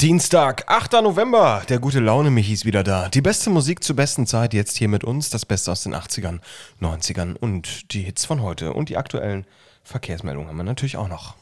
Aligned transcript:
Dienstag, 0.00 0.62
8. 0.68 0.92
November. 1.02 1.62
Der 1.68 1.80
gute 1.80 1.98
Laune 1.98 2.30
Michi 2.30 2.52
ist 2.52 2.64
wieder 2.64 2.84
da. 2.84 3.08
Die 3.08 3.20
beste 3.20 3.50
Musik 3.50 3.82
zur 3.82 3.96
besten 3.96 4.28
Zeit 4.28 4.54
jetzt 4.54 4.76
hier 4.76 4.86
mit 4.86 5.02
uns. 5.02 5.28
Das 5.28 5.44
Beste 5.44 5.72
aus 5.72 5.82
den 5.82 5.92
80ern, 5.92 6.38
90ern 6.80 7.34
und 7.34 7.92
die 7.92 8.02
Hits 8.02 8.24
von 8.24 8.40
heute. 8.40 8.74
Und 8.74 8.90
die 8.90 8.96
aktuellen 8.96 9.44
Verkehrsmeldungen 9.82 10.48
haben 10.48 10.56
wir 10.56 10.62
natürlich 10.62 10.96
auch 10.96 11.08
noch. 11.08 11.34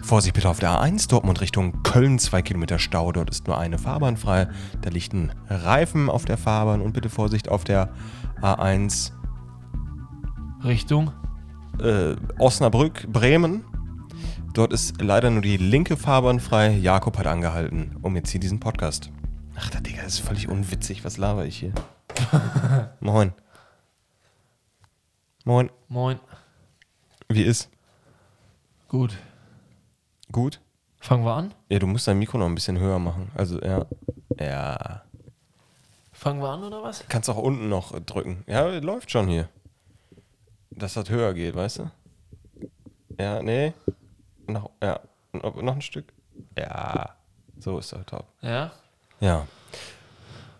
Vorsicht 0.00 0.36
bitte 0.36 0.48
auf 0.48 0.60
der 0.60 0.70
A1, 0.70 1.08
Dortmund 1.08 1.40
Richtung 1.40 1.82
Köln, 1.82 2.20
zwei 2.20 2.40
Kilometer 2.40 2.78
Stau. 2.78 3.10
Dort 3.10 3.30
ist 3.30 3.48
nur 3.48 3.58
eine 3.58 3.78
Fahrbahn 3.78 4.16
frei. 4.16 4.46
Da 4.82 4.90
liegt 4.90 5.12
ein 5.12 5.32
Reifen 5.48 6.08
auf 6.08 6.24
der 6.24 6.38
Fahrbahn. 6.38 6.80
Und 6.80 6.92
bitte 6.92 7.10
Vorsicht 7.10 7.48
auf 7.48 7.64
der 7.64 7.92
A1 8.42 9.10
Richtung? 10.62 11.10
äh, 11.80 12.14
Osnabrück, 12.38 13.06
Bremen. 13.12 13.64
Dort 14.52 14.74
ist 14.74 15.00
leider 15.00 15.30
nur 15.30 15.40
die 15.40 15.56
linke 15.56 15.96
Fahrbahn 15.96 16.38
frei. 16.38 16.72
Jakob 16.76 17.16
hat 17.16 17.26
angehalten, 17.26 17.96
um 18.02 18.14
jetzt 18.16 18.30
hier 18.30 18.40
diesen 18.40 18.60
Podcast. 18.60 19.10
Ach, 19.56 19.70
der 19.70 19.80
Digga, 19.80 20.02
das 20.02 20.14
ist 20.14 20.26
völlig 20.26 20.46
unwitzig. 20.46 21.06
Was 21.06 21.16
laber 21.16 21.46
ich 21.46 21.56
hier? 21.56 21.72
Moin. 23.00 23.32
Moin. 25.46 25.70
Moin. 25.88 26.20
Wie 27.30 27.44
ist? 27.44 27.70
Gut. 28.88 29.16
Gut? 30.30 30.60
Fangen 31.00 31.24
wir 31.24 31.34
an? 31.34 31.54
Ja, 31.70 31.78
du 31.78 31.86
musst 31.86 32.06
dein 32.06 32.18
Mikro 32.18 32.36
noch 32.36 32.46
ein 32.46 32.54
bisschen 32.54 32.78
höher 32.78 32.98
machen. 32.98 33.30
Also, 33.34 33.58
ja. 33.58 33.86
Ja. 34.38 35.02
Fangen 36.12 36.42
wir 36.42 36.50
an 36.50 36.62
oder 36.62 36.82
was? 36.82 37.04
Kannst 37.08 37.30
auch 37.30 37.38
unten 37.38 37.70
noch 37.70 37.98
drücken. 38.00 38.44
Ja, 38.46 38.66
läuft 38.68 39.10
schon 39.10 39.28
hier. 39.28 39.48
Dass 40.70 40.92
das 40.92 41.08
höher 41.08 41.32
geht, 41.32 41.56
weißt 41.56 41.78
du? 41.78 41.90
Ja, 43.18 43.42
nee. 43.42 43.72
Noch, 44.46 44.70
ja. 44.82 45.00
Noch, 45.32 45.74
ein 45.74 45.82
Stück. 45.82 46.12
Ja. 46.58 47.16
So 47.58 47.78
ist 47.78 47.92
er 47.92 48.04
top. 48.04 48.26
Ja. 48.40 48.72
Ja. 49.20 49.46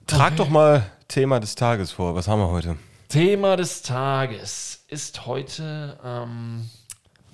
Trag 0.06 0.28
Okay. 0.28 0.36
doch 0.36 0.48
mal 0.48 0.90
Thema 1.08 1.40
des 1.40 1.54
Tages 1.54 1.92
vor. 1.92 2.14
Was 2.14 2.28
haben 2.28 2.40
wir 2.40 2.48
heute? 2.48 2.76
Thema 3.08 3.56
des 3.56 3.82
Tages 3.82 4.84
ist 4.88 5.26
heute 5.26 5.98
ähm, 6.04 6.70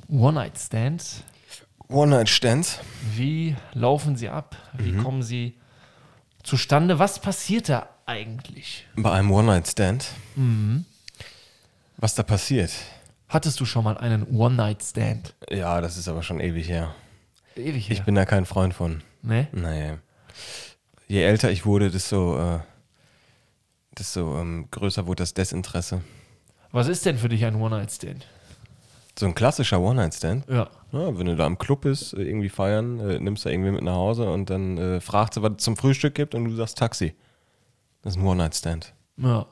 One-Night-Stands. 0.08 1.22
One-Night-Stands. 1.88 2.80
Wie 3.14 3.56
laufen 3.72 4.16
sie 4.16 4.28
ab? 4.28 4.56
Wie 4.72 4.96
kommen 4.96 5.22
sie 5.22 5.58
zustande? 6.42 6.98
Was 6.98 7.20
passiert 7.20 7.68
da 7.68 7.88
eigentlich? 8.06 8.86
Bei 8.96 9.12
einem 9.12 9.30
One-Night-Stand. 9.30 10.06
Was 11.96 12.14
da 12.14 12.22
passiert? 12.22 12.72
Hattest 13.28 13.60
du 13.60 13.64
schon 13.64 13.84
mal 13.84 13.98
einen 13.98 14.26
One-Night-Stand? 14.34 15.34
Ja, 15.50 15.80
das 15.80 15.96
ist 15.96 16.08
aber 16.08 16.22
schon 16.22 16.40
ewig 16.40 16.68
her. 16.68 16.94
Ewig 17.56 17.90
Ich 17.90 17.98
her. 17.98 18.04
bin 18.04 18.14
da 18.14 18.24
kein 18.24 18.46
Freund 18.46 18.72
von. 18.74 19.02
ne? 19.22 19.48
Nee. 19.52 19.94
Je 21.08 21.22
älter 21.22 21.50
ich 21.50 21.66
wurde, 21.66 21.90
desto, 21.90 22.38
äh, 22.38 22.60
desto 23.98 24.38
ähm, 24.40 24.68
größer 24.70 25.06
wurde 25.06 25.22
das 25.22 25.34
Desinteresse. 25.34 26.02
Was 26.72 26.88
ist 26.88 27.04
denn 27.06 27.18
für 27.18 27.28
dich 27.28 27.44
ein 27.44 27.54
One-Night-Stand? 27.56 28.26
So 29.18 29.26
ein 29.26 29.34
klassischer 29.34 29.80
One-Night-Stand. 29.80 30.48
Ja. 30.48 30.68
Ja, 30.92 31.18
wenn 31.18 31.26
du 31.26 31.36
da 31.36 31.46
im 31.46 31.58
Club 31.58 31.82
bist, 31.82 32.14
äh, 32.14 32.22
irgendwie 32.22 32.48
feiern, 32.48 33.00
äh, 33.00 33.18
nimmst 33.18 33.44
du 33.44 33.50
irgendwie 33.50 33.72
mit 33.72 33.82
nach 33.82 33.94
Hause 33.94 34.30
und 34.30 34.48
dann 34.48 34.78
äh, 34.78 35.00
fragst 35.00 35.36
du, 35.36 35.42
was 35.42 35.52
es 35.58 35.64
zum 35.64 35.76
Frühstück 35.76 36.14
gibt 36.14 36.34
und 36.34 36.44
du 36.46 36.54
sagst 36.54 36.78
Taxi. 36.78 37.14
Das 38.02 38.14
ist 38.14 38.20
ein 38.22 38.26
One-Night-Stand. 38.26 38.94
Ja. 39.18 39.46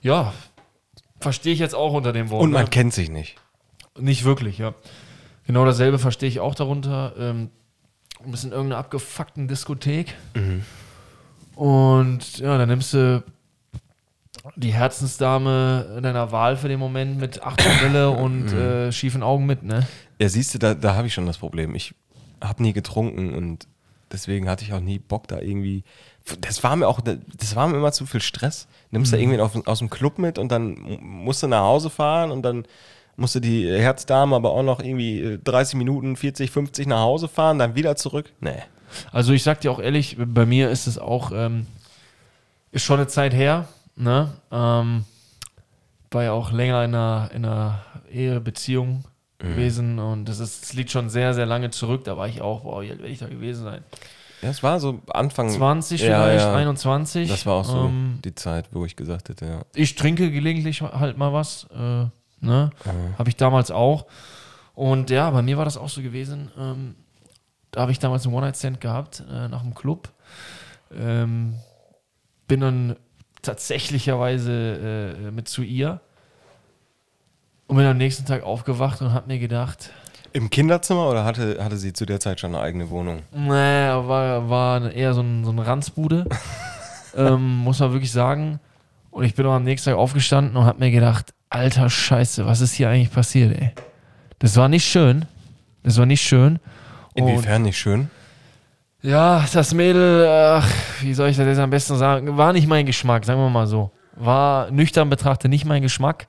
Ja. 0.00 0.32
Verstehe 1.22 1.52
ich 1.52 1.58
jetzt 1.58 1.74
auch 1.74 1.92
unter 1.92 2.12
dem 2.12 2.30
Wort. 2.30 2.42
Und 2.42 2.50
man 2.50 2.64
ne? 2.64 2.70
kennt 2.70 2.92
sich 2.92 3.10
nicht. 3.10 3.36
Nicht 3.98 4.24
wirklich, 4.24 4.58
ja. 4.58 4.74
Genau 5.46 5.64
dasselbe 5.64 5.98
verstehe 5.98 6.28
ich 6.28 6.40
auch 6.40 6.54
darunter. 6.54 7.14
Ähm, 7.18 7.50
du 8.22 8.30
bist 8.30 8.44
in 8.44 8.52
irgendeiner 8.52 8.78
abgefuckten 8.78 9.48
Diskothek. 9.48 10.14
Und 11.54 12.38
ja, 12.38 12.56
dann 12.58 12.68
nimmst 12.68 12.94
du 12.94 13.22
die 14.56 14.72
Herzensdame 14.72 16.00
deiner 16.02 16.32
Wahl 16.32 16.56
für 16.56 16.68
den 16.68 16.80
Moment 16.80 17.18
mit 17.18 17.42
Achterbrille 17.42 18.10
und 18.10 18.52
äh, 18.52 18.90
schiefen 18.92 19.22
Augen 19.22 19.46
mit, 19.46 19.62
ne? 19.62 19.86
Ja, 20.18 20.28
siehst 20.28 20.54
du, 20.54 20.58
da, 20.58 20.74
da 20.74 20.94
habe 20.94 21.06
ich 21.06 21.14
schon 21.14 21.26
das 21.26 21.38
Problem. 21.38 21.74
Ich 21.74 21.94
habe 22.42 22.62
nie 22.62 22.72
getrunken 22.72 23.34
und 23.34 23.68
deswegen 24.10 24.48
hatte 24.48 24.64
ich 24.64 24.72
auch 24.72 24.80
nie 24.80 24.98
Bock 24.98 25.28
da 25.28 25.40
irgendwie. 25.40 25.84
Das 26.40 26.62
war 26.62 26.76
mir 26.76 26.86
auch, 26.86 27.00
das 27.00 27.56
war 27.56 27.66
mir 27.68 27.76
immer 27.76 27.92
zu 27.92 28.06
viel 28.06 28.20
Stress. 28.20 28.68
Nimmst 28.90 29.12
da 29.12 29.16
Mhm. 29.16 29.22
irgendwie 29.22 29.40
auf, 29.40 29.66
aus 29.66 29.78
dem 29.80 29.90
Club 29.90 30.18
mit 30.18 30.38
und 30.38 30.52
dann 30.52 30.76
musst 31.00 31.42
du 31.42 31.48
nach 31.48 31.62
Hause 31.62 31.90
fahren 31.90 32.30
und 32.30 32.42
dann 32.42 32.64
musste 33.16 33.40
die 33.40 33.66
Herzdame 33.68 34.36
aber 34.36 34.52
auch 34.52 34.62
noch 34.62 34.80
irgendwie 34.80 35.20
äh, 35.20 35.38
30 35.38 35.76
Minuten, 35.76 36.16
40, 36.16 36.50
50 36.50 36.86
nach 36.86 37.00
Hause 37.00 37.28
fahren, 37.28 37.58
dann 37.58 37.74
wieder 37.74 37.96
zurück. 37.96 38.32
Nee. 38.40 38.62
Also 39.10 39.32
ich 39.32 39.42
sag 39.42 39.60
dir 39.60 39.70
auch 39.72 39.80
ehrlich, 39.80 40.16
bei 40.18 40.46
mir 40.46 40.70
ist 40.70 40.86
es 40.86 40.98
auch, 40.98 41.32
ähm, 41.34 41.66
ist 42.70 42.84
schon 42.84 42.98
eine 43.00 43.08
Zeit 43.08 43.34
her, 43.34 43.68
ne? 43.96 44.32
Ähm, 44.50 45.04
war 46.10 46.22
ja 46.24 46.32
auch 46.32 46.52
länger 46.52 46.84
in 46.84 46.94
einer, 46.94 47.30
in 47.34 47.44
einer 47.44 47.84
Ehebeziehung 48.12 49.04
gewesen 49.38 49.98
und 49.98 50.26
das, 50.26 50.38
ist, 50.38 50.62
das 50.62 50.72
liegt 50.74 50.90
schon 50.92 51.08
sehr, 51.10 51.34
sehr 51.34 51.46
lange 51.46 51.70
zurück. 51.70 52.04
Da 52.04 52.16
war 52.16 52.28
ich 52.28 52.40
auch, 52.42 52.60
boah, 52.60 52.82
wie 52.82 52.90
alt 52.90 53.00
werde 53.00 53.12
ich 53.12 53.18
da 53.18 53.26
gewesen 53.26 53.64
sein? 53.64 53.82
Ja, 54.42 54.50
es 54.50 54.62
war 54.62 54.80
so 54.80 55.00
Anfang 55.08 55.48
20 55.48 56.02
Hm. 56.02 56.08
Ja, 56.08 56.24
vielleicht, 56.24 56.44
ja. 56.44 56.54
21. 56.54 57.28
Das 57.28 57.46
war 57.46 57.54
auch 57.54 57.64
so 57.64 57.84
Ähm, 57.86 58.18
die 58.24 58.34
Zeit, 58.34 58.68
wo 58.72 58.84
ich 58.84 58.96
gesagt 58.96 59.28
hätte, 59.28 59.46
ja. 59.46 59.62
ich 59.74 59.94
trinke 59.94 60.30
gelegentlich 60.30 60.82
halt 60.82 61.16
mal 61.16 61.32
was, 61.32 61.68
äh, 61.74 62.06
ne? 62.40 62.70
Habe 63.18 63.28
ich 63.28 63.36
damals 63.36 63.70
auch. 63.70 64.06
Und 64.74 65.10
ja, 65.10 65.30
bei 65.30 65.42
mir 65.42 65.58
war 65.58 65.64
das 65.64 65.76
auch 65.76 65.88
so 65.88 66.02
gewesen. 66.02 66.50
Ähm, 66.58 66.96
da 67.70 67.82
habe 67.82 67.92
ich 67.92 67.98
damals 67.98 68.26
einen 68.26 68.34
One-Night-Stand 68.34 68.80
gehabt, 68.80 69.22
äh, 69.30 69.48
nach 69.48 69.62
dem 69.62 69.74
Club. 69.74 70.08
Ähm, 70.94 71.54
bin 72.48 72.60
dann 72.60 72.96
tatsächlicherweise 73.42 75.16
äh, 75.26 75.30
mit 75.30 75.48
zu 75.48 75.62
ihr 75.62 76.00
und 77.66 77.76
bin 77.76 77.86
am 77.86 77.96
nächsten 77.96 78.26
Tag 78.26 78.42
aufgewacht 78.42 79.00
und 79.02 79.12
habe 79.12 79.28
mir 79.28 79.38
gedacht, 79.38 79.90
Im 80.32 80.50
Kinderzimmer 80.50 81.08
oder 81.08 81.24
hatte, 81.24 81.62
hatte 81.62 81.76
sie 81.76 81.92
zu 81.92 82.06
der 82.06 82.20
Zeit 82.20 82.40
schon 82.40 82.54
eine 82.54 82.62
eigene 82.64 82.90
Wohnung? 82.90 83.22
naja, 83.32 84.06
war, 84.08 84.48
war 84.48 84.90
eher 84.92 85.14
so 85.14 85.20
ein, 85.20 85.44
so 85.44 85.50
ein 85.50 85.58
Ranzbude, 85.58 86.26
ähm, 87.16 87.58
muss 87.58 87.80
man 87.80 87.92
wirklich 87.92 88.12
sagen. 88.12 88.60
Und 89.10 89.24
ich 89.24 89.34
bin 89.34 89.44
auch 89.46 89.52
am 89.52 89.64
nächsten 89.64 89.90
Tag 89.90 89.98
aufgestanden 89.98 90.56
und 90.56 90.64
habe 90.64 90.78
mir 90.78 90.90
gedacht, 90.90 91.34
alter 91.50 91.90
Scheiße, 91.90 92.46
was 92.46 92.60
ist 92.60 92.72
hier 92.72 92.88
eigentlich 92.88 93.12
passiert, 93.12 93.56
ey? 93.60 93.72
Das 94.38 94.56
war 94.56 94.68
nicht 94.68 94.84
schön. 94.86 95.26
Das 95.82 95.98
war 95.98 96.06
nicht 96.06 96.22
schön. 96.22 96.58
Und 97.14 97.28
Inwiefern 97.28 97.62
nicht 97.62 97.78
schön? 97.78 98.08
ja, 99.02 99.44
das 99.52 99.74
Mädel, 99.74 100.26
ach, 100.26 100.68
wie 101.00 101.12
soll 101.12 101.28
ich 101.28 101.36
das 101.36 101.46
jetzt 101.46 101.58
am 101.58 101.70
besten 101.70 101.96
sagen, 101.96 102.36
war 102.36 102.52
nicht 102.52 102.68
mein 102.68 102.86
Geschmack, 102.86 103.24
sagen 103.24 103.40
wir 103.40 103.50
mal 103.50 103.66
so. 103.66 103.90
War 104.14 104.70
nüchtern 104.70 105.10
betrachtet 105.10 105.50
nicht 105.50 105.64
mein 105.64 105.82
Geschmack. 105.82 106.26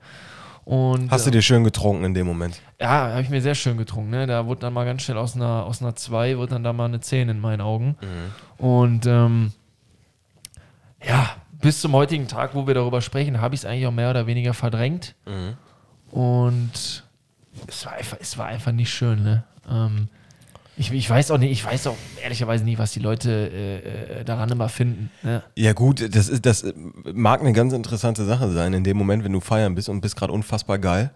Und 0.65 1.11
Hast 1.11 1.27
du 1.27 1.31
dir 1.31 1.41
schön 1.41 1.63
getrunken 1.63 2.05
in 2.05 2.13
dem 2.13 2.25
Moment? 2.27 2.61
ja, 2.79 3.09
habe 3.11 3.21
ich 3.21 3.29
mir 3.29 3.41
sehr 3.41 3.55
schön 3.55 3.77
getrunken. 3.77 4.11
Ne? 4.11 4.27
Da 4.27 4.45
wurde 4.45 4.61
dann 4.61 4.73
mal 4.73 4.85
ganz 4.85 5.01
schnell 5.03 5.17
aus 5.17 5.35
einer, 5.35 5.65
aus 5.65 5.81
einer 5.81 5.95
2, 5.95 6.37
wurde 6.37 6.53
dann 6.53 6.63
da 6.63 6.73
mal 6.73 6.85
eine 6.85 6.99
10 6.99 7.29
in 7.29 7.39
meinen 7.39 7.61
Augen. 7.61 7.95
Und 8.57 9.05
ähm, 9.05 9.51
ja, 11.05 11.29
bis 11.61 11.81
zum 11.81 11.93
heutigen 11.93 12.27
Tag, 12.27 12.55
wo 12.55 12.67
wir 12.67 12.73
darüber 12.73 13.01
sprechen, 13.01 13.39
habe 13.41 13.55
ich 13.55 13.61
es 13.61 13.65
eigentlich 13.65 13.87
auch 13.87 13.91
mehr 13.91 14.09
oder 14.09 14.27
weniger 14.27 14.53
verdrängt. 14.53 15.15
Und 16.11 17.03
es 17.67 17.85
war 17.85 17.93
einfach, 17.93 18.17
es 18.19 18.37
war 18.37 18.45
einfach 18.47 18.71
nicht 18.71 18.93
schön. 18.93 19.23
Ne? 19.23 19.43
Ähm, 19.69 20.07
ich, 20.77 20.91
ich 20.91 21.09
weiß 21.09 21.31
auch 21.31 21.37
nicht, 21.37 21.51
ich 21.51 21.63
weiß 21.63 21.87
auch 21.87 21.95
ehrlicherweise 22.21 22.63
nicht, 22.63 22.77
was 22.79 22.91
die 22.93 22.99
Leute 22.99 23.29
äh, 23.31 24.19
äh, 24.21 24.23
daran 24.23 24.49
immer 24.49 24.69
finden. 24.69 25.11
Ne? 25.21 25.43
Ja 25.55 25.73
gut, 25.73 26.15
das, 26.15 26.29
ist, 26.29 26.45
das 26.45 26.65
mag 27.13 27.41
eine 27.41 27.53
ganz 27.53 27.73
interessante 27.73 28.25
Sache 28.25 28.51
sein, 28.51 28.73
in 28.73 28.83
dem 28.83 28.97
Moment, 28.97 29.23
wenn 29.23 29.33
du 29.33 29.39
feiern 29.39 29.75
bist 29.75 29.89
und 29.89 30.01
bist 30.01 30.15
gerade 30.15 30.33
unfassbar 30.33 30.79
geil 30.79 31.11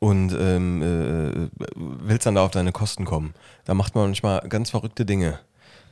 und 0.00 0.32
ähm, 0.38 0.82
äh, 0.82 1.48
willst 1.76 2.26
dann 2.26 2.34
da 2.36 2.44
auf 2.44 2.50
deine 2.50 2.72
Kosten 2.72 3.04
kommen. 3.04 3.34
Da 3.64 3.74
macht 3.74 3.94
man 3.94 4.04
manchmal 4.06 4.40
ganz 4.48 4.70
verrückte 4.70 5.04
Dinge, 5.06 5.38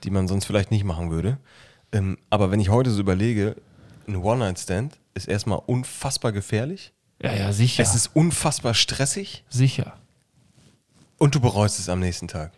die 0.04 0.10
man 0.10 0.28
sonst 0.28 0.44
vielleicht 0.44 0.70
nicht 0.70 0.84
machen 0.84 1.10
würde. 1.10 1.38
Ähm, 1.92 2.18
aber 2.30 2.50
wenn 2.50 2.60
ich 2.60 2.68
heute 2.70 2.90
so 2.90 3.00
überlege, 3.00 3.56
ein 4.08 4.16
One-Night-Stand 4.16 4.98
ist 5.14 5.28
erstmal 5.28 5.60
unfassbar 5.66 6.32
gefährlich, 6.32 6.92
Ja, 7.22 7.32
ja, 7.32 7.52
sicher. 7.52 7.82
es 7.82 7.94
ist 7.94 8.10
unfassbar 8.14 8.74
stressig 8.74 9.44
sicher. 9.48 9.94
und 11.18 11.34
du 11.34 11.40
bereust 11.40 11.78
es 11.78 11.88
am 11.88 12.00
nächsten 12.00 12.28
Tag. 12.28 12.50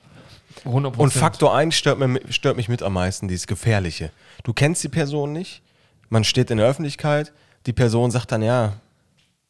100%. 0.65 0.97
Und 0.97 1.13
Faktor 1.13 1.55
1 1.55 1.75
stört, 1.75 1.99
mir, 1.99 2.21
stört 2.31 2.57
mich 2.57 2.69
mit 2.69 2.83
am 2.83 2.93
meisten, 2.95 3.29
dieses 3.29 3.47
Gefährliche. 3.47 4.11
Du 4.45 4.53
kennst 4.53 4.83
die 4.85 4.89
Person 4.89 5.33
nicht, 5.33 5.63
man 6.09 6.25
steht 6.25 6.51
in 6.51 6.59
der 6.59 6.67
Öffentlichkeit, 6.67 7.33
die 7.67 7.73
Person 7.73 8.11
sagt 8.11 8.33
dann, 8.33 8.43
ja, 8.43 8.75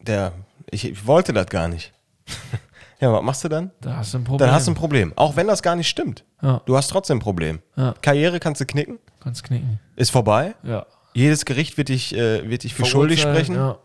der, 0.00 0.32
ich, 0.70 0.84
ich 0.84 1.06
wollte 1.06 1.32
das 1.32 1.46
gar 1.46 1.68
nicht. 1.68 1.92
ja, 3.00 3.12
was 3.12 3.22
machst 3.22 3.44
du 3.44 3.48
dann? 3.48 3.70
Da 3.80 3.96
hast 3.96 4.14
du 4.14 4.18
ein 4.18 4.24
Problem. 4.24 4.46
Dann 4.46 4.54
hast 4.54 4.66
du 4.66 4.72
ein 4.72 4.74
Problem. 4.74 5.12
Auch 5.16 5.36
wenn 5.36 5.46
das 5.46 5.62
gar 5.62 5.76
nicht 5.76 5.88
stimmt. 5.88 6.24
Ja. 6.42 6.60
Du 6.66 6.76
hast 6.76 6.88
trotzdem 6.88 7.18
ein 7.18 7.20
Problem. 7.20 7.60
Ja. 7.76 7.94
Karriere 8.02 8.40
kannst 8.40 8.60
du 8.60 8.66
knicken, 8.66 8.98
Kannst 9.20 9.44
knicken. 9.44 9.80
ist 9.96 10.10
vorbei. 10.10 10.54
Ja. 10.62 10.86
Jedes 11.14 11.44
Gericht 11.44 11.78
wird 11.78 11.88
dich, 11.88 12.14
äh, 12.14 12.48
wird 12.48 12.64
dich 12.64 12.74
für 12.74 12.84
schuldig 12.84 13.20
sprechen. 13.20 13.54
Ja. 13.56 13.78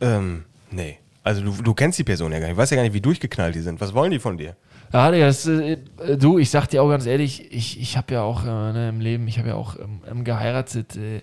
Ähm, 0.00 0.44
nee. 0.70 0.98
Also 1.24 1.42
du, 1.42 1.50
du 1.62 1.74
kennst 1.74 1.98
die 1.98 2.04
Person 2.04 2.32
ja 2.32 2.38
gar 2.38 2.46
nicht. 2.46 2.56
Du 2.56 2.60
weißt 2.60 2.70
ja 2.70 2.76
gar 2.76 2.84
nicht, 2.84 2.94
wie 2.94 3.00
durchgeknallt 3.00 3.54
die 3.54 3.60
sind. 3.60 3.80
Was 3.80 3.92
wollen 3.92 4.10
die 4.10 4.18
von 4.18 4.38
dir? 4.38 4.56
Ja, 4.92 5.10
Digga, 5.10 5.26
das, 5.26 5.46
äh, 5.46 5.78
du, 6.18 6.38
ich 6.38 6.50
sag 6.50 6.68
dir 6.68 6.82
auch 6.82 6.88
ganz 6.88 7.06
ehrlich, 7.06 7.52
ich, 7.52 7.80
ich 7.80 7.96
habe 7.96 8.14
ja 8.14 8.22
auch 8.22 8.44
äh, 8.44 8.72
ne, 8.72 8.88
im 8.88 9.00
Leben, 9.00 9.28
ich 9.28 9.38
habe 9.38 9.48
ja 9.48 9.54
auch 9.54 9.76
ähm, 9.76 10.00
ähm, 10.10 10.24
geheiratet. 10.24 10.96
Äh, 10.96 11.22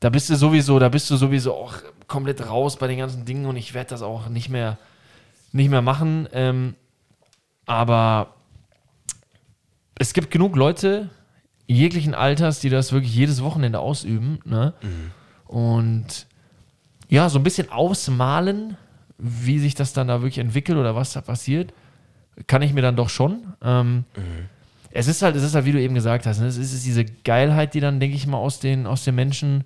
da 0.00 0.10
bist 0.10 0.30
du 0.30 0.36
sowieso, 0.36 0.78
da 0.78 0.88
bist 0.88 1.10
du 1.10 1.16
sowieso 1.16 1.54
auch 1.54 1.74
komplett 2.06 2.48
raus 2.48 2.76
bei 2.76 2.86
den 2.86 2.98
ganzen 2.98 3.24
Dingen 3.24 3.46
und 3.46 3.56
ich 3.56 3.74
werde 3.74 3.90
das 3.90 4.02
auch 4.02 4.28
nicht 4.28 4.48
mehr, 4.48 4.78
nicht 5.52 5.70
mehr 5.70 5.82
machen. 5.82 6.28
Ähm, 6.32 6.74
aber 7.66 8.34
es 9.98 10.12
gibt 10.12 10.30
genug 10.30 10.56
Leute 10.56 11.10
jeglichen 11.66 12.14
Alters, 12.14 12.60
die 12.60 12.68
das 12.68 12.92
wirklich 12.92 13.14
jedes 13.14 13.42
Wochenende 13.42 13.80
ausüben. 13.80 14.40
Ne? 14.44 14.74
Und 15.46 16.26
ja, 17.08 17.28
so 17.28 17.38
ein 17.38 17.44
bisschen 17.44 17.70
ausmalen, 17.70 18.76
wie 19.18 19.58
sich 19.58 19.74
das 19.74 19.92
dann 19.92 20.08
da 20.08 20.20
wirklich 20.20 20.38
entwickelt 20.38 20.76
oder 20.76 20.94
was 20.94 21.12
da 21.12 21.20
passiert, 21.20 21.72
kann 22.46 22.62
ich 22.62 22.72
mir 22.72 22.82
dann 22.82 22.96
doch 22.96 23.08
schon. 23.08 23.54
Ähm, 23.62 24.04
Es 24.90 25.08
ist 25.08 25.22
halt, 25.22 25.34
es 25.36 25.42
ist 25.42 25.54
halt, 25.54 25.64
wie 25.64 25.72
du 25.72 25.80
eben 25.80 25.94
gesagt 25.94 26.24
hast, 26.26 26.40
ne? 26.40 26.46
es 26.46 26.56
ist 26.56 26.84
diese 26.84 27.04
Geilheit, 27.04 27.74
die 27.74 27.80
dann, 27.80 27.98
denke 27.98 28.16
ich 28.16 28.26
mal, 28.26 28.38
aus 28.38 28.60
den, 28.60 28.86
aus 28.86 29.04
den 29.04 29.16
Menschen, 29.16 29.64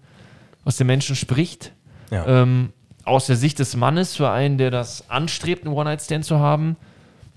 aus 0.65 0.76
den 0.76 0.87
Menschen 0.87 1.17
spricht. 1.17 1.73
Ja. 2.11 2.26
Ähm, 2.43 2.73
aus 3.05 3.26
der 3.26 3.37
Sicht 3.37 3.59
des 3.59 3.76
Mannes, 3.76 4.17
für 4.17 4.31
einen, 4.31 4.59
der 4.59 4.70
das 4.70 5.09
anstrebt, 5.11 5.65
einen 5.65 5.75
One-Night-Stand 5.75 6.25
zu 6.25 6.38
haben, 6.38 6.76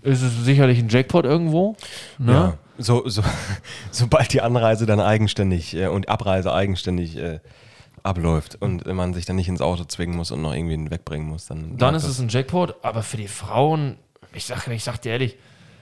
ist 0.02 0.22
es 0.22 0.44
sicherlich 0.44 0.80
ein 0.80 0.90
Jackpot 0.90 1.26
irgendwo. 1.26 1.76
Ne? 2.18 2.32
Ja. 2.32 2.58
So, 2.78 3.08
so, 3.08 3.22
sobald 3.92 4.34
die 4.34 4.42
Anreise 4.42 4.86
dann 4.86 5.00
eigenständig 5.00 5.76
äh, 5.76 5.88
und 5.88 6.10
Abreise 6.10 6.54
eigenständig 6.54 7.18
äh, 7.18 7.40
abläuft 8.04 8.58
und 8.60 8.86
man 8.86 9.14
sich 9.14 9.26
dann 9.26 9.36
nicht 9.36 9.48
ins 9.48 9.62
Auto 9.62 9.84
zwingen 9.84 10.16
muss 10.16 10.32
und 10.32 10.42
noch 10.42 10.54
irgendwie 10.54 10.90
wegbringen 10.90 11.28
muss, 11.28 11.46
dann. 11.48 11.78
Dann 11.78 11.94
ist 11.96 12.06
es 12.06 12.20
ein 12.20 12.30
Jackpot, 12.30 12.76
aber 12.84 13.04
für 13.04 13.18
die 13.18 13.28
Frauen, 13.28 13.98
ich 14.34 14.46
sag, 14.46 14.68
ich 14.68 14.84
sag 14.84 14.98
dir 15.02 15.12
ehrlich, 15.14 15.38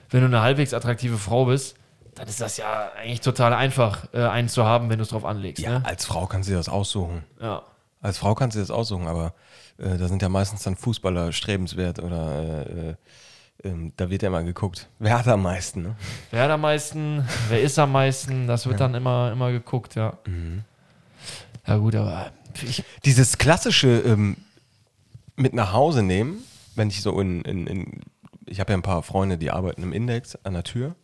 wenn 0.10 0.22
du 0.22 0.28
eine 0.28 0.42
halbwegs 0.42 0.74
attraktive 0.74 1.18
Frau 1.18 1.46
bist, 1.46 1.76
dann 2.16 2.28
ist 2.28 2.42
das 2.42 2.58
ja 2.58 2.92
eigentlich 2.98 3.22
total 3.22 3.54
einfach, 3.54 4.08
äh, 4.14 4.24
einen 4.24 4.50
zu 4.50 4.66
haben, 4.66 4.90
wenn 4.90 4.98
du 4.98 5.04
es 5.04 5.10
drauf 5.10 5.24
anlegst. 5.26 5.64
Ja, 5.64 5.80
Ne? 5.80 5.86
als 5.86 6.06
Frau 6.06 6.26
kannst 6.26 6.50
du 6.50 6.54
dir 6.54 6.58
das 6.58 6.70
aussuchen. 6.70 7.24
ja. 7.42 7.64
Als 8.02 8.18
Frau 8.18 8.34
kannst 8.34 8.56
du 8.56 8.60
dir 8.60 8.64
das 8.64 8.72
aussuchen, 8.72 9.08
aber 9.08 9.34
äh, 9.78 9.98
da 9.98 10.08
sind 10.08 10.22
ja 10.22 10.30
meistens 10.30 10.64
dann 10.64 10.78
Fußballer 10.78 11.34
strebenswert 11.34 12.00
oder 12.00 12.66
äh, 12.66 12.90
äh, 12.92 12.96
ähm, 13.66 13.92
da 13.98 14.10
wird 14.10 14.24
ja 14.24 14.30
mal 14.30 14.46
geguckt. 14.46 14.88
Wer 15.00 15.18
hat 15.20 15.28
am 15.28 15.42
meisten, 15.42 15.82
ne? 15.82 15.96
Wer 16.32 16.44
hat 16.44 16.50
am 16.52 16.62
meisten, 16.62 17.28
wer 17.50 17.62
ist 17.62 17.78
am 17.78 17.92
meisten, 17.92 18.48
das 18.48 18.66
wird 18.68 18.80
dann 18.80 18.96
immer, 18.96 19.34
immer 19.34 19.52
geguckt, 19.52 19.96
ja. 19.96 20.14
Ja 21.68 21.76
gut, 21.76 21.94
aber 21.96 22.32
ich, 22.64 22.86
Dieses 23.04 23.38
klassische 23.38 23.90
ähm, 24.00 24.38
mit 25.36 25.54
nach 25.54 25.74
Hause 25.74 26.02
nehmen, 26.02 26.44
wenn 26.76 26.88
ich 26.88 27.02
so 27.02 27.20
in, 27.20 27.42
in, 27.42 27.68
in 27.68 28.00
ich 28.50 28.60
habe 28.60 28.72
ja 28.72 28.78
ein 28.78 28.82
paar 28.84 29.04
Freunde, 29.04 29.38
die 29.38 29.52
arbeiten 29.52 29.84
im 29.84 29.94
Index 29.94 30.38
an 30.44 30.54
der 30.54 30.64
Tür 30.64 30.96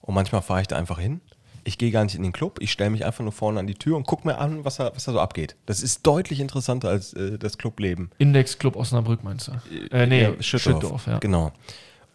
und 0.00 0.14
manchmal 0.14 0.42
fahre 0.42 0.60
ich 0.60 0.68
da 0.68 0.76
einfach 0.76 0.98
hin. 0.98 1.20
Ich 1.62 1.76
gehe 1.76 1.90
gar 1.90 2.04
nicht 2.04 2.14
in 2.14 2.22
den 2.22 2.32
Club, 2.32 2.58
ich 2.60 2.72
stelle 2.72 2.90
mich 2.90 3.04
einfach 3.04 3.22
nur 3.22 3.32
vorne 3.32 3.60
an 3.60 3.66
die 3.66 3.74
Tür 3.74 3.96
und 3.96 4.06
gucke 4.06 4.26
mir 4.26 4.38
an, 4.38 4.64
was 4.64 4.76
da, 4.76 4.92
was 4.94 5.04
da 5.04 5.12
so 5.12 5.20
abgeht. 5.20 5.56
Das 5.66 5.82
ist 5.82 6.06
deutlich 6.06 6.40
interessanter 6.40 6.88
als 6.88 7.12
äh, 7.12 7.38
das 7.38 7.58
Clubleben. 7.58 8.10
Index 8.18 8.58
Club 8.58 8.76
Osnabrück 8.76 9.22
meinst 9.22 9.48
du? 9.48 9.52
Äh, 9.94 10.06
nee, 10.06 10.22
Ja, 10.22 10.32
Schüttdorf, 10.42 11.06
ja. 11.06 11.18
Genau. 11.18 11.52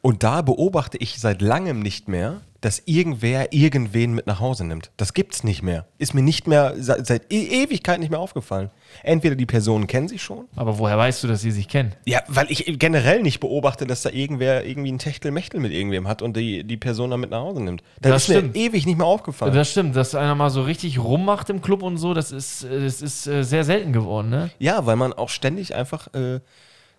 Und 0.06 0.22
da 0.22 0.44
beobachte 0.44 1.00
ich 1.00 1.19
seit 1.19 1.42
langem 1.42 1.80
nicht 1.80 2.07
mehr, 2.07 2.42
dass 2.62 2.84
irgendwer 2.86 3.54
irgendwen 3.54 4.13
mit 4.13 4.28
nach 4.28 4.40
Hause 4.40 4.63
nimmt. 4.63 4.92
Das 4.98 5.16
gibt's 5.16 5.44
nicht 5.44 5.63
mehr. 5.63 5.88
Ist 5.98 6.13
mir 6.13 6.22
nicht 6.22 6.46
mehr 6.46 6.75
seit, 6.78 7.07
seit 7.07 7.34
Ewigkeit 7.34 8.00
nicht 8.00 8.12
mehr 8.12 8.19
aufgefallen. 8.19 8.69
Entweder 9.02 9.34
die 9.34 9.48
Personen 9.48 9.88
kennen 9.88 10.07
sich 10.07 10.22
schon. 10.22 10.46
Aber 10.56 10.78
woher 10.78 10.96
weißt 10.96 11.24
du, 11.24 11.28
dass 11.28 11.42
sie 11.42 11.50
sich 11.50 11.68
kennen? 11.68 11.96
Ja, 12.06 12.22
weil 12.28 12.52
ich 12.52 12.78
generell 12.78 13.24
nicht 13.24 13.40
beobachte, 13.40 13.88
dass 13.88 14.04
da 14.04 14.12
irgendwer 14.12 14.63
irgendwie 14.63 14.92
ein 14.92 15.00
Techtelmechtel 15.00 15.60
mit 15.60 15.72
irgendwem 15.72 16.07
hat 16.07 16.22
und 16.22 16.38
die, 16.38 16.63
die 16.63 16.78
Person 16.78 17.10
dann 17.10 17.22
mit 17.22 17.31
nach 17.31 17.42
Hause 17.42 17.63
nimmt. 17.63 17.81
Das, 18.00 18.12
Das 18.12 18.22
ist 18.22 18.30
mir 18.30 18.36
stimmt. 18.42 18.56
ewig 18.57 18.86
nicht 18.86 19.00
mehr 19.00 19.07
aufgefallen. 19.07 19.56
Das 19.56 19.72
stimmt, 19.72 19.96
dass 19.96 20.13
einer 20.13 20.36
mal 20.36 20.52
so 20.52 20.62
richtig 20.62 21.00
rummacht 21.00 21.50
im 21.50 21.63
Club 21.63 21.81
und 21.81 21.98
so, 21.98 22.13
das 22.13 22.31
ist, 22.31 22.63
das 22.63 23.02
ist 23.02 23.25
äh, 23.25 23.44
sehr 23.44 23.63
selten 23.63 23.92
geworden, 23.92 24.30
ne? 24.30 24.52
Ja, 24.60 24.86
weil 24.86 24.98
man 24.98 25.13
auch 25.13 25.30
ständig 25.30 25.74
einfach 25.74 26.13
äh, 26.13 26.42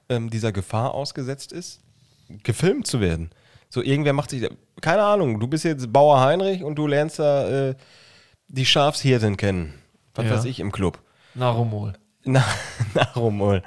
ähm, 0.08 0.28
dieser 0.28 0.50
Gefahr 0.50 0.92
ausgesetzt 0.92 1.52
ist, 1.52 1.82
gefilmt 2.42 2.86
zu 2.86 3.00
werden. 3.00 3.30
So, 3.68 3.82
irgendwer 3.82 4.12
macht 4.12 4.30
sich, 4.30 4.48
keine 4.80 5.02
Ahnung, 5.02 5.40
du 5.40 5.46
bist 5.48 5.64
jetzt 5.64 5.92
Bauer 5.92 6.20
Heinrich 6.20 6.62
und 6.62 6.76
du 6.76 6.86
lernst 6.86 7.18
da 7.18 7.68
äh, 7.70 7.74
die 8.48 8.66
Schafshirtin 8.66 9.36
kennen. 9.36 9.74
Was 10.14 10.24
Ja. 10.26 10.30
weiß 10.32 10.44
ich 10.46 10.60
im 10.60 10.72
Club. 10.72 11.00
Narumol. 11.34 11.94
Na, 12.24 12.44
na 12.94 13.02
Rumol. 13.16 13.62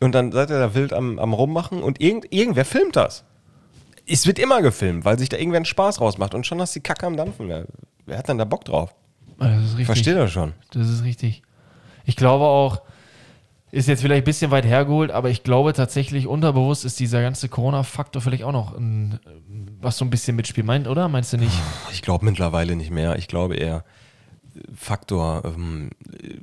Und 0.00 0.12
dann 0.12 0.32
seid 0.32 0.50
ihr 0.50 0.58
da 0.58 0.74
wild 0.74 0.92
am, 0.92 1.18
am 1.18 1.32
Rummachen 1.32 1.82
und 1.82 2.00
irgend, 2.00 2.32
irgendwer 2.32 2.64
filmt 2.64 2.96
das. 2.96 3.24
Es 4.06 4.26
wird 4.26 4.38
immer 4.38 4.60
gefilmt, 4.60 5.04
weil 5.04 5.18
sich 5.18 5.28
da 5.28 5.36
irgendwer 5.36 5.56
einen 5.58 5.64
Spaß 5.64 6.00
rausmacht 6.00 6.34
und 6.34 6.46
schon 6.46 6.60
hast 6.60 6.74
du 6.74 6.80
die 6.80 6.82
Kacke 6.82 7.06
am 7.06 7.16
Dampfen. 7.16 7.48
Wer, 7.48 7.66
wer 8.06 8.18
hat 8.18 8.28
denn 8.28 8.38
da 8.38 8.44
Bock 8.44 8.64
drauf? 8.64 8.94
Das 9.38 9.56
ist 9.62 9.70
richtig. 9.72 9.86
Versteht 9.86 10.16
er 10.16 10.28
schon. 10.28 10.52
Das 10.72 10.88
ist 10.88 11.04
richtig. 11.04 11.42
Ich 12.04 12.16
glaube 12.16 12.44
auch, 12.44 12.82
ist 13.74 13.88
jetzt 13.88 14.02
vielleicht 14.02 14.22
ein 14.22 14.24
bisschen 14.24 14.50
weit 14.52 14.64
hergeholt, 14.64 15.10
aber 15.10 15.30
ich 15.30 15.42
glaube 15.42 15.72
tatsächlich 15.72 16.28
unterbewusst 16.28 16.84
ist 16.84 17.00
dieser 17.00 17.20
ganze 17.22 17.48
Corona-Faktor 17.48 18.22
vielleicht 18.22 18.44
auch 18.44 18.52
noch 18.52 18.76
ein, 18.76 19.18
was 19.80 19.98
so 19.98 20.04
ein 20.04 20.10
bisschen 20.10 20.36
mitspielt. 20.36 20.64
Meint, 20.64 20.86
oder? 20.86 21.08
Meinst 21.08 21.32
du 21.32 21.38
nicht? 21.38 21.58
Ich 21.92 22.00
glaube 22.00 22.24
mittlerweile 22.24 22.76
nicht 22.76 22.92
mehr. 22.92 23.16
Ich 23.16 23.26
glaube 23.26 23.56
eher 23.56 23.84
Faktor 24.76 25.42
ähm, 25.44 25.90
äh, 26.22 26.36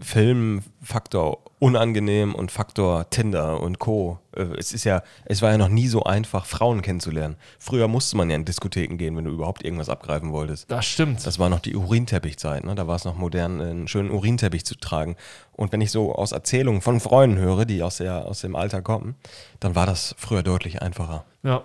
Film, 0.00 0.62
Faktor 0.82 1.38
unangenehm 1.58 2.34
und 2.34 2.50
Faktor 2.52 3.08
Tinder 3.08 3.60
und 3.60 3.78
Co. 3.78 4.18
Äh, 4.36 4.42
Es 4.58 4.72
ist 4.72 4.84
ja, 4.84 5.02
es 5.24 5.40
war 5.40 5.52
ja 5.52 5.58
noch 5.58 5.68
nie 5.70 5.88
so 5.88 6.04
einfach, 6.04 6.44
Frauen 6.44 6.82
kennenzulernen. 6.82 7.36
Früher 7.58 7.88
musste 7.88 8.16
man 8.18 8.28
ja 8.28 8.36
in 8.36 8.44
Diskotheken 8.44 8.96
gehen, 8.98 9.16
wenn 9.16 9.24
du 9.24 9.30
überhaupt 9.30 9.64
irgendwas 9.64 9.88
abgreifen 9.88 10.32
wolltest. 10.32 10.70
Das 10.70 10.84
stimmt. 10.84 11.26
Das 11.26 11.38
war 11.38 11.48
noch 11.48 11.60
die 11.60 11.74
Urinteppichzeit, 11.74 12.64
ne? 12.64 12.74
Da 12.74 12.86
war 12.86 12.96
es 12.96 13.04
noch 13.06 13.16
modern, 13.16 13.60
einen 13.60 13.88
schönen 13.88 14.10
Urinteppich 14.10 14.66
zu 14.66 14.74
tragen. 14.74 15.16
Und 15.52 15.72
wenn 15.72 15.80
ich 15.80 15.90
so 15.90 16.14
aus 16.14 16.32
Erzählungen 16.32 16.82
von 16.82 17.00
Freunden 17.00 17.38
höre, 17.38 17.64
die 17.64 17.82
aus, 17.82 17.96
der, 17.96 18.26
aus 18.26 18.42
dem 18.42 18.54
Alter 18.54 18.82
kommen, 18.82 19.14
dann 19.60 19.74
war 19.74 19.86
das 19.86 20.14
früher 20.18 20.42
deutlich 20.42 20.82
einfacher. 20.82 21.24
ja. 21.42 21.62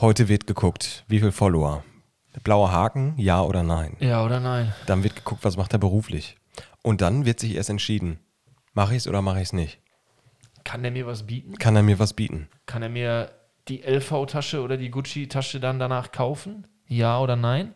Heute 0.00 0.28
wird 0.28 0.46
geguckt, 0.46 1.04
wie 1.08 1.18
viel 1.18 1.32
Follower. 1.32 1.82
Blauer 2.44 2.70
Haken, 2.70 3.14
ja 3.16 3.42
oder 3.42 3.64
nein. 3.64 3.96
ja, 3.98 4.24
oder 4.24 4.38
nein? 4.38 4.72
Dann 4.86 5.02
wird 5.02 5.16
geguckt, 5.16 5.44
was 5.44 5.56
macht 5.56 5.72
er 5.72 5.80
beruflich. 5.80 6.36
Und 6.88 7.02
dann 7.02 7.26
wird 7.26 7.38
sich 7.38 7.54
erst 7.54 7.68
entschieden, 7.68 8.18
mache 8.72 8.92
ich 8.94 9.00
es 9.00 9.08
oder 9.08 9.20
mache 9.20 9.36
ich 9.40 9.48
es 9.48 9.52
nicht. 9.52 9.78
Kann 10.64 10.82
der 10.82 10.90
mir 10.90 11.06
was 11.06 11.24
bieten? 11.24 11.58
Kann 11.58 11.76
er 11.76 11.82
mir 11.82 11.98
was 11.98 12.14
bieten? 12.14 12.48
Kann 12.64 12.82
er 12.82 12.88
mir 12.88 13.30
die 13.68 13.82
LV-Tasche 13.82 14.62
oder 14.62 14.78
die 14.78 14.90
Gucci-Tasche 14.90 15.60
dann 15.60 15.78
danach 15.78 16.12
kaufen? 16.12 16.66
Ja 16.86 17.20
oder 17.20 17.36
nein? 17.36 17.74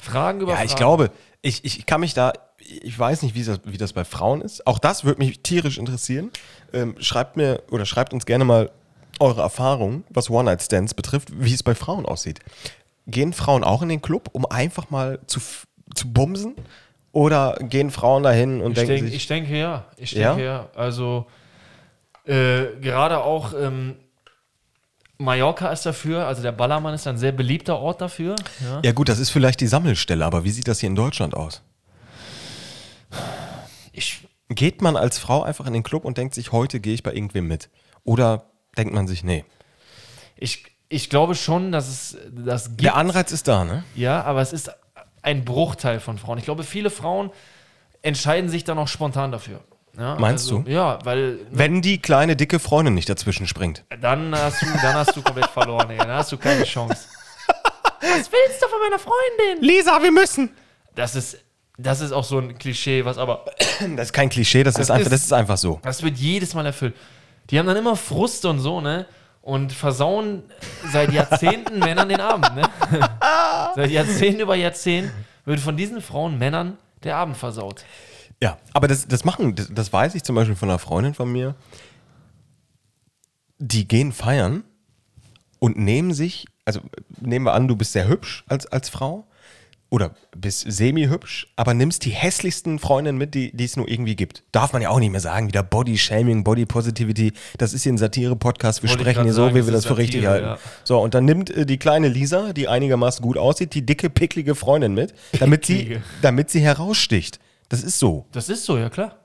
Fragen 0.00 0.42
über 0.42 0.52
Ja, 0.52 0.58
Fragen. 0.58 0.68
ich 0.68 0.76
glaube, 0.76 1.10
ich, 1.42 1.64
ich 1.64 1.86
kann 1.86 2.00
mich 2.00 2.14
da, 2.14 2.34
ich 2.58 2.96
weiß 2.96 3.22
nicht, 3.22 3.34
wie 3.34 3.42
das, 3.42 3.62
wie 3.64 3.78
das 3.78 3.92
bei 3.92 4.04
Frauen 4.04 4.42
ist. 4.42 4.64
Auch 4.64 4.78
das 4.78 5.02
würde 5.02 5.18
mich 5.18 5.40
tierisch 5.40 5.76
interessieren. 5.76 6.30
Ähm, 6.72 6.94
schreibt 7.00 7.36
mir 7.36 7.64
oder 7.72 7.84
schreibt 7.84 8.12
uns 8.12 8.26
gerne 8.26 8.44
mal 8.44 8.70
eure 9.18 9.40
Erfahrungen, 9.40 10.04
was 10.10 10.30
One-Night-Stands 10.30 10.94
betrifft, 10.94 11.30
wie 11.32 11.52
es 11.52 11.64
bei 11.64 11.74
Frauen 11.74 12.06
aussieht. 12.06 12.38
Gehen 13.08 13.32
Frauen 13.32 13.64
auch 13.64 13.82
in 13.82 13.88
den 13.88 14.02
Club, 14.02 14.28
um 14.30 14.46
einfach 14.46 14.88
mal 14.90 15.18
zu, 15.26 15.40
zu 15.96 16.12
bumsen? 16.12 16.54
Oder 17.16 17.56
gehen 17.62 17.90
Frauen 17.90 18.22
dahin 18.24 18.60
und 18.60 18.72
Ich, 18.72 18.76
denken 18.76 18.88
denk, 18.96 19.04
sich, 19.06 19.14
ich 19.14 19.26
denke 19.26 19.56
ja. 19.56 19.86
Ich 19.96 20.12
Ja? 20.12 20.34
denke 20.34 20.44
ja. 20.44 20.68
Also 20.74 21.24
äh, 22.26 22.78
gerade 22.82 23.24
auch 23.24 23.54
ähm, 23.58 23.96
Mallorca 25.16 25.72
ist 25.72 25.86
dafür, 25.86 26.26
also 26.26 26.42
der 26.42 26.52
Ballermann 26.52 26.92
ist 26.92 27.06
ein 27.06 27.16
sehr 27.16 27.32
beliebter 27.32 27.78
Ort 27.78 28.02
dafür. 28.02 28.36
Ja. 28.62 28.82
ja 28.84 28.92
gut, 28.92 29.08
das 29.08 29.18
ist 29.18 29.30
vielleicht 29.30 29.62
die 29.62 29.66
Sammelstelle, 29.66 30.26
aber 30.26 30.44
wie 30.44 30.50
sieht 30.50 30.68
das 30.68 30.80
hier 30.80 30.90
in 30.90 30.94
Deutschland 30.94 31.34
aus? 31.34 31.62
Ich, 33.92 34.28
Geht 34.50 34.82
man 34.82 34.94
als 34.98 35.18
Frau 35.18 35.42
einfach 35.42 35.66
in 35.66 35.72
den 35.72 35.82
Club 35.82 36.04
und 36.04 36.18
denkt 36.18 36.34
sich, 36.34 36.52
heute 36.52 36.80
gehe 36.80 36.92
ich 36.92 37.02
bei 37.02 37.14
irgendwem 37.14 37.48
mit? 37.48 37.70
Oder 38.04 38.50
denkt 38.76 38.92
man 38.92 39.08
sich, 39.08 39.24
nee. 39.24 39.46
ich, 40.36 40.66
ich 40.90 41.08
glaube 41.08 41.34
schon, 41.34 41.72
dass 41.72 41.88
es 41.88 42.18
das 42.30 42.68
gibt. 42.68 42.82
Der 42.82 42.94
Anreiz 42.94 43.32
ist 43.32 43.48
da, 43.48 43.64
ne? 43.64 43.84
Ja, 43.94 44.22
aber 44.22 44.42
es 44.42 44.52
ist 44.52 44.70
ein 45.26 45.44
Bruchteil 45.44 46.00
von 46.00 46.18
Frauen. 46.18 46.38
Ich 46.38 46.44
glaube, 46.44 46.62
viele 46.64 46.88
Frauen 46.88 47.30
entscheiden 48.02 48.48
sich 48.48 48.64
dann 48.64 48.78
auch 48.78 48.88
spontan 48.88 49.32
dafür. 49.32 49.60
Ja, 49.98 50.14
Meinst 50.16 50.44
also, 50.46 50.60
du? 50.62 50.70
Ja, 50.70 50.98
weil 51.04 51.40
Wenn 51.50 51.82
die 51.82 52.00
kleine, 52.00 52.36
dicke 52.36 52.58
Freundin 52.58 52.94
nicht 52.94 53.08
dazwischen 53.08 53.46
springt. 53.46 53.84
dann 54.00 54.34
hast 54.34 54.62
du, 54.62 54.66
dann 54.82 54.94
hast 54.94 55.16
du 55.16 55.22
komplett 55.22 55.46
verloren, 55.50 55.90
ey. 55.90 55.98
Dann 55.98 56.10
hast 56.10 56.30
du 56.32 56.36
keine 56.36 56.64
Chance. 56.64 57.08
Was 58.00 58.30
willst 58.30 58.62
du 58.62 58.68
von 58.68 58.78
meiner 58.82 58.98
Freundin? 58.98 59.62
Lisa, 59.66 60.00
wir 60.02 60.12
müssen! 60.12 60.50
Das 60.94 61.16
ist, 61.16 61.38
das 61.78 62.00
ist 62.00 62.12
auch 62.12 62.24
so 62.24 62.38
ein 62.38 62.56
Klischee, 62.58 63.04
was 63.04 63.18
aber 63.18 63.46
Das 63.96 64.06
ist 64.08 64.12
kein 64.12 64.28
Klischee, 64.28 64.62
das, 64.62 64.78
ist, 64.78 64.90
einfach, 64.90 65.06
ist- 65.06 65.12
das 65.12 65.22
ist 65.24 65.32
einfach 65.32 65.56
so. 65.56 65.80
Das 65.82 66.02
wird 66.02 66.16
jedes 66.18 66.54
Mal 66.54 66.66
erfüllt. 66.66 66.94
Die 67.50 67.58
haben 67.58 67.66
dann 67.66 67.76
immer 67.76 67.96
Frust 67.96 68.44
und 68.44 68.60
so, 68.60 68.80
ne? 68.80 69.06
Und 69.46 69.72
versauen 69.72 70.42
seit 70.92 71.12
Jahrzehnten 71.12 71.78
Männern 71.78 72.08
den 72.08 72.20
Abend, 72.20 72.52
ne? 72.56 72.62
seit 73.76 73.90
Jahrzehnten 73.90 74.40
über 74.40 74.56
Jahrzehnten 74.56 75.12
wird 75.44 75.60
von 75.60 75.76
diesen 75.76 76.00
Frauen 76.00 76.36
Männern 76.36 76.78
der 77.04 77.16
Abend 77.16 77.36
versaut. 77.36 77.84
Ja, 78.42 78.58
aber 78.72 78.88
das, 78.88 79.06
das 79.06 79.24
machen, 79.24 79.54
das, 79.54 79.68
das 79.72 79.92
weiß 79.92 80.16
ich 80.16 80.24
zum 80.24 80.34
Beispiel 80.34 80.56
von 80.56 80.68
einer 80.68 80.80
Freundin 80.80 81.14
von 81.14 81.30
mir. 81.30 81.54
Die 83.58 83.86
gehen 83.86 84.12
feiern 84.12 84.64
und 85.60 85.78
nehmen 85.78 86.12
sich 86.12 86.46
also 86.66 86.80
nehmen 87.20 87.46
wir 87.46 87.54
an, 87.54 87.68
du 87.68 87.76
bist 87.76 87.92
sehr 87.92 88.08
hübsch 88.08 88.44
als, 88.48 88.66
als 88.66 88.90
Frau 88.90 89.26
oder 89.88 90.14
bist 90.36 90.64
semi-hübsch, 90.70 91.52
aber 91.56 91.74
nimmst 91.74 92.04
die 92.04 92.10
hässlichsten 92.10 92.78
Freundinnen 92.78 93.18
mit, 93.18 93.34
die, 93.34 93.52
es 93.58 93.76
nur 93.76 93.88
irgendwie 93.88 94.16
gibt. 94.16 94.42
Darf 94.52 94.72
man 94.72 94.82
ja 94.82 94.90
auch 94.90 94.98
nicht 94.98 95.10
mehr 95.12 95.20
sagen, 95.20 95.48
wieder 95.48 95.62
Body-Shaming, 95.62 96.44
Body-Positivity. 96.44 97.32
Das 97.58 97.72
ist 97.72 97.84
hier 97.84 97.92
ein 97.92 97.98
Satire-Podcast, 97.98 98.82
wir 98.82 98.90
Wollte 98.90 99.02
sprechen 99.02 99.24
hier 99.24 99.32
so, 99.32 99.44
sagen, 99.44 99.54
wie 99.54 99.64
wir 99.64 99.72
das 99.72 99.86
für 99.86 99.96
richtig 99.96 100.22
Satire, 100.22 100.32
halten. 100.32 100.46
ja. 100.46 100.58
So, 100.84 100.98
und 100.98 101.14
dann 101.14 101.24
nimmt 101.24 101.50
äh, 101.50 101.66
die 101.66 101.78
kleine 101.78 102.08
Lisa, 102.08 102.52
die 102.52 102.68
einigermaßen 102.68 103.22
gut 103.22 103.38
aussieht, 103.38 103.74
die 103.74 103.86
dicke, 103.86 104.10
picklige 104.10 104.54
Freundin 104.54 104.94
mit, 104.94 105.14
damit 105.38 105.64
sie, 105.66 106.00
damit 106.22 106.50
sie 106.50 106.60
heraussticht. 106.60 107.38
Das 107.68 107.82
ist 107.82 107.98
so. 107.98 108.26
Das 108.32 108.48
ist 108.48 108.64
so, 108.64 108.78
ja 108.78 108.90
klar. 108.90 109.16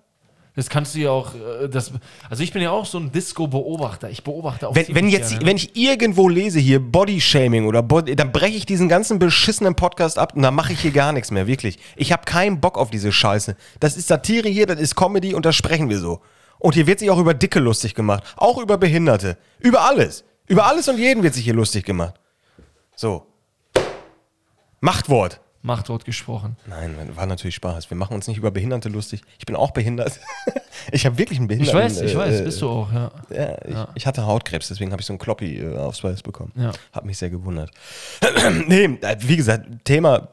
Das 0.54 0.70
kannst 0.70 0.96
du 0.96 1.00
ja 1.00 1.12
auch, 1.12 1.34
äh, 1.34 1.70
das, 1.70 1.92
also 2.30 2.44
ich 2.44 2.52
bin 2.52 2.62
ja 2.62 2.72
auch 2.72 2.86
so 2.86 2.98
ein 2.98 3.12
Disco-Beobachter. 3.12 4.10
Ich 4.10 4.24
beobachte 4.24 4.68
auch 4.68 4.76
Wenn, 4.76 4.94
wenn, 4.94 5.08
jetzt, 5.08 5.30
gerne. 5.30 5.46
wenn 5.46 5.56
ich 5.56 5.76
irgendwo 5.78 6.28
lese 6.28 6.60
hier 6.60 6.80
Body-Shaming 6.82 7.66
oder 7.66 7.82
Body, 7.82 8.16
dann 8.16 8.34
breche 8.34 8.58
ich 8.58 8.66
diesen 8.66 8.90
ganzen 8.90 9.18
beschissenen 9.18 9.76
Podcast 9.76 10.20
ab 10.20 10.34
und 10.36 10.42
dann 10.42 10.54
mache 10.54 10.74
ich 10.74 10.82
hier 10.82 10.92
gar 10.92 11.14
nichts 11.14 11.32
mehr, 11.32 11.48
wirklich. 11.48 11.80
Ich 11.96 12.12
habe 12.12 12.26
keinen 12.26 12.60
Bock 12.60 12.78
auf 12.78 12.90
diese 12.90 13.14
Scheiße. 13.14 13.56
Das 13.80 13.96
ist 13.96 14.10
Satire 14.10 14.50
hier, 14.50 14.66
das 14.66 14.80
ist 14.80 14.96
Comedy 14.96 15.34
und 15.34 15.46
da 15.46 15.54
sprechen 15.54 15.90
wir 15.90 16.00
so. 16.00 16.20
Und 16.60 16.74
hier 16.76 16.86
wird 16.86 17.00
sich 17.00 17.10
auch 17.10 17.18
über 17.18 17.34
Dicke 17.34 17.60
lustig 17.60 17.96
gemacht. 17.96 18.24
Auch 18.36 18.58
über 18.62 18.78
Behinderte. 18.78 19.38
Über 19.60 19.82
alles. 19.82 20.26
Über 20.48 20.66
alles 20.66 20.88
und 20.90 21.00
jeden 21.00 21.24
wird 21.24 21.34
sich 21.34 21.46
hier 21.46 21.54
lustig 21.54 21.86
gemacht. 21.86 22.16
So. 22.96 23.26
Machtwort. 24.82 25.40
Machtwort 25.64 26.06
gesprochen. 26.06 26.56
Nein, 26.66 26.96
war 27.16 27.26
natürlich 27.26 27.56
Spaß. 27.56 27.90
Wir 27.90 27.98
machen 27.98 28.16
uns 28.16 28.28
nicht 28.28 28.38
über 28.38 28.52
Behinderte 28.52 28.90
lustig. 28.90 29.22
Ich 29.38 29.46
bin 29.46 29.56
auch 29.56 29.72
behindert. 29.72 30.20
ich 30.92 31.06
habe 31.06 31.18
wirklich 31.18 31.40
einen 31.40 31.50
Ich 31.50 31.60
Behinderten. 31.60 31.82
weiß, 31.82 32.02
ich 32.02 32.14
äh, 32.14 32.18
weiß, 32.18 32.40
äh, 32.40 32.44
bist 32.44 32.62
du 32.62 32.70
auch, 32.70 32.92
ja. 32.92 33.12
ja, 33.30 33.58
ich, 33.66 33.76
ich 33.96 34.08
hatte 34.08 34.26
Hautkrebs, 34.26 34.70
deswegen 34.70 34.92
habe 34.92 35.02
ich 35.02 35.06
so 35.06 35.14
einen 35.14 35.20
Kloppi 35.20 35.60
äh, 35.60 35.78
aufs 35.78 36.04
Weiß 36.04 36.24
bekommen. 36.24 36.52
Ja. 36.56 36.72
Hat 36.92 37.06
mich 37.06 37.18
sehr 37.18 37.30
gewundert. 37.30 37.72
nee, 38.68 38.86
äh, 38.86 39.18
wie 39.20 39.38
gesagt, 39.38 39.68
Thema, 39.84 40.30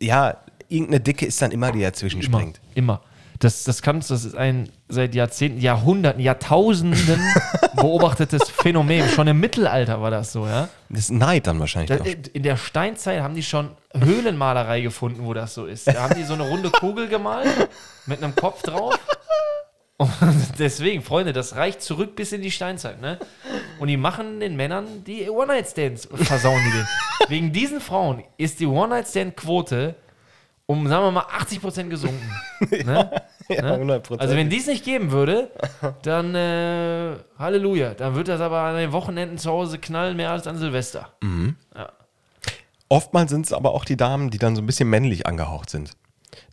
ja, 0.00 0.36
irgendeine 0.68 1.00
Dicke 1.00 1.26
ist 1.26 1.40
dann 1.42 1.50
immer, 1.50 1.72
die 1.72 1.80
dazwischen 1.80 2.20
Immer. 2.20 2.38
springt. 2.38 2.60
Immer. 2.74 3.00
Das, 3.38 3.64
das 3.64 3.82
kannst, 3.82 4.10
das 4.10 4.24
ist 4.24 4.36
ein 4.36 4.68
seit 4.88 5.14
Jahrzehnten, 5.14 5.60
Jahrhunderten, 5.60 6.20
Jahrtausenden 6.20 7.20
beobachtetes 7.76 8.48
Phänomen. 8.48 9.08
Schon 9.08 9.28
im 9.28 9.38
Mittelalter 9.38 10.02
war 10.02 10.10
das 10.10 10.32
so, 10.32 10.46
ja. 10.46 10.68
Das 10.88 11.00
ist 11.00 11.10
Neid 11.10 11.46
dann 11.46 11.60
wahrscheinlich. 11.60 11.96
Das, 11.96 12.00
auch. 12.00 12.34
in 12.34 12.42
der 12.42 12.56
Steinzeit 12.56 13.22
haben 13.22 13.34
die 13.34 13.42
schon 13.42 13.70
Höhlenmalerei 13.94 14.80
gefunden, 14.80 15.24
wo 15.24 15.34
das 15.34 15.54
so 15.54 15.66
ist. 15.66 15.86
Da 15.86 16.02
haben 16.02 16.14
die 16.14 16.24
so 16.24 16.34
eine 16.34 16.48
runde 16.48 16.70
Kugel 16.70 17.08
gemalt 17.08 17.68
mit 18.06 18.22
einem 18.22 18.34
Kopf 18.34 18.62
drauf. 18.62 18.98
Und 19.98 20.10
deswegen, 20.58 21.02
Freunde, 21.02 21.32
das 21.32 21.56
reicht 21.56 21.82
zurück 21.82 22.16
bis 22.16 22.32
in 22.32 22.40
die 22.40 22.50
Steinzeit, 22.50 23.00
ne? 23.00 23.18
Und 23.78 23.88
die 23.88 23.96
machen 23.96 24.40
den 24.40 24.56
Männern 24.56 25.04
die 25.04 25.28
One-Night-Stands, 25.28 26.08
versauen 26.12 26.60
die 26.64 26.70
den. 26.70 26.86
Wegen 27.28 27.52
diesen 27.52 27.80
Frauen 27.80 28.24
ist 28.36 28.60
die 28.60 28.66
One-Night-Stand-Quote 28.66 29.96
um, 30.70 30.86
sagen 30.86 31.02
wir 31.04 31.10
mal, 31.10 31.24
80% 31.24 31.88
gesunken. 31.88 32.30
Ne? 32.70 33.10
ja, 33.48 33.62
Ne? 33.62 34.00
100%. 34.02 34.18
Also 34.18 34.36
wenn 34.36 34.50
die 34.50 34.58
es 34.58 34.66
nicht 34.66 34.84
geben 34.84 35.10
würde, 35.10 35.50
dann 36.02 36.34
äh, 36.34 37.16
Halleluja. 37.38 37.94
Dann 37.94 38.14
wird 38.14 38.28
das 38.28 38.40
aber 38.42 38.60
an 38.60 38.76
den 38.76 38.92
Wochenenden 38.92 39.38
zu 39.38 39.50
Hause 39.50 39.78
knallen 39.78 40.16
mehr 40.16 40.30
als 40.30 40.46
an 40.46 40.58
Silvester. 40.58 41.10
Oftmals 42.90 43.30
sind 43.30 43.46
es 43.46 43.52
aber 43.52 43.72
auch 43.74 43.84
die 43.84 43.96
Damen, 43.96 44.30
die 44.30 44.38
dann 44.38 44.56
so 44.56 44.62
ein 44.62 44.66
bisschen 44.66 44.88
männlich 44.90 45.26
angehaucht 45.26 45.70
sind. 45.70 45.92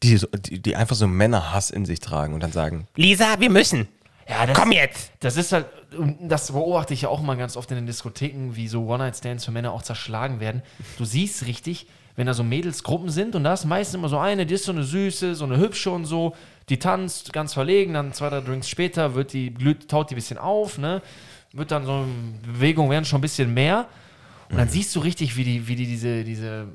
Die, 0.04 0.18
so- 0.18 0.28
die, 0.28 0.62
die 0.62 0.76
einfach 0.76 0.96
so 0.96 1.08
Männerhass 1.08 1.70
in 1.70 1.86
sich 1.86 2.00
tragen 2.00 2.34
und 2.34 2.42
dann 2.44 2.52
sagen, 2.52 2.88
Lisa, 2.96 3.40
wir 3.40 3.50
müssen. 3.50 3.88
Ja, 4.28 4.46
das, 4.46 4.58
Komm 4.58 4.72
jetzt. 4.72 5.12
Das 5.20 5.38
ist 5.38 5.52
halt, 5.52 5.66
und 5.98 6.18
das 6.30 6.52
beobachte 6.52 6.94
ich 6.94 7.04
ja 7.04 7.10
auch 7.10 7.22
mal 7.22 7.38
ganz 7.38 7.56
oft 7.58 7.70
in 7.72 7.76
den 7.78 7.86
Diskotheken, 7.86 8.56
wie 8.56 8.68
so 8.68 8.86
One-Night-Stands 8.88 9.46
für 9.46 9.52
Männer 9.52 9.72
auch 9.74 9.84
zerschlagen 9.84 10.40
werden. 10.40 10.62
Du 10.98 11.06
siehst 11.06 11.46
richtig, 11.46 11.88
wenn 12.16 12.28
da 12.28 12.34
so 12.34 12.44
Mädelsgruppen 12.44 13.10
sind 13.10 13.36
und 13.36 13.44
da 13.44 13.54
ist 13.54 13.66
meistens 13.66 13.96
immer 13.96 14.10
so 14.10 14.18
eine, 14.18 14.46
die 14.46 14.54
ist 14.54 14.66
so 14.66 14.72
eine 14.72 14.84
süße, 14.84 15.36
so 15.36 15.46
eine 15.46 15.58
hübsche 15.58 15.92
und 15.92 16.06
so, 16.06 16.36
die 16.70 16.80
tanzt 16.80 17.34
ganz 17.34 17.54
verlegen, 17.54 17.94
dann 17.94 18.14
zwei, 18.14 18.30
drei 18.30 18.42
Drinks 18.42 18.70
später 18.70 19.16
wird 19.16 19.34
die, 19.34 19.54
glüht, 19.54 19.90
taut 19.90 20.10
die 20.10 20.16
ein 20.16 20.18
bisschen 20.18 20.38
auf, 20.38 20.78
ne? 20.78 21.02
Wird 21.54 21.72
dann 21.72 21.86
so, 21.86 22.06
Bewegungen 22.44 22.90
werden 22.90 23.06
schon 23.06 23.20
ein 23.20 23.22
bisschen 23.22 23.54
mehr. 23.54 23.88
Und 24.50 24.58
dann 24.58 24.68
siehst 24.68 24.96
du 24.96 25.00
richtig, 25.00 25.38
wie 25.38 25.44
die, 25.44 25.68
wie 25.68 25.76
die 25.76 25.88
diese, 25.88 26.24
diese 26.24 26.68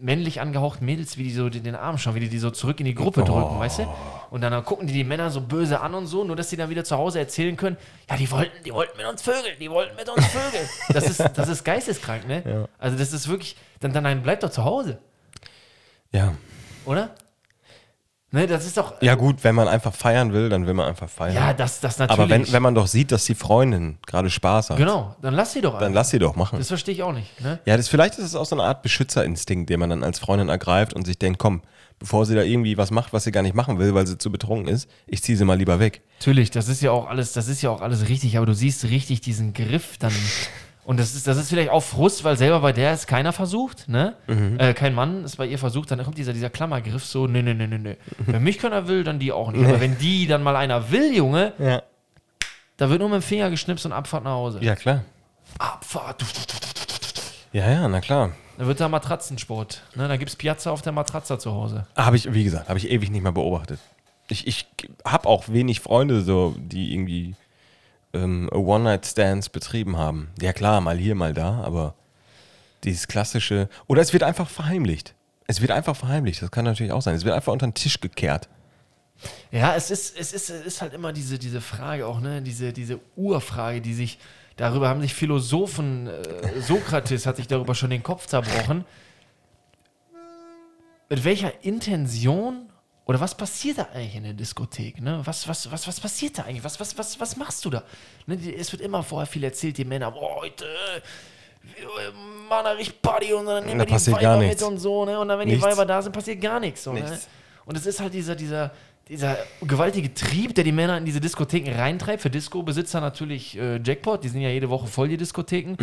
männlich 0.00 0.40
angehauchten 0.40 0.84
Mädels, 0.86 1.16
wie 1.18 1.24
die 1.24 1.32
so 1.32 1.48
den 1.48 1.64
den 1.64 1.74
Arm 1.74 1.98
schauen, 1.98 2.14
wie 2.14 2.20
die 2.20 2.28
die 2.28 2.38
so 2.38 2.50
zurück 2.50 2.78
in 2.80 2.86
die 2.86 2.94
Gruppe 2.94 3.24
drücken, 3.24 3.58
weißt 3.58 3.80
du? 3.80 3.88
Und 4.30 4.42
dann 4.42 4.64
gucken 4.64 4.86
die 4.86 4.92
die 4.92 5.04
Männer 5.04 5.30
so 5.30 5.40
böse 5.40 5.80
an 5.80 5.94
und 5.94 6.06
so, 6.06 6.22
nur 6.24 6.36
dass 6.36 6.50
sie 6.50 6.56
dann 6.56 6.70
wieder 6.70 6.84
zu 6.84 6.96
Hause 6.96 7.18
erzählen 7.18 7.56
können, 7.56 7.76
ja, 8.08 8.16
die 8.16 8.30
wollten, 8.30 8.62
die 8.64 8.72
wollten 8.72 8.96
mit 8.96 9.06
uns 9.06 9.22
vögeln, 9.22 9.56
die 9.60 9.70
wollten 9.70 9.96
mit 9.96 10.08
uns 10.08 10.24
vögeln. 10.26 10.68
Das 10.92 11.04
ist, 11.08 11.18
das 11.34 11.48
ist 11.48 11.64
geisteskrank, 11.64 12.26
ne? 12.28 12.68
Also 12.78 12.96
das 12.96 13.12
ist 13.12 13.28
wirklich, 13.28 13.56
dann, 13.80 13.92
dann 13.92 14.02
nein, 14.04 14.22
bleib 14.22 14.40
doch 14.40 14.50
zu 14.50 14.64
Hause, 14.64 14.98
Ja. 16.12 16.34
oder? 16.84 17.10
Ne, 18.30 18.46
das 18.46 18.66
ist 18.66 18.76
doch, 18.76 19.00
Ja 19.00 19.14
gut, 19.14 19.42
wenn 19.42 19.54
man 19.54 19.68
einfach 19.68 19.94
feiern 19.94 20.34
will, 20.34 20.50
dann 20.50 20.66
will 20.66 20.74
man 20.74 20.86
einfach 20.86 21.08
feiern. 21.08 21.34
ja, 21.34 21.54
das, 21.54 21.80
das 21.80 21.98
natürlich. 21.98 22.20
aber 22.20 22.28
wenn, 22.28 22.52
wenn 22.52 22.62
man 22.62 22.74
doch 22.74 22.86
sieht, 22.86 23.10
dass 23.10 23.24
die 23.24 23.34
Freundin 23.34 23.96
gerade 24.06 24.28
Spaß 24.28 24.68
hat, 24.70 24.76
genau, 24.76 25.16
dann 25.22 25.32
lass 25.32 25.54
sie 25.54 25.62
doch 25.62 25.74
dann 25.74 25.84
einfach. 25.84 25.94
lass 25.94 26.10
sie 26.10 26.18
doch 26.18 26.36
machen. 26.36 26.58
Das 26.58 26.68
verstehe 26.68 26.94
ich 26.94 27.02
auch 27.02 27.14
nicht, 27.14 27.40
ne? 27.40 27.58
Ja, 27.64 27.78
das, 27.78 27.88
vielleicht 27.88 28.18
ist 28.18 28.24
es 28.26 28.34
auch 28.34 28.44
so 28.44 28.54
eine 28.54 28.64
Art 28.64 28.82
Beschützerinstinkt, 28.82 29.70
den 29.70 29.80
man 29.80 29.88
dann 29.88 30.04
als 30.04 30.18
Freundin 30.18 30.50
ergreift 30.50 30.92
und 30.92 31.06
sich 31.06 31.18
denkt, 31.18 31.38
komm, 31.38 31.62
bevor 31.98 32.26
sie 32.26 32.34
da 32.34 32.42
irgendwie 32.42 32.76
was 32.76 32.90
macht, 32.90 33.14
was 33.14 33.24
sie 33.24 33.32
gar 33.32 33.42
nicht 33.42 33.54
machen 33.54 33.78
will, 33.78 33.94
weil 33.94 34.06
sie 34.06 34.18
zu 34.18 34.30
betrunken 34.30 34.68
ist, 34.68 34.90
ich 35.06 35.22
ziehe 35.22 35.38
sie 35.38 35.46
mal 35.46 35.56
lieber 35.56 35.80
weg. 35.80 36.02
Natürlich, 36.20 36.50
das 36.50 36.68
ist 36.68 36.82
ja 36.82 36.90
auch 36.90 37.08
alles, 37.08 37.32
das 37.32 37.48
ist 37.48 37.62
ja 37.62 37.70
auch 37.70 37.80
alles 37.80 38.08
richtig, 38.10 38.36
aber 38.36 38.44
du 38.44 38.54
siehst 38.54 38.84
richtig 38.84 39.22
diesen 39.22 39.54
Griff 39.54 39.96
dann. 39.98 40.12
Und 40.88 40.98
das 40.98 41.14
ist, 41.14 41.26
das 41.26 41.36
ist 41.36 41.50
vielleicht 41.50 41.68
auch 41.68 41.82
Frust, 41.82 42.24
weil 42.24 42.38
selber 42.38 42.60
bei 42.60 42.72
der 42.72 42.94
ist 42.94 43.06
keiner 43.06 43.34
versucht, 43.34 43.90
ne? 43.90 44.14
Äh, 44.56 44.72
kein 44.72 44.94
Mann 44.94 45.22
ist 45.22 45.36
bei 45.36 45.44
ihr 45.44 45.58
versucht, 45.58 45.90
dann 45.90 46.02
kommt 46.02 46.16
dieser, 46.16 46.32
dieser 46.32 46.48
Klammergriff 46.48 47.04
so, 47.04 47.26
ne, 47.26 47.42
ne, 47.42 47.54
ne, 47.54 47.68
ne, 47.68 47.78
ne. 47.78 47.96
Wenn 48.20 48.42
mich 48.42 48.56
keiner 48.58 48.88
will, 48.88 49.04
dann 49.04 49.18
die 49.18 49.30
auch 49.30 49.52
nicht. 49.52 49.66
Aber 49.66 49.82
wenn 49.82 49.98
die 49.98 50.26
dann 50.26 50.42
mal 50.42 50.56
einer 50.56 50.90
will, 50.90 51.14
Junge, 51.14 51.52
Ja. 51.58 51.82
da 52.78 52.88
wird 52.88 53.00
nur 53.00 53.10
mit 53.10 53.20
dem 53.20 53.22
Finger 53.22 53.50
geschnipst 53.50 53.84
und 53.84 53.92
Abfahrt 53.92 54.24
nach 54.24 54.30
Hause. 54.30 54.60
Ja, 54.62 54.76
klar. 54.76 55.04
Abfahrt. 55.58 56.24
Ja, 57.52 57.70
ja, 57.70 57.86
na 57.86 58.00
klar. 58.00 58.32
Da 58.56 58.66
wird 58.66 58.80
da 58.80 58.88
Matratzensport. 58.88 59.82
Ne? 59.94 60.08
Da 60.08 60.16
gibt 60.16 60.30
es 60.30 60.36
Piazza 60.36 60.70
auf 60.70 60.80
der 60.80 60.92
Matratze 60.92 61.36
zu 61.38 61.52
Hause. 61.52 61.86
Habe 61.96 62.16
ich, 62.16 62.32
wie 62.32 62.44
gesagt, 62.44 62.70
habe 62.70 62.78
ich 62.78 62.90
ewig 62.90 63.10
nicht 63.10 63.22
mehr 63.22 63.32
beobachtet. 63.32 63.78
Ich, 64.28 64.46
ich 64.46 64.66
habe 65.04 65.28
auch 65.28 65.48
wenig 65.48 65.80
Freunde, 65.80 66.22
so, 66.22 66.54
die 66.58 66.94
irgendwie 66.94 67.34
ähm, 68.12 68.48
One-Night-Stands 68.52 69.48
betrieben 69.48 69.96
haben. 69.96 70.28
Ja 70.40 70.52
klar, 70.52 70.80
mal 70.80 70.96
hier, 70.96 71.14
mal 71.14 71.34
da, 71.34 71.62
aber 71.62 71.94
dieses 72.84 73.08
klassische. 73.08 73.68
Oder 73.86 74.02
es 74.02 74.12
wird 74.12 74.22
einfach 74.22 74.48
verheimlicht. 74.48 75.14
Es 75.46 75.60
wird 75.60 75.70
einfach 75.70 75.96
verheimlicht, 75.96 76.42
das 76.42 76.50
kann 76.50 76.64
natürlich 76.64 76.92
auch 76.92 77.02
sein. 77.02 77.14
Es 77.14 77.24
wird 77.24 77.34
einfach 77.34 77.52
unter 77.52 77.66
den 77.66 77.74
Tisch 77.74 78.00
gekehrt. 78.00 78.48
Ja, 79.50 79.74
es 79.74 79.90
ist, 79.90 80.16
es 80.18 80.32
ist, 80.32 80.50
es 80.50 80.66
ist 80.66 80.82
halt 80.82 80.94
immer 80.94 81.12
diese, 81.12 81.38
diese 81.38 81.60
Frage 81.60 82.06
auch, 82.06 82.20
ne? 82.20 82.42
Diese, 82.42 82.72
diese 82.72 83.00
Urfrage, 83.16 83.80
die 83.80 83.94
sich, 83.94 84.18
darüber 84.56 84.88
haben 84.88 85.00
sich 85.00 85.14
Philosophen, 85.14 86.06
äh, 86.06 86.60
Sokrates 86.60 87.26
hat 87.26 87.36
sich 87.36 87.48
darüber 87.48 87.74
schon 87.74 87.90
den 87.90 88.02
Kopf 88.02 88.26
zerbrochen. 88.26 88.84
Mit 91.08 91.24
welcher 91.24 91.64
Intention 91.64 92.67
oder 93.08 93.18
was 93.18 93.34
passiert 93.34 93.78
da 93.78 93.88
eigentlich 93.94 94.16
in 94.16 94.22
der 94.22 94.34
Diskothek? 94.34 95.00
Ne? 95.00 95.20
Was, 95.24 95.48
was, 95.48 95.70
was, 95.72 95.88
was 95.88 95.98
passiert 95.98 96.38
da 96.38 96.42
eigentlich? 96.42 96.62
Was, 96.62 96.78
was, 96.78 96.96
was, 96.96 97.18
was 97.18 97.36
machst 97.36 97.64
du 97.64 97.70
da? 97.70 97.82
Ne? 98.26 98.38
Es 98.56 98.70
wird 98.70 98.82
immer 98.82 99.02
vorher 99.02 99.26
viel 99.26 99.42
erzählt, 99.42 99.78
die 99.78 99.84
Männer, 99.84 100.10
boah, 100.10 100.42
heute 100.42 100.66
wir 101.62 102.12
machen 102.48 102.64
da 102.64 102.70
richtig 102.72 103.00
Party 103.02 103.32
und 103.32 103.46
dann 103.46 103.64
nehmen 103.64 103.78
Da 103.78 103.88
wir 103.88 103.98
die 103.98 104.12
Weiber 104.12 104.38
mit 104.38 104.62
und 104.62 104.78
so. 104.78 105.04
Ne? 105.04 105.18
Und 105.18 105.28
dann, 105.28 105.38
wenn 105.38 105.48
Nichts. 105.48 105.64
die 105.64 105.70
Weiber 105.70 105.86
da 105.86 106.02
sind, 106.02 106.12
passiert 106.12 106.40
gar 106.40 106.60
nichts. 106.60 106.84
So, 106.84 106.92
ne? 106.92 107.00
Nichts. 107.00 107.28
Und 107.64 107.76
es 107.76 107.86
ist 107.86 108.00
halt 108.00 108.14
dieser, 108.14 108.34
dieser, 108.34 108.72
dieser 109.08 109.36
gewaltige 109.62 110.12
Trieb, 110.12 110.54
der 110.54 110.64
die 110.64 110.72
Männer 110.72 110.98
in 110.98 111.04
diese 111.04 111.20
Diskotheken 111.20 111.72
reintreibt. 111.72 112.22
Für 112.22 112.30
Disco-Besitzer 112.30 113.00
natürlich 113.00 113.58
äh, 113.58 113.80
Jackpot, 113.82 114.22
die 114.24 114.28
sind 114.28 114.40
ja 114.40 114.50
jede 114.50 114.70
Woche 114.70 114.86
voll, 114.86 115.08
die 115.08 115.16
Diskotheken. 115.16 115.76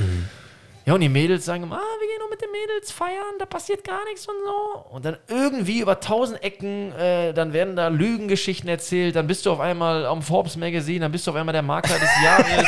Ja, 0.86 0.94
und 0.94 1.02
die 1.02 1.10
Mädels 1.10 1.46
sagen 1.46 1.64
immer, 1.64 1.78
ah, 1.78 2.00
wir 2.00 2.08
gehen 2.08 2.20
nur 2.20 2.30
mit 2.30 2.40
den 2.40 2.52
Mädels 2.52 2.92
feiern, 2.92 3.40
da 3.40 3.48
passiert 3.48 3.84
gar 3.84 4.06
nichts 4.06 4.28
und 4.28 4.36
so. 4.46 4.96
Und 4.96 5.04
dann 5.04 5.18
irgendwie 5.28 5.80
über 5.80 6.00
tausend 6.00 6.44
Ecken, 6.44 6.92
äh, 6.92 7.34
dann 7.34 7.54
werden 7.54 7.76
da 7.76 7.88
Lügengeschichten 7.88 8.70
erzählt, 8.70 9.16
dann 9.16 9.26
bist 9.26 9.48
du 9.48 9.52
auf 9.52 9.60
einmal 9.60 10.06
am 10.06 10.22
Forbes 10.22 10.58
Magazine, 10.58 11.00
dann 11.00 11.12
bist 11.12 11.26
du 11.26 11.32
auf 11.32 11.38
einmal 11.38 11.54
der 11.54 11.64
Makler 11.64 11.98
des 11.98 12.10
Jahres. 12.24 12.68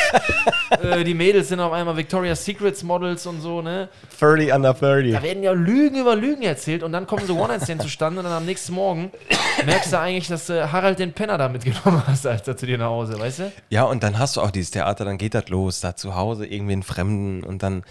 äh, 0.82 1.04
die 1.04 1.14
Mädels 1.14 1.46
sind 1.46 1.60
auf 1.60 1.72
einmal 1.72 1.96
Victoria's 1.96 2.44
Secrets 2.44 2.82
Models 2.82 3.24
und 3.24 3.40
so, 3.40 3.62
ne? 3.62 3.88
30 4.18 4.52
under 4.52 4.74
30. 4.74 5.12
Da 5.12 5.22
werden 5.22 5.44
ja 5.44 5.52
Lügen 5.52 6.00
über 6.00 6.16
Lügen 6.16 6.42
erzählt 6.42 6.82
und 6.82 6.90
dann 6.90 7.06
kommen 7.06 7.24
so 7.24 7.38
One-Night-Stand 7.38 7.82
zustande 7.82 8.18
und 8.18 8.24
dann 8.24 8.34
am 8.34 8.46
nächsten 8.46 8.72
Morgen 8.72 9.12
merkst 9.64 9.92
du 9.92 10.00
eigentlich, 10.00 10.26
dass 10.26 10.46
du 10.46 10.72
Harald 10.72 10.98
den 10.98 11.12
Penner 11.12 11.38
da 11.38 11.48
mitgenommen 11.48 12.02
hast, 12.04 12.26
Alter, 12.26 12.56
zu 12.56 12.66
dir 12.66 12.78
nach 12.78 12.86
Hause, 12.86 13.16
weißt 13.16 13.38
du? 13.38 13.52
Ja, 13.70 13.84
und 13.84 14.02
dann 14.02 14.18
hast 14.18 14.36
du 14.36 14.40
auch 14.40 14.50
dieses 14.50 14.72
Theater, 14.72 15.04
dann 15.04 15.18
geht 15.18 15.34
das 15.34 15.48
los, 15.50 15.78
da 15.78 15.94
zu 15.94 16.16
Hause 16.16 16.46
irgendwie 16.46 16.72
einen 16.72 16.82
Fremden 16.82 17.44
und 17.44 17.62
dann 17.62 17.84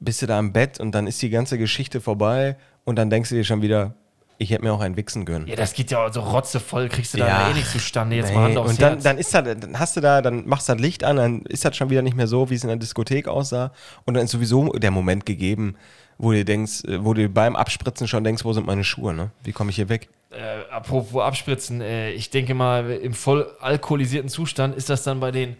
bist 0.00 0.22
du 0.22 0.26
da 0.26 0.38
im 0.38 0.52
Bett 0.52 0.78
und 0.80 0.92
dann 0.94 1.06
ist 1.06 1.20
die 1.22 1.30
ganze 1.30 1.58
Geschichte 1.58 2.00
vorbei 2.00 2.56
und 2.84 2.96
dann 2.96 3.10
denkst 3.10 3.30
du 3.30 3.34
dir 3.34 3.44
schon 3.44 3.62
wieder, 3.62 3.94
Ich 4.38 4.50
hätte 4.50 4.62
mir 4.64 4.72
auch 4.74 4.80
einen 4.80 4.98
wichsen 4.98 5.24
gönnen. 5.24 5.48
Ja, 5.48 5.56
das 5.56 5.72
geht 5.72 5.90
ja 5.90 6.12
so 6.12 6.20
rotzevoll, 6.20 6.90
kriegst 6.90 7.14
du 7.14 7.18
da 7.18 7.26
Ja. 7.26 7.50
eh 7.50 7.54
nicht 7.54 7.70
zustande. 7.70 8.16
Jetzt 8.16 8.28
Nee, 8.28 8.34
mal 8.34 8.42
Hand 8.44 8.58
aufs 8.58 8.70
und 8.72 8.82
dann, 8.82 8.92
Herz. 8.92 9.02
dann 9.04 9.16
ist 9.16 9.32
da, 9.32 9.40
dann 9.40 9.78
hast 9.78 9.96
du 9.96 10.02
da, 10.02 10.20
dann 10.20 10.46
machst 10.46 10.68
du 10.68 10.74
das 10.74 10.82
Licht 10.82 11.04
an, 11.04 11.16
dann 11.16 11.40
ist 11.46 11.64
das 11.64 11.74
schon 11.74 11.88
wieder 11.88 12.02
nicht 12.02 12.18
mehr 12.18 12.26
so, 12.26 12.50
wie 12.50 12.54
es 12.54 12.62
in 12.62 12.68
der 12.68 12.76
Diskothek 12.76 13.28
aussah. 13.28 13.72
Und 14.04 14.12
dann 14.12 14.24
ist 14.24 14.32
sowieso 14.32 14.68
der 14.74 14.90
Moment 14.90 15.24
gegeben, 15.24 15.76
wo 16.18 16.32
du 16.32 16.44
denkst, 16.44 16.84
äh, 16.84 17.02
wo 17.02 17.14
du 17.14 17.26
beim 17.30 17.56
Abspritzen 17.56 18.08
schon 18.08 18.24
denkst, 18.24 18.44
wo 18.44 18.52
sind 18.52 18.66
meine 18.66 18.84
Schuhe, 18.84 19.14
ne? 19.14 19.30
Wie 19.42 19.52
komme 19.52 19.70
ich 19.70 19.76
hier 19.76 19.88
weg? 19.88 20.10
äh, 20.32 20.70
apropos 20.70 21.22
Abspritzen, 21.22 21.80
äh, 21.80 22.10
ich 22.10 22.28
denke 22.28 22.52
mal, 22.52 22.90
im 22.90 23.14
voll 23.14 23.50
alkoholisierten 23.60 24.28
Zustand 24.28 24.76
ist 24.76 24.90
das 24.90 25.02
dann 25.02 25.18
bei 25.18 25.30
den 25.30 25.56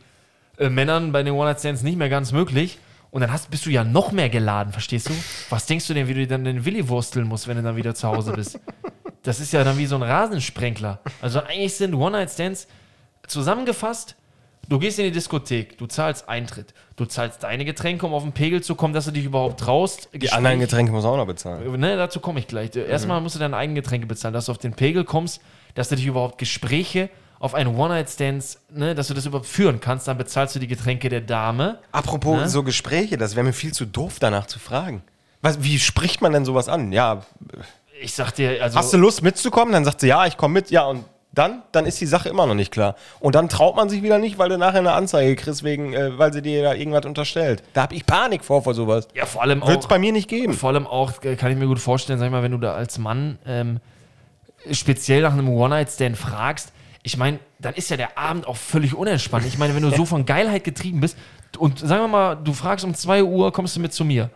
äh, 0.59 0.69
Männern, 0.69 1.13
bei 1.13 1.23
den 1.23 1.33
One-Night-Stands 1.33 1.83
nicht 1.83 1.97
mehr 1.97 2.11
ganz 2.11 2.31
möglich. 2.33 2.79
Und 3.17 3.23
dann 3.23 3.33
hast, 3.33 3.51
bist 3.51 3.65
du 3.65 3.71
ja 3.71 3.83
noch 3.83 4.13
mehr 4.13 4.29
geladen, 4.29 4.75
verstehst 4.75 5.09
du? 5.09 5.15
Was 5.49 5.65
denkst 5.65 5.87
du 5.87 5.95
denn, 5.95 6.07
wie 6.07 6.13
du 6.13 6.21
dir 6.21 6.29
dann 6.29 6.45
den 6.45 6.67
Willi 6.67 6.87
wursteln 6.87 7.27
musst, 7.27 7.49
wenn 7.49 7.57
du 7.57 7.63
dann 7.63 7.75
wieder 7.75 7.95
zu 7.95 8.09
Hause 8.09 8.35
bist? 8.35 8.61
Das 9.23 9.41
ist 9.41 9.55
ja 9.55 9.65
dann 9.65 9.79
wie 9.79 9.87
so 9.87 9.97
ein 9.97 10.03
Rasensprenkler. 10.03 11.01
Also 11.23 11.41
eigentlich 11.41 11.73
sind 11.73 11.95
One-Night-Stands 11.95 12.69
zusammengefasst, 13.27 14.17
du 14.69 14.79
gehst 14.79 14.99
in 14.99 15.07
die 15.07 15.13
Diskothek, 15.13 15.79
du 15.79 15.87
zahlst 15.87 16.29
Eintritt, 16.29 16.75
du 16.97 17.07
zahlst 17.07 17.43
deine 17.43 17.65
Getränke, 17.65 18.05
um 18.05 18.13
auf 18.13 18.23
den 18.23 18.33
Pegel 18.33 18.63
zu 18.63 18.75
kommen, 18.75 18.93
dass 18.93 19.07
du 19.07 19.13
dich 19.13 19.25
überhaupt 19.25 19.61
traust. 19.61 20.11
Die 20.13 20.31
anderen 20.31 20.61
Getränke 20.61 20.93
muss 20.93 21.07
auch 21.07 21.17
noch 21.17 21.27
bezahlen. 21.27 21.81
Ne, 21.81 21.97
dazu 21.97 22.21
komme 22.21 22.41
ich 22.41 22.47
gleich. 22.47 22.77
Erstmal 22.77 23.23
musst 23.23 23.35
du 23.35 23.39
deine 23.39 23.57
eigenen 23.57 23.77
Getränke 23.77 24.07
bezahlen, 24.07 24.35
dass 24.35 24.45
du 24.45 24.53
auf 24.53 24.59
den 24.59 24.75
Pegel 24.75 25.05
kommst, 25.05 25.41
dass 25.75 25.89
du 25.89 25.97
dich 25.97 26.05
überhaupt 26.05 26.37
Gespräche 26.37 27.09
auf 27.39 27.55
einen 27.55 27.77
One-Night-Stand, 27.77 28.45
ne, 28.71 28.95
dass 28.95 29.09
du 29.09 29.15
das 29.15 29.27
überhaupt 29.27 29.47
führen 29.47 29.81
kannst, 29.81 30.09
dann 30.09 30.17
bezahlst 30.19 30.55
du 30.55 30.59
die 30.59 30.67
Getränke 30.69 31.09
der 31.09 31.21
Dame. 31.21 31.79
Apropos 31.93 32.39
Ne? 32.41 32.49
so 32.49 32.63
Gespräche, 32.63 33.19
das 33.19 33.37
wäre 33.37 33.45
mir 33.45 33.53
viel 33.53 33.73
zu 33.73 33.85
doof, 33.85 34.17
danach 34.21 34.47
zu 34.47 34.59
fragen. 34.59 35.03
Was, 35.43 35.63
wie 35.63 35.79
spricht 35.79 36.23
man 36.23 36.33
denn 36.33 36.45
sowas 36.45 36.69
an? 36.69 36.93
Ja, 36.93 37.23
Ich 38.01 38.15
sag 38.15 38.33
dir, 38.33 38.63
also. 38.63 38.79
hast 38.79 38.93
du 38.93 38.97
Lust 38.97 39.23
mitzukommen? 39.23 39.73
Dann 39.73 39.85
sagt 39.85 40.01
sie, 40.01 40.09
ja, 40.09 40.27
ich 40.27 40.37
komme 40.37 40.55
mit. 40.55 40.71
Ja, 40.71 40.85
und 40.87 41.05
dann? 41.33 41.63
Dann 41.73 41.85
ist 41.85 42.01
die 42.01 42.07
Sache 42.07 42.31
immer 42.31 42.47
noch 42.47 42.55
nicht 42.55 42.73
klar. 42.73 42.95
Und 43.21 43.35
dann 43.35 43.51
traut 43.51 43.77
man 43.77 43.91
sich 43.91 44.03
wieder 44.03 44.19
nicht, 44.19 44.39
weil 44.39 44.49
du 44.49 44.57
nachher 44.57 44.79
eine 44.79 44.93
Anzeige 44.93 45.37
kriegst, 45.37 45.63
wegen, 45.63 45.93
äh, 45.93 46.19
weil 46.19 46.33
sie 46.33 46.41
dir 46.41 46.63
da 46.63 46.73
irgendwas 46.73 47.05
unterstellt. 47.05 47.63
Da 47.75 47.83
habe 47.83 47.95
ich 47.95 48.07
Panik 48.07 48.43
vor, 48.45 48.63
vor 48.63 48.73
sowas. 48.73 49.07
ja, 49.15 49.27
vor 49.27 49.43
allem 49.43 49.61
Wird 49.61 49.81
es 49.81 49.85
auch. 49.85 49.89
bei 49.91 49.99
mir 49.99 50.13
nicht 50.13 50.29
geben. 50.29 50.55
Vor 50.55 50.71
allem 50.71 50.87
auch, 50.87 51.23
äh, 51.23 51.37
kann 51.37 51.53
ich 51.53 51.59
mir 51.59 51.67
gut 51.67 51.79
vorstellen, 51.81 52.19
sag 52.19 52.27
ich 52.27 52.33
mal, 52.33 52.43
wenn 52.43 52.53
du 52.53 52.59
da 52.59 52.75
als 52.75 52.97
Mann 52.99 53.39
ähm, 53.47 53.81
speziell 54.73 55.23
nach 55.23 55.33
einem 55.35 55.49
One-Night-Stand 55.51 56.17
fragst, 56.17 56.73
ich 57.07 57.17
meine, 57.17 57.39
dann 57.61 57.75
ist 57.75 57.89
ja 57.89 57.97
der 57.97 58.19
Abend 58.19 58.49
auch 58.49 58.57
völlig 58.57 58.93
unentspannt. 58.93 59.47
Ich 59.47 59.59
meine, 59.59 59.77
wenn 59.77 59.83
du 59.83 59.91
so 59.93 60.05
von 60.05 60.27
Geilheit 60.27 60.65
getrieben 60.65 60.99
bist 60.99 61.17
und 61.57 61.79
sagen 61.79 62.03
wir 62.03 62.09
mal, 62.09 62.35
du 62.35 62.53
fragst 62.53 62.85
um 62.85 62.95
2 62.95 63.23
Uhr, 63.23 63.53
kommst 63.53 63.77
du 63.77 63.81
mit 63.81 63.93
zu 63.93 64.05
mir? 64.05 64.29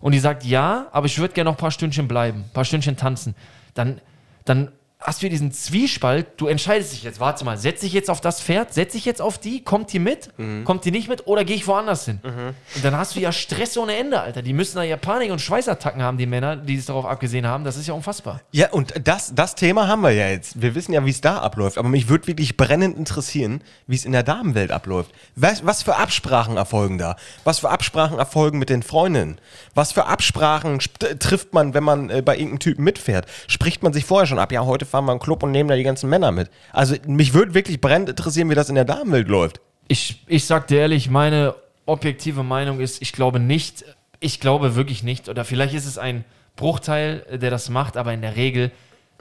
Und 0.00 0.12
die 0.12 0.20
sagt, 0.20 0.44
ja, 0.44 0.86
aber 0.92 1.06
ich 1.06 1.18
würde 1.18 1.34
gerne 1.34 1.50
noch 1.50 1.56
ein 1.56 1.60
paar 1.60 1.72
Stündchen 1.72 2.06
bleiben, 2.06 2.44
ein 2.44 2.52
paar 2.52 2.64
Stündchen 2.64 2.96
tanzen. 2.96 3.34
Dann, 3.74 4.00
dann 4.44 4.70
hast 5.04 5.22
du 5.22 5.28
diesen 5.28 5.52
Zwiespalt, 5.52 6.26
du 6.36 6.46
entscheidest 6.46 6.92
dich 6.92 7.02
jetzt, 7.02 7.20
warte 7.20 7.44
mal, 7.44 7.58
setze 7.58 7.86
ich 7.86 7.92
jetzt 7.92 8.08
auf 8.10 8.20
das 8.20 8.40
Pferd, 8.40 8.72
setze 8.72 8.96
ich 8.96 9.04
jetzt 9.04 9.20
auf 9.20 9.38
die, 9.38 9.62
kommt 9.62 9.92
die 9.92 9.98
mit, 9.98 10.30
kommt 10.64 10.84
die 10.84 10.90
nicht 10.90 11.08
mit 11.08 11.26
oder 11.26 11.44
gehe 11.44 11.56
ich 11.56 11.66
woanders 11.66 12.04
hin? 12.04 12.20
Und 12.22 12.84
dann 12.84 12.96
hast 12.96 13.16
du 13.16 13.20
ja 13.20 13.32
Stress 13.32 13.76
ohne 13.76 13.96
Ende, 13.96 14.20
Alter. 14.20 14.42
Die 14.42 14.52
müssen 14.52 14.76
da 14.76 14.82
ja 14.82 14.96
Panik 14.96 15.30
und 15.30 15.40
Schweißattacken 15.40 16.02
haben, 16.02 16.18
die 16.18 16.26
Männer, 16.26 16.56
die 16.56 16.76
es 16.76 16.86
darauf 16.86 17.04
abgesehen 17.06 17.46
haben. 17.46 17.64
Das 17.64 17.76
ist 17.76 17.86
ja 17.86 17.94
unfassbar. 17.94 18.40
Ja, 18.52 18.70
und 18.70 18.94
das, 19.04 19.34
das 19.34 19.54
Thema 19.54 19.88
haben 19.88 20.02
wir 20.02 20.10
ja 20.12 20.28
jetzt. 20.28 20.60
Wir 20.62 20.74
wissen 20.74 20.92
ja, 20.92 21.04
wie 21.04 21.10
es 21.10 21.20
da 21.20 21.38
abläuft. 21.38 21.78
Aber 21.78 21.88
mich 21.88 22.08
würde 22.08 22.26
wirklich 22.26 22.56
brennend 22.56 22.96
interessieren, 22.96 23.62
wie 23.86 23.96
es 23.96 24.04
in 24.04 24.12
der 24.12 24.22
Damenwelt 24.22 24.70
abläuft. 24.70 25.10
Was, 25.36 25.64
was 25.66 25.82
für 25.82 25.96
Absprachen 25.96 26.56
erfolgen 26.56 26.98
da? 26.98 27.16
Was 27.44 27.58
für 27.60 27.70
Absprachen 27.70 28.18
erfolgen 28.18 28.58
mit 28.58 28.70
den 28.70 28.82
Freundinnen? 28.82 29.38
Was 29.74 29.92
für 29.92 30.06
Absprachen 30.06 30.76
sp- 30.80 31.18
trifft 31.18 31.52
man, 31.54 31.74
wenn 31.74 31.84
man 31.84 32.10
äh, 32.10 32.22
bei 32.22 32.34
irgendeinem 32.34 32.60
Typen 32.60 32.84
mitfährt? 32.84 33.26
Spricht 33.48 33.82
man 33.82 33.92
sich 33.92 34.04
vorher 34.04 34.26
schon 34.26 34.38
ab? 34.38 34.52
Ja, 34.52 34.64
heute 34.64 34.86
fahren 34.92 35.06
wir 35.06 35.12
in 35.12 35.16
einen 35.16 35.20
Club 35.20 35.42
und 35.42 35.50
nehmen 35.50 35.68
da 35.70 35.74
die 35.74 35.82
ganzen 35.82 36.08
Männer 36.10 36.30
mit. 36.32 36.50
Also 36.70 36.94
mich 37.06 37.32
würde 37.32 37.54
wirklich 37.54 37.80
brennend 37.80 38.10
interessieren, 38.10 38.50
wie 38.50 38.54
das 38.54 38.68
in 38.68 38.74
der 38.74 38.84
Damenwelt 38.84 39.26
läuft. 39.26 39.60
Ich, 39.88 40.22
ich 40.26 40.44
sag 40.44 40.68
dir 40.68 40.80
ehrlich, 40.80 41.08
meine 41.08 41.54
objektive 41.86 42.42
Meinung 42.42 42.78
ist, 42.78 43.00
ich 43.00 43.12
glaube 43.12 43.40
nicht, 43.40 43.84
ich 44.20 44.38
glaube 44.38 44.76
wirklich 44.76 45.02
nicht, 45.02 45.30
oder 45.30 45.44
vielleicht 45.44 45.74
ist 45.74 45.86
es 45.86 45.96
ein 45.96 46.24
Bruchteil, 46.56 47.24
äh, 47.30 47.38
der 47.38 47.50
das 47.50 47.70
macht, 47.70 47.96
aber 47.96 48.12
in 48.12 48.20
der 48.20 48.36
Regel 48.36 48.70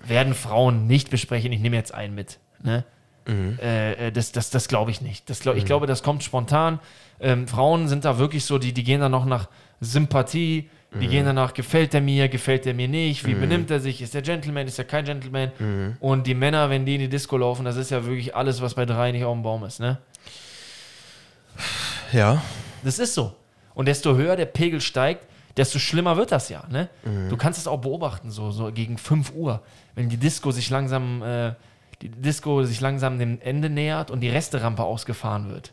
werden 0.05 0.33
Frauen 0.33 0.87
nicht 0.87 1.09
besprechen, 1.09 1.53
ich 1.53 1.61
nehme 1.61 1.77
jetzt 1.77 1.93
einen 1.93 2.13
mit. 2.13 2.37
Ne? 2.61 2.83
Äh, 3.27 4.07
äh, 4.07 4.11
das 4.11 4.33
das, 4.33 4.49
das 4.49 4.67
glaube 4.67 4.91
ich 4.91 4.99
nicht. 4.99 5.29
Das 5.29 5.39
glaub, 5.39 5.55
Ich 5.55 5.65
glaube, 5.65 5.87
das 5.87 6.03
kommt 6.03 6.23
spontan. 6.23 6.79
Ähm, 7.21 7.47
Frauen 7.47 7.87
sind 7.87 8.03
da 8.03 8.17
wirklich 8.17 8.43
so, 8.43 8.57
die, 8.57 8.73
die 8.73 8.83
gehen 8.83 8.99
dann 8.99 9.11
noch 9.11 9.25
nach 9.25 9.47
Sympathie, 9.81 10.69
die 10.99 11.07
gehen 11.07 11.25
danach, 11.25 11.53
gefällt 11.53 11.93
der 11.93 12.01
mir, 12.01 12.27
gefällt 12.27 12.65
der 12.65 12.73
mir 12.73 12.87
nicht, 12.87 13.25
wie 13.25 13.33
benimmt 13.33 13.71
er 13.71 13.79
sich, 13.79 14.01
ist 14.01 14.13
der 14.13 14.21
Gentleman, 14.21 14.67
ist 14.67 14.77
er 14.77 14.85
kein 14.85 15.05
Gentleman. 15.05 15.51
Und 15.99 16.27
die 16.27 16.35
Männer, 16.35 16.69
wenn 16.69 16.85
die 16.85 16.95
in 16.95 17.01
die 17.01 17.09
Disco 17.09 17.37
laufen, 17.37 17.65
das 17.65 17.77
ist 17.77 17.91
ja 17.91 18.05
wirklich 18.05 18.35
alles, 18.35 18.61
was 18.61 18.73
bei 18.73 18.85
drei 18.85 19.11
nicht 19.11 19.23
auf 19.23 19.33
dem 19.33 19.41
Baum 19.41 19.63
ist. 19.63 19.79
Ne? 19.79 19.97
Ja. 22.11 22.41
Das 22.83 22.99
ist 22.99 23.13
so. 23.13 23.33
Und 23.73 23.87
desto 23.87 24.15
höher 24.15 24.35
der 24.35 24.45
Pegel 24.45 24.81
steigt, 24.81 25.25
desto 25.55 25.79
schlimmer 25.79 26.17
wird 26.17 26.31
das 26.31 26.49
ja. 26.49 26.63
Ne? 26.69 26.89
Du 27.29 27.37
kannst 27.37 27.59
es 27.59 27.67
auch 27.67 27.79
beobachten, 27.79 28.29
so, 28.29 28.51
so 28.51 28.71
gegen 28.71 28.97
5 28.97 29.33
Uhr, 29.33 29.61
wenn 29.95 30.09
die 30.09 30.17
Disco 30.17 30.51
sich 30.51 30.69
langsam, 30.69 31.23
äh, 31.23 31.53
die 32.01 32.09
Disco 32.09 32.63
sich 32.63 32.81
langsam 32.81 33.17
dem 33.17 33.39
Ende 33.41 33.69
nähert 33.69 34.11
und 34.11 34.19
die 34.19 34.29
Resterampe 34.29 34.83
ausgefahren 34.83 35.49
wird. 35.49 35.71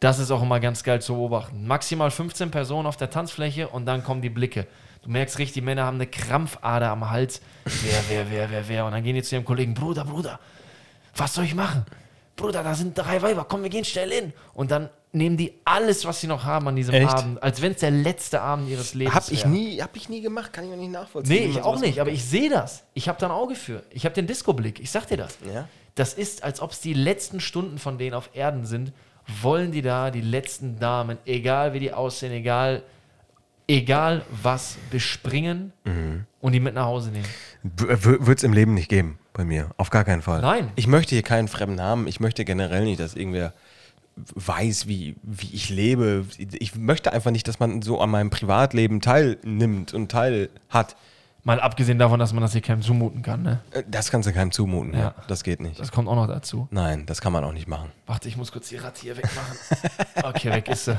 Das 0.00 0.18
ist 0.18 0.30
auch 0.30 0.42
immer 0.42 0.60
ganz 0.60 0.84
geil 0.84 1.02
zu 1.02 1.14
beobachten. 1.14 1.66
Maximal 1.66 2.10
15 2.10 2.50
Personen 2.50 2.86
auf 2.86 2.96
der 2.96 3.10
Tanzfläche 3.10 3.68
und 3.68 3.86
dann 3.86 4.04
kommen 4.04 4.22
die 4.22 4.30
Blicke. 4.30 4.66
Du 5.02 5.10
merkst 5.10 5.38
richtig, 5.38 5.54
die 5.54 5.60
Männer 5.60 5.84
haben 5.84 5.96
eine 5.96 6.06
Krampfader 6.06 6.90
am 6.90 7.10
Hals. 7.10 7.40
Wer, 7.64 8.02
wer, 8.08 8.30
wer, 8.30 8.50
wer, 8.50 8.68
wer. 8.68 8.84
Und 8.86 8.92
dann 8.92 9.02
gehen 9.02 9.14
die 9.14 9.22
zu 9.22 9.34
ihrem 9.34 9.44
Kollegen, 9.44 9.74
Bruder, 9.74 10.04
Bruder, 10.04 10.38
was 11.16 11.34
soll 11.34 11.44
ich 11.44 11.54
machen? 11.54 11.84
Bruder, 12.36 12.62
da 12.62 12.74
sind 12.74 12.96
drei 12.96 13.20
Weiber, 13.20 13.44
komm, 13.44 13.62
wir 13.62 13.70
gehen 13.70 13.84
schnell 13.84 14.10
hin. 14.10 14.32
Und 14.54 14.70
dann 14.70 14.90
nehmen 15.12 15.36
die 15.36 15.54
alles, 15.64 16.04
was 16.04 16.20
sie 16.20 16.26
noch 16.28 16.44
haben 16.44 16.68
an 16.68 16.76
diesem 16.76 16.94
Echt? 16.94 17.12
Abend, 17.12 17.42
als 17.42 17.60
wenn 17.62 17.72
es 17.72 17.80
der 17.80 17.90
letzte 17.90 18.40
Abend 18.40 18.68
ihres 18.68 18.94
Lebens 18.94 19.14
Hab 19.14 19.30
ich, 19.30 19.40
wäre. 19.40 19.48
nie, 19.48 19.82
hab 19.82 19.96
ich 19.96 20.08
nie 20.08 20.20
gemacht, 20.20 20.52
kann 20.52 20.64
ich 20.64 20.70
mir 20.70 20.76
nicht 20.76 20.92
nachvollziehen. 20.92 21.50
Nee, 21.50 21.58
ich 21.58 21.62
auch 21.62 21.80
nicht, 21.80 22.00
aber 22.00 22.10
ich 22.10 22.24
sehe 22.24 22.50
das. 22.50 22.84
Ich 22.94 23.08
habe 23.08 23.18
da 23.18 23.26
ein 23.26 23.32
Auge 23.32 23.56
für. 23.56 23.82
Ich 23.90 24.04
habe 24.04 24.14
den 24.14 24.26
Disco-Blick. 24.26 24.78
Ich 24.78 24.90
sag 24.90 25.06
dir 25.06 25.16
das. 25.16 25.38
Ja. 25.52 25.66
Das 25.94 26.14
ist, 26.14 26.44
als 26.44 26.60
ob 26.60 26.70
es 26.70 26.80
die 26.80 26.94
letzten 26.94 27.40
Stunden 27.40 27.78
von 27.78 27.98
denen 27.98 28.14
auf 28.14 28.30
Erden 28.34 28.66
sind, 28.66 28.92
wollen 29.42 29.72
die 29.72 29.82
da 29.82 30.10
die 30.10 30.20
letzten 30.20 30.78
Damen, 30.78 31.18
egal 31.26 31.72
wie 31.74 31.80
die 31.80 31.92
aussehen, 31.92 32.32
egal, 32.32 32.82
egal 33.66 34.22
was, 34.42 34.76
bespringen 34.90 35.72
Mhm. 35.84 36.24
und 36.40 36.52
die 36.52 36.60
mit 36.60 36.74
nach 36.74 36.86
Hause 36.86 37.10
nehmen. 37.10 37.26
Wird 37.62 38.38
es 38.38 38.44
im 38.44 38.52
Leben 38.52 38.74
nicht 38.74 38.88
geben, 38.88 39.18
bei 39.34 39.44
mir. 39.44 39.70
Auf 39.76 39.90
gar 39.90 40.04
keinen 40.04 40.22
Fall. 40.22 40.40
Nein. 40.40 40.70
Ich 40.76 40.86
möchte 40.86 41.14
hier 41.14 41.22
keinen 41.22 41.48
fremden 41.48 41.80
haben. 41.80 42.06
Ich 42.06 42.20
möchte 42.20 42.44
generell 42.44 42.84
nicht, 42.84 43.00
dass 43.00 43.14
irgendwer 43.14 43.52
weiß, 44.34 44.88
wie, 44.88 45.14
wie 45.22 45.54
ich 45.54 45.68
lebe. 45.68 46.24
Ich 46.38 46.74
möchte 46.74 47.12
einfach 47.12 47.30
nicht, 47.30 47.46
dass 47.46 47.60
man 47.60 47.82
so 47.82 48.00
an 48.00 48.10
meinem 48.10 48.30
Privatleben 48.30 49.00
teilnimmt 49.00 49.94
und 49.94 50.10
teil 50.10 50.48
hat. 50.70 50.96
Mal 51.48 51.60
abgesehen 51.60 51.98
davon, 51.98 52.20
dass 52.20 52.34
man 52.34 52.42
das 52.42 52.52
hier 52.52 52.60
keinem 52.60 52.82
zumuten 52.82 53.22
kann. 53.22 53.40
Ne? 53.42 53.60
Äh, 53.70 53.82
Das 53.88 54.10
kannst 54.10 54.28
du 54.28 54.34
keinem 54.34 54.52
zumuten. 54.52 54.92
Ja. 54.92 55.00
Ja. 55.00 55.14
Das 55.28 55.42
geht 55.42 55.60
nicht. 55.62 55.80
Das 55.80 55.90
kommt 55.90 56.06
auch 56.06 56.14
noch 56.14 56.26
dazu. 56.26 56.68
Nein, 56.70 57.06
das 57.06 57.22
kann 57.22 57.32
man 57.32 57.42
auch 57.42 57.52
nicht 57.52 57.66
machen. 57.66 57.90
Warte, 58.06 58.28
ich 58.28 58.36
muss 58.36 58.52
kurz 58.52 58.68
die 58.68 58.76
Ratte 58.76 59.00
hier 59.00 59.16
wegmachen. 59.16 59.56
Okay, 60.24 60.50
weg 60.52 60.68
ist 60.68 60.84
sie. 60.84 60.98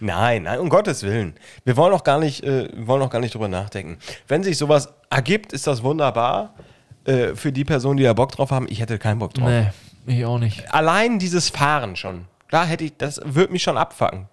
Nein, 0.00 0.42
nein, 0.42 0.58
um 0.60 0.68
Gottes 0.68 1.02
Willen. 1.02 1.34
Wir 1.64 1.78
wollen 1.78 1.94
auch 1.94 2.04
gar 2.04 2.18
nicht, 2.18 2.44
äh, 2.44 2.68
wollen 2.86 3.00
auch 3.02 3.08
gar 3.10 3.20
nicht 3.20 3.34
drüber 3.34 3.48
nachdenken. 3.48 3.96
Wenn 4.28 4.42
sich 4.42 4.58
sowas 4.58 4.92
ergibt, 5.08 5.52
ist 5.54 5.66
das 5.66 5.82
wunderbar. 5.82 6.52
Äh, 7.04 7.34
für 7.36 7.52
die 7.52 7.64
Personen, 7.64 7.96
die 7.96 8.04
da 8.04 8.12
Bock 8.12 8.32
drauf 8.32 8.50
haben, 8.50 8.66
ich 8.68 8.80
hätte 8.80 8.98
keinen 8.98 9.18
Bock 9.18 9.32
drauf. 9.32 9.48
Nee, 9.48 9.70
ich 10.06 10.24
auch 10.26 10.38
nicht. 10.38 10.72
Allein 10.74 11.18
dieses 11.18 11.48
Fahren 11.48 11.96
schon. 11.96 12.26
Da 12.50 12.64
hätte 12.66 12.84
ich, 12.84 12.96
das 12.98 13.18
würde 13.24 13.52
mich 13.52 13.62
schon 13.62 13.78
abfacken. 13.78 14.28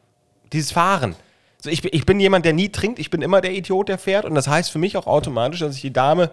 Dieses 0.51 0.73
Fahren. 0.73 1.15
So, 1.63 1.69
ich, 1.69 1.81
bin- 1.81 1.91
ich 1.93 2.05
bin 2.05 2.19
jemand, 2.19 2.43
der 2.43 2.51
nie 2.51 2.67
trinkt. 2.67 2.99
Ich 2.99 3.09
bin 3.09 3.21
immer 3.21 3.39
der 3.39 3.53
Idiot, 3.53 3.87
der 3.87 3.97
fährt. 3.97 4.25
Und 4.25 4.35
das 4.35 4.49
heißt 4.49 4.69
für 4.69 4.79
mich 4.79 4.97
auch 4.97 5.07
automatisch, 5.07 5.61
dass 5.61 5.75
ich 5.77 5.81
die 5.81 5.93
Dame, 5.93 6.29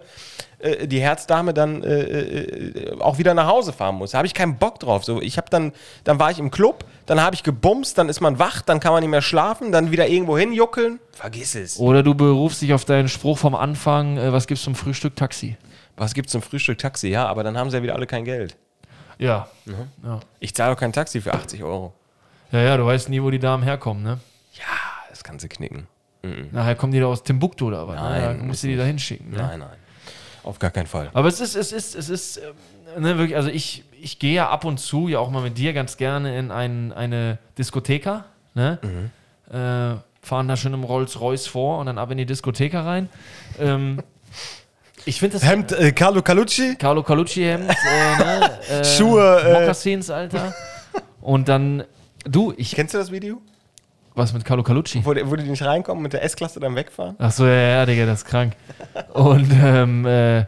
äh, 0.59 0.87
die 0.89 0.99
Herzdame 0.99 1.53
dann 1.53 1.81
äh, 1.83 2.01
äh, 2.01 2.99
auch 2.99 3.17
wieder 3.17 3.33
nach 3.33 3.47
Hause 3.47 3.71
fahren 3.71 3.95
muss. 3.95 4.11
Da 4.11 4.17
habe 4.17 4.27
ich 4.27 4.33
keinen 4.33 4.57
Bock 4.57 4.81
drauf. 4.81 5.05
So, 5.05 5.21
ich 5.21 5.37
habe 5.37 5.47
dann, 5.49 5.71
dann 6.03 6.19
war 6.19 6.31
ich 6.31 6.39
im 6.39 6.51
Club, 6.51 6.83
dann 7.05 7.21
habe 7.21 7.33
ich 7.33 7.43
gebumst, 7.43 7.97
dann 7.97 8.09
ist 8.09 8.19
man 8.19 8.39
wach, 8.39 8.61
dann 8.61 8.81
kann 8.81 8.91
man 8.91 9.01
nicht 9.03 9.09
mehr 9.09 9.21
schlafen, 9.21 9.71
dann 9.71 9.89
wieder 9.91 10.05
irgendwo 10.09 10.37
hinjuckeln. 10.37 10.99
Vergiss 11.13 11.55
es. 11.55 11.79
Oder 11.79 12.03
du 12.03 12.13
berufst 12.13 12.61
dich 12.61 12.73
auf 12.73 12.83
deinen 12.83 13.07
Spruch 13.07 13.37
vom 13.37 13.55
Anfang, 13.55 14.17
äh, 14.17 14.33
was 14.33 14.47
gibt's 14.47 14.63
zum 14.63 14.75
Frühstück? 14.75 15.15
Taxi. 15.15 15.55
Was 15.95 16.13
gibt's 16.13 16.33
zum 16.33 16.41
Frühstück? 16.41 16.77
Taxi, 16.77 17.07
ja, 17.07 17.25
aber 17.27 17.43
dann 17.43 17.57
haben 17.57 17.69
sie 17.69 17.77
ja 17.77 17.83
wieder 17.83 17.95
alle 17.95 18.05
kein 18.05 18.25
Geld. 18.25 18.57
Ja. 19.17 19.47
ja. 20.03 20.19
Ich 20.41 20.53
zahle 20.55 20.73
doch 20.73 20.79
kein 20.79 20.91
Taxi 20.91 21.21
für 21.21 21.33
80 21.33 21.63
Euro. 21.63 21.93
Ja, 22.51 22.59
ja, 22.59 22.75
du 22.75 22.85
weißt 22.85 23.07
nie, 23.07 23.23
wo 23.23 23.29
die 23.29 23.39
Damen 23.39 23.63
herkommen, 23.63 24.03
ne? 24.03 24.17
Kannst 25.31 25.45
du 25.45 25.49
knicken. 25.49 25.87
Nachher 26.51 26.75
kommen 26.75 26.93
die 26.93 26.99
da 26.99 27.07
aus 27.07 27.23
Timbuktu 27.23 27.67
oder 27.67 27.87
was? 27.87 27.95
Nein, 27.95 28.21
ne? 28.21 28.37
Da 28.37 28.43
musst 28.43 28.63
du 28.63 28.67
die 28.67 28.75
da 28.75 28.83
hinschicken. 28.83 29.31
Ne? 29.31 29.37
Nein, 29.37 29.59
nein. 29.59 29.77
Auf 30.43 30.59
gar 30.59 30.69
keinen 30.69 30.87
Fall. 30.87 31.09
Aber 31.13 31.27
es 31.27 31.39
ist, 31.39 31.55
es 31.55 31.71
ist, 31.71 31.95
es 31.95 32.09
ist, 32.09 32.37
ähm, 32.37 33.01
ne, 33.01 33.17
wirklich, 33.17 33.35
also 33.35 33.49
ich, 33.49 33.83
ich 33.99 34.19
gehe 34.19 34.33
ja 34.33 34.49
ab 34.49 34.65
und 34.65 34.79
zu, 34.79 35.07
ja 35.07 35.19
auch 35.19 35.31
mal 35.31 35.41
mit 35.41 35.57
dir 35.57 35.73
ganz 35.73 35.97
gerne 35.97 36.37
in 36.37 36.51
ein, 36.51 36.93
eine 36.93 37.37
Diskotheka, 37.57 38.25
ne? 38.53 39.09
Äh, 39.49 40.25
fahren 40.25 40.47
da 40.47 40.57
schon 40.57 40.73
im 40.73 40.83
Rolls-Royce 40.83 41.47
vor 41.47 41.79
und 41.79 41.87
dann 41.87 41.97
ab 41.97 42.11
in 42.11 42.17
die 42.17 42.25
Diskothek 42.25 42.75
rein. 42.75 43.09
Ähm, 43.59 44.01
ich 45.05 45.19
finde 45.19 45.39
das. 45.39 45.47
Hemd, 45.47 45.71
äh, 45.71 45.91
Carlo 45.91 46.21
Calucci? 46.21 46.75
Carlo 46.75 47.01
Calucci-Hemd, 47.01 47.69
äh, 47.69 48.23
ne? 48.23 48.59
äh, 48.69 48.83
Schuhe, 48.83 49.41
äh. 49.41 49.61
Mokassins, 49.61 50.09
Alter. 50.09 50.53
Und 51.19 51.49
dann, 51.49 51.83
du, 52.25 52.53
ich. 52.57 52.75
Kennst 52.75 52.93
du 52.93 52.99
das 52.99 53.11
Video? 53.11 53.41
Was 54.13 54.33
mit 54.33 54.43
Carlo 54.43 54.63
Calucci? 54.63 55.05
Wo, 55.05 55.11
wo 55.11 55.35
die 55.35 55.43
nicht 55.43 55.63
reinkommen 55.63 56.03
mit 56.03 56.13
der 56.13 56.23
S-Klasse 56.23 56.59
dann 56.59 56.75
wegfahren? 56.75 57.15
Ach 57.17 57.31
so, 57.31 57.45
ja, 57.45 57.53
ja, 57.53 57.85
Digga, 57.85 58.05
das 58.05 58.19
ist 58.19 58.25
krank. 58.25 58.55
Und 59.13 59.49
ähm, 59.53 60.05
äh, 60.05 60.45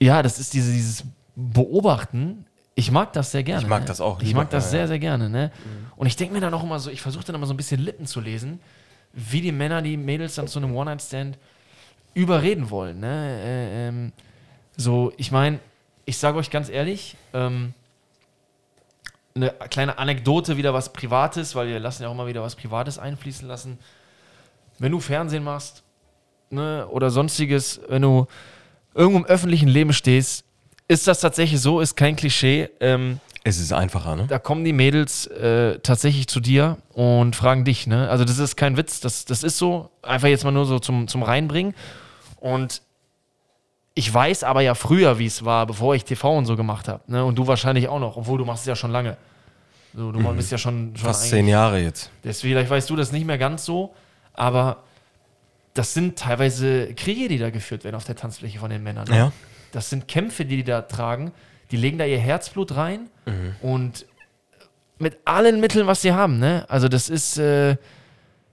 ja, 0.00 0.22
das 0.22 0.38
ist 0.38 0.52
diese, 0.52 0.72
dieses 0.72 1.04
Beobachten. 1.34 2.44
Ich 2.74 2.90
mag 2.90 3.12
das 3.12 3.32
sehr 3.32 3.42
gerne. 3.42 3.62
Ich 3.62 3.68
mag 3.68 3.80
ne? 3.80 3.86
das 3.86 4.00
auch 4.00 4.20
Ich 4.22 4.34
mag 4.34 4.50
das 4.50 4.70
sehr, 4.70 4.86
sehr 4.86 4.98
gerne. 4.98 5.28
Ne? 5.28 5.50
Und 5.96 6.06
ich 6.06 6.16
denke 6.16 6.34
mir 6.34 6.40
dann 6.40 6.54
auch 6.54 6.62
immer 6.62 6.78
so, 6.78 6.90
ich 6.90 7.00
versuche 7.00 7.24
dann 7.24 7.34
immer 7.34 7.46
so 7.46 7.54
ein 7.54 7.56
bisschen 7.56 7.80
Lippen 7.80 8.06
zu 8.06 8.20
lesen, 8.20 8.60
wie 9.12 9.40
die 9.40 9.52
Männer 9.52 9.82
die 9.82 9.96
Mädels 9.96 10.34
dann 10.34 10.46
zu 10.46 10.58
einem 10.58 10.76
One-Night-Stand 10.76 11.38
überreden 12.14 12.70
wollen. 12.70 13.00
Ne? 13.00 13.40
Äh, 13.42 13.88
ähm, 13.88 14.12
so, 14.76 15.12
ich 15.16 15.32
meine, 15.32 15.58
ich 16.04 16.18
sage 16.18 16.38
euch 16.38 16.50
ganz 16.50 16.68
ehrlich, 16.68 17.16
ähm, 17.32 17.74
eine 19.34 19.50
kleine 19.70 19.98
Anekdote, 19.98 20.56
wieder 20.56 20.74
was 20.74 20.92
Privates, 20.92 21.54
weil 21.54 21.68
wir 21.68 21.78
lassen 21.78 22.02
ja 22.02 22.08
auch 22.08 22.12
immer 22.12 22.26
wieder 22.26 22.42
was 22.42 22.56
Privates 22.56 22.98
einfließen 22.98 23.46
lassen. 23.46 23.78
Wenn 24.78 24.92
du 24.92 25.00
Fernsehen 25.00 25.44
machst 25.44 25.82
ne, 26.50 26.86
oder 26.88 27.10
sonstiges, 27.10 27.80
wenn 27.88 28.02
du 28.02 28.26
irgendwo 28.94 29.18
im 29.20 29.26
öffentlichen 29.26 29.68
Leben 29.68 29.92
stehst, 29.92 30.44
ist 30.88 31.06
das 31.06 31.20
tatsächlich 31.20 31.60
so, 31.60 31.80
ist 31.80 31.96
kein 31.96 32.16
Klischee. 32.16 32.70
Ähm, 32.80 33.20
Es 33.44 33.58
ist 33.58 33.72
einfacher, 33.72 34.16
ne? 34.16 34.26
da 34.26 34.38
kommen 34.38 34.64
die 34.64 34.72
Mädels 34.72 35.26
äh, 35.26 35.78
tatsächlich 35.80 36.26
zu 36.28 36.40
dir 36.40 36.78
und 36.94 37.36
fragen 37.36 37.64
dich. 37.64 37.86
Ne? 37.86 38.08
Also 38.08 38.24
das 38.24 38.38
ist 38.38 38.56
kein 38.56 38.76
Witz, 38.76 39.00
das, 39.00 39.24
das 39.24 39.42
ist 39.42 39.58
so. 39.58 39.90
Einfach 40.02 40.28
jetzt 40.28 40.44
mal 40.44 40.50
nur 40.50 40.64
so 40.64 40.78
zum, 40.78 41.06
zum 41.06 41.22
Reinbringen. 41.22 41.74
Und 42.40 42.82
ich 43.98 44.14
weiß 44.14 44.44
aber 44.44 44.60
ja 44.60 44.76
früher, 44.76 45.18
wie 45.18 45.26
es 45.26 45.44
war, 45.44 45.66
bevor 45.66 45.92
ich 45.96 46.04
TV 46.04 46.38
und 46.38 46.46
so 46.46 46.54
gemacht 46.54 46.86
habe. 46.86 47.02
Ne? 47.08 47.24
Und 47.24 47.36
du 47.36 47.48
wahrscheinlich 47.48 47.88
auch 47.88 47.98
noch, 47.98 48.16
obwohl 48.16 48.38
du 48.38 48.44
machst 48.44 48.60
es 48.62 48.66
ja 48.68 48.76
schon 48.76 48.92
lange. 48.92 49.16
So, 49.92 50.12
du 50.12 50.22
bist 50.34 50.52
ja 50.52 50.58
schon, 50.58 50.94
schon 50.94 51.06
Fast 51.06 51.28
zehn 51.28 51.48
Jahre 51.48 51.80
jetzt. 51.80 52.12
Deswegen, 52.22 52.54
vielleicht 52.54 52.70
weißt 52.70 52.88
du 52.88 52.94
das 52.94 53.10
nicht 53.10 53.26
mehr 53.26 53.38
ganz 53.38 53.64
so, 53.64 53.92
aber 54.34 54.84
das 55.74 55.94
sind 55.94 56.16
teilweise 56.16 56.94
Kriege, 56.94 57.26
die 57.26 57.38
da 57.38 57.50
geführt 57.50 57.82
werden 57.82 57.96
auf 57.96 58.04
der 58.04 58.14
Tanzfläche 58.14 58.60
von 58.60 58.70
den 58.70 58.84
Männern. 58.84 59.08
ne? 59.08 59.16
Ja. 59.16 59.32
Das 59.72 59.90
sind 59.90 60.06
Kämpfe, 60.06 60.44
die 60.44 60.58
die 60.58 60.64
da 60.64 60.82
tragen. 60.82 61.32
Die 61.72 61.76
legen 61.76 61.98
da 61.98 62.04
ihr 62.04 62.18
Herzblut 62.18 62.76
rein 62.76 63.10
und 63.60 64.06
mit 64.98 65.18
allen 65.24 65.58
Mitteln, 65.58 65.88
was 65.88 66.02
sie 66.02 66.12
haben. 66.12 66.38
Ne? 66.38 66.64
Also 66.68 66.86
das 66.88 67.08
ist, 67.08 67.36
äh, 67.36 67.76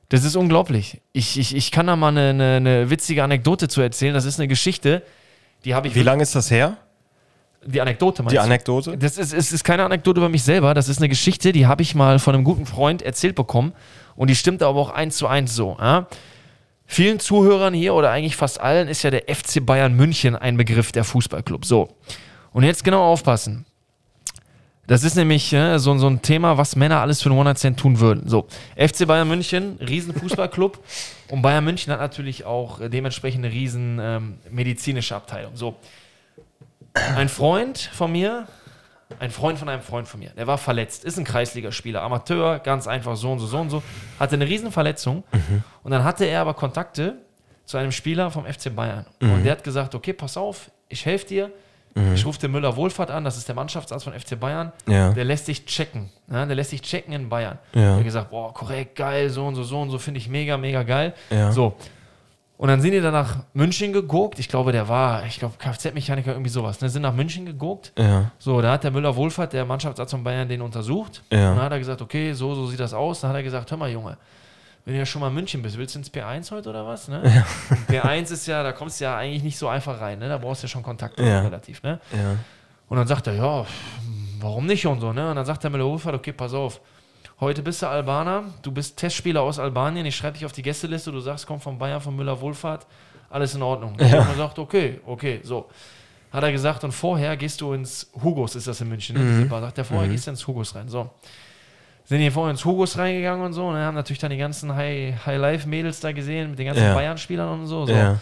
das 0.09 0.23
ist 0.23 0.35
unglaublich. 0.35 1.01
Ich, 1.13 1.37
ich, 1.37 1.55
ich 1.55 1.71
kann 1.71 1.85
da 1.85 1.95
mal 1.95 2.09
eine, 2.09 2.29
eine, 2.29 2.55
eine 2.55 2.89
witzige 2.89 3.23
Anekdote 3.23 3.67
zu 3.67 3.81
erzählen. 3.81 4.13
Das 4.15 4.25
ist 4.25 4.39
eine 4.39 4.47
Geschichte, 4.47 5.03
die 5.65 5.75
habe 5.75 5.87
ich. 5.87 5.95
Wie 5.95 6.03
lange 6.03 6.23
ist 6.23 6.35
das 6.35 6.49
her? 6.51 6.77
Die 7.65 7.81
Anekdote 7.81 8.21
meinst 8.21 8.33
Die 8.33 8.37
du? 8.37 8.43
Anekdote? 8.43 8.97
Das 8.97 9.17
ist, 9.17 9.33
es 9.33 9.51
ist 9.51 9.63
keine 9.63 9.83
Anekdote 9.83 10.19
über 10.19 10.29
mich 10.29 10.43
selber, 10.43 10.73
das 10.75 10.87
ist 10.87 10.99
eine 10.99 11.09
Geschichte, 11.09 11.51
die 11.51 11.65
habe 11.65 11.81
ich 11.81 11.95
mal 11.95 12.19
von 12.19 12.35
einem 12.35 12.43
guten 12.43 12.67
Freund 12.67 13.01
erzählt 13.01 13.35
bekommen 13.35 13.73
und 14.15 14.29
die 14.29 14.35
stimmt 14.35 14.61
aber 14.61 14.79
auch 14.79 14.91
eins 14.91 15.17
zu 15.17 15.27
eins 15.27 15.55
so. 15.55 15.75
Ja? 15.79 16.07
Vielen 16.85 17.19
Zuhörern 17.19 17.73
hier 17.73 17.95
oder 17.95 18.11
eigentlich 18.11 18.35
fast 18.35 18.61
allen 18.61 18.87
ist 18.87 19.01
ja 19.01 19.09
der 19.09 19.23
FC 19.33 19.65
Bayern 19.65 19.95
München 19.95 20.35
ein 20.35 20.57
Begriff, 20.57 20.91
der 20.91 21.03
Fußballclub. 21.03 21.65
So. 21.65 21.89
Und 22.51 22.63
jetzt 22.63 22.83
genau 22.83 23.03
aufpassen. 23.03 23.65
Das 24.87 25.03
ist 25.03 25.15
nämlich 25.15 25.51
äh, 25.53 25.79
so, 25.79 25.97
so 25.97 26.07
ein 26.07 26.21
Thema, 26.21 26.57
was 26.57 26.75
Männer 26.75 27.01
alles 27.01 27.21
für 27.21 27.29
einen 27.29 27.39
One-Night-Stand 27.39 27.79
tun 27.79 27.99
würden. 27.99 28.29
So, 28.29 28.47
FC 28.75 29.07
Bayern 29.07 29.27
München, 29.27 29.77
riesen 29.79 30.13
Fußballclub. 30.13 30.79
und 31.29 31.41
Bayern 31.41 31.63
München 31.63 31.91
hat 31.91 31.99
natürlich 31.99 32.45
auch 32.45 32.79
äh, 32.79 32.89
dementsprechend 32.89 33.45
eine 33.45 33.53
riesen 33.53 33.99
ähm, 34.01 34.37
medizinische 34.49 35.15
Abteilung. 35.15 35.55
So, 35.55 35.75
ein 37.15 37.29
Freund 37.29 37.77
von 37.77 38.11
mir, 38.11 38.47
ein 39.19 39.31
Freund 39.31 39.59
von 39.59 39.69
einem 39.69 39.81
Freund 39.81 40.07
von 40.07 40.19
mir, 40.19 40.29
der 40.31 40.47
war 40.47 40.57
verletzt, 40.57 41.03
ist 41.03 41.17
ein 41.17 41.25
Kreisligaspieler, 41.25 42.01
Amateur, 42.01 42.59
ganz 42.59 42.87
einfach 42.87 43.15
so 43.15 43.31
und 43.31 43.39
so, 43.39 43.47
so 43.47 43.57
und 43.57 43.69
so, 43.69 43.83
hatte 44.19 44.35
eine 44.35 44.47
riesen 44.47 44.71
Verletzung 44.71 45.23
und 45.83 45.91
dann 45.91 46.03
hatte 46.03 46.25
er 46.25 46.41
aber 46.41 46.53
Kontakte 46.53 47.17
zu 47.65 47.77
einem 47.77 47.91
Spieler 47.91 48.31
vom 48.31 48.45
FC 48.45 48.73
Bayern 48.73 49.05
und 49.19 49.43
der 49.43 49.53
hat 49.53 49.63
gesagt, 49.63 49.93
okay, 49.93 50.13
pass 50.13 50.37
auf, 50.37 50.71
ich 50.87 51.05
helfe 51.05 51.27
dir, 51.27 51.51
ich 52.13 52.25
rufe 52.25 52.39
den 52.39 52.51
Müller 52.51 52.75
Wohlfahrt 52.75 53.09
an, 53.09 53.23
das 53.23 53.37
ist 53.37 53.47
der 53.47 53.55
Mannschaftsarzt 53.55 54.03
von 54.03 54.13
FC 54.13 54.37
Bayern, 54.37 54.73
Ja. 54.87 55.11
der 55.13 55.23
lässt 55.23 55.45
sich 55.45 55.65
checken, 55.65 56.09
ne? 56.27 56.45
der 56.45 56.55
lässt 56.55 56.71
sich 56.71 56.81
checken 56.81 57.13
in 57.13 57.29
Bayern. 57.29 57.57
Ja. 57.73 57.81
Der 57.81 57.95
hat 57.95 58.03
gesagt, 58.03 58.29
boah, 58.31 58.53
korrekt, 58.53 58.95
geil, 58.97 59.29
so 59.29 59.45
und 59.45 59.55
so, 59.55 59.63
so 59.63 59.79
und 59.81 59.89
so, 59.89 59.97
finde 59.97 60.19
ich 60.19 60.27
mega, 60.27 60.57
mega 60.57 60.83
geil. 60.83 61.13
Ja. 61.29 61.53
So, 61.53 61.75
und 62.57 62.69
dann 62.69 62.79
sind 62.81 62.91
die 62.91 63.01
dann 63.01 63.11
nach 63.13 63.39
München 63.53 63.91
geguckt. 63.91 64.39
Ich 64.39 64.47
glaube, 64.47 64.71
der 64.71 64.87
war, 64.87 65.25
ich 65.25 65.39
glaube, 65.39 65.55
Kfz-Mechaniker, 65.57 66.31
irgendwie 66.31 66.49
sowas. 66.49 66.79
Ne? 66.79 66.87
Sind 66.89 67.01
nach 67.01 67.13
München 67.13 67.45
geguckt. 67.45 67.91
Ja. 67.97 68.31
So, 68.39 68.61
da 68.61 68.71
hat 68.71 68.83
der 68.85 68.91
Müller 68.91 69.13
Wohlfahrt, 69.15 69.51
der 69.51 69.65
Mannschaftsarzt 69.65 70.11
von 70.11 70.23
Bayern, 70.23 70.47
den 70.47 70.61
untersucht. 70.61 71.21
Ja. 71.31 71.49
Und 71.49 71.55
dann 71.57 71.65
hat 71.65 71.71
er 71.73 71.79
gesagt, 71.79 72.01
okay, 72.01 72.31
so, 72.31 72.55
so 72.55 72.65
sieht 72.67 72.79
das 72.79 72.93
aus. 72.93 73.19
Dann 73.21 73.31
hat 73.31 73.35
er 73.37 73.43
gesagt, 73.43 73.69
hör 73.71 73.77
mal, 73.77 73.89
Junge, 73.89 74.17
wenn 74.85 74.93
du 74.93 74.99
ja 74.99 75.05
schon 75.05 75.19
mal 75.21 75.29
in 75.29 75.33
München 75.33 75.61
bist, 75.61 75.77
willst 75.77 75.95
du 75.95 75.99
ins 75.99 76.13
P1 76.13 76.51
heute 76.51 76.69
oder 76.69 76.85
was? 76.85 77.07
Ne? 77.07 77.21
Und 77.69 77.87
P1 77.89 78.31
ist 78.31 78.45
ja, 78.47 78.61
da 78.63 78.71
kommst 78.71 78.99
du 78.99 79.05
ja 79.05 79.17
eigentlich 79.17 79.43
nicht 79.43 79.57
so 79.57 79.67
einfach 79.67 79.99
rein. 79.99 80.19
Ne? 80.19 80.29
Da 80.29 80.37
brauchst 80.37 80.61
du 80.61 80.65
ja 80.67 80.69
schon 80.69 80.83
Kontakt 80.83 81.19
Ja. 81.19 81.41
relativ. 81.41 81.81
Ne? 81.83 81.99
Ja. 82.13 82.35
Und 82.87 82.97
dann 82.97 83.07
sagt 83.07 83.25
er, 83.27 83.33
ja, 83.33 83.65
warum 84.39 84.67
nicht 84.67 84.85
und 84.85 84.99
so, 85.01 85.11
ne? 85.11 85.27
Und 85.31 85.35
dann 85.37 85.45
sagt 85.45 85.63
der 85.63 85.71
Müller 85.71 85.85
Wohlfahrt, 85.85 86.13
okay, 86.13 86.31
pass 86.33 86.53
auf. 86.53 86.79
Heute 87.39 87.63
bist 87.63 87.81
du 87.81 87.87
Albaner, 87.87 88.43
du 88.61 88.71
bist 88.71 88.95
Testspieler 88.95 89.41
aus 89.41 89.57
Albanien, 89.57 90.05
ich 90.05 90.15
schreibe 90.15 90.33
dich 90.37 90.45
auf 90.45 90.51
die 90.51 90.61
Gästeliste, 90.61 91.11
du 91.11 91.19
sagst, 91.19 91.47
komm 91.47 91.59
von 91.59 91.77
Bayern, 91.79 91.99
von 91.99 92.15
Müller 92.15 92.39
Wohlfahrt, 92.39 92.85
alles 93.29 93.55
in 93.55 93.63
Ordnung. 93.63 93.93
Und 93.93 94.01
er 94.01 94.35
sagt, 94.35 94.59
okay, 94.59 95.01
okay, 95.05 95.41
so. 95.43 95.67
Hat 96.31 96.43
er 96.43 96.51
gesagt, 96.51 96.83
und 96.83 96.91
vorher 96.91 97.35
gehst 97.37 97.59
du 97.61 97.73
ins 97.73 98.09
Hugos, 98.23 98.55
ist 98.55 98.67
das 98.67 98.79
in 98.81 98.87
München, 98.89 99.15
ne? 99.39 99.45
Bar. 99.47 99.61
Sagt 99.61 99.79
er, 99.79 99.83
vorher 99.85 100.07
gehst 100.07 100.27
du 100.27 100.31
ins 100.31 100.45
Hugos 100.45 100.75
rein. 100.75 100.87
So. 100.89 101.09
Sind 102.05 102.19
hier 102.19 102.31
vorher 102.31 102.51
ins 102.51 102.63
Hugos 102.63 102.97
reingegangen 102.97 103.43
und 103.45 103.53
so, 103.53 103.67
und 103.67 103.75
haben 103.75 103.95
natürlich 103.95 104.19
dann 104.19 104.29
die 104.31 104.37
ganzen 104.37 104.75
High- 104.75 105.15
High-Life-Mädels 105.25 105.99
da 105.99 106.11
gesehen, 106.11 106.51
mit 106.51 106.59
den 106.59 106.67
ganzen 106.67 106.83
Ja. 106.83 106.93
Bayern-Spielern 106.93 107.59
und 107.61 107.65
so. 107.67 107.85
so. 107.85 107.93
Ja. 107.93 108.19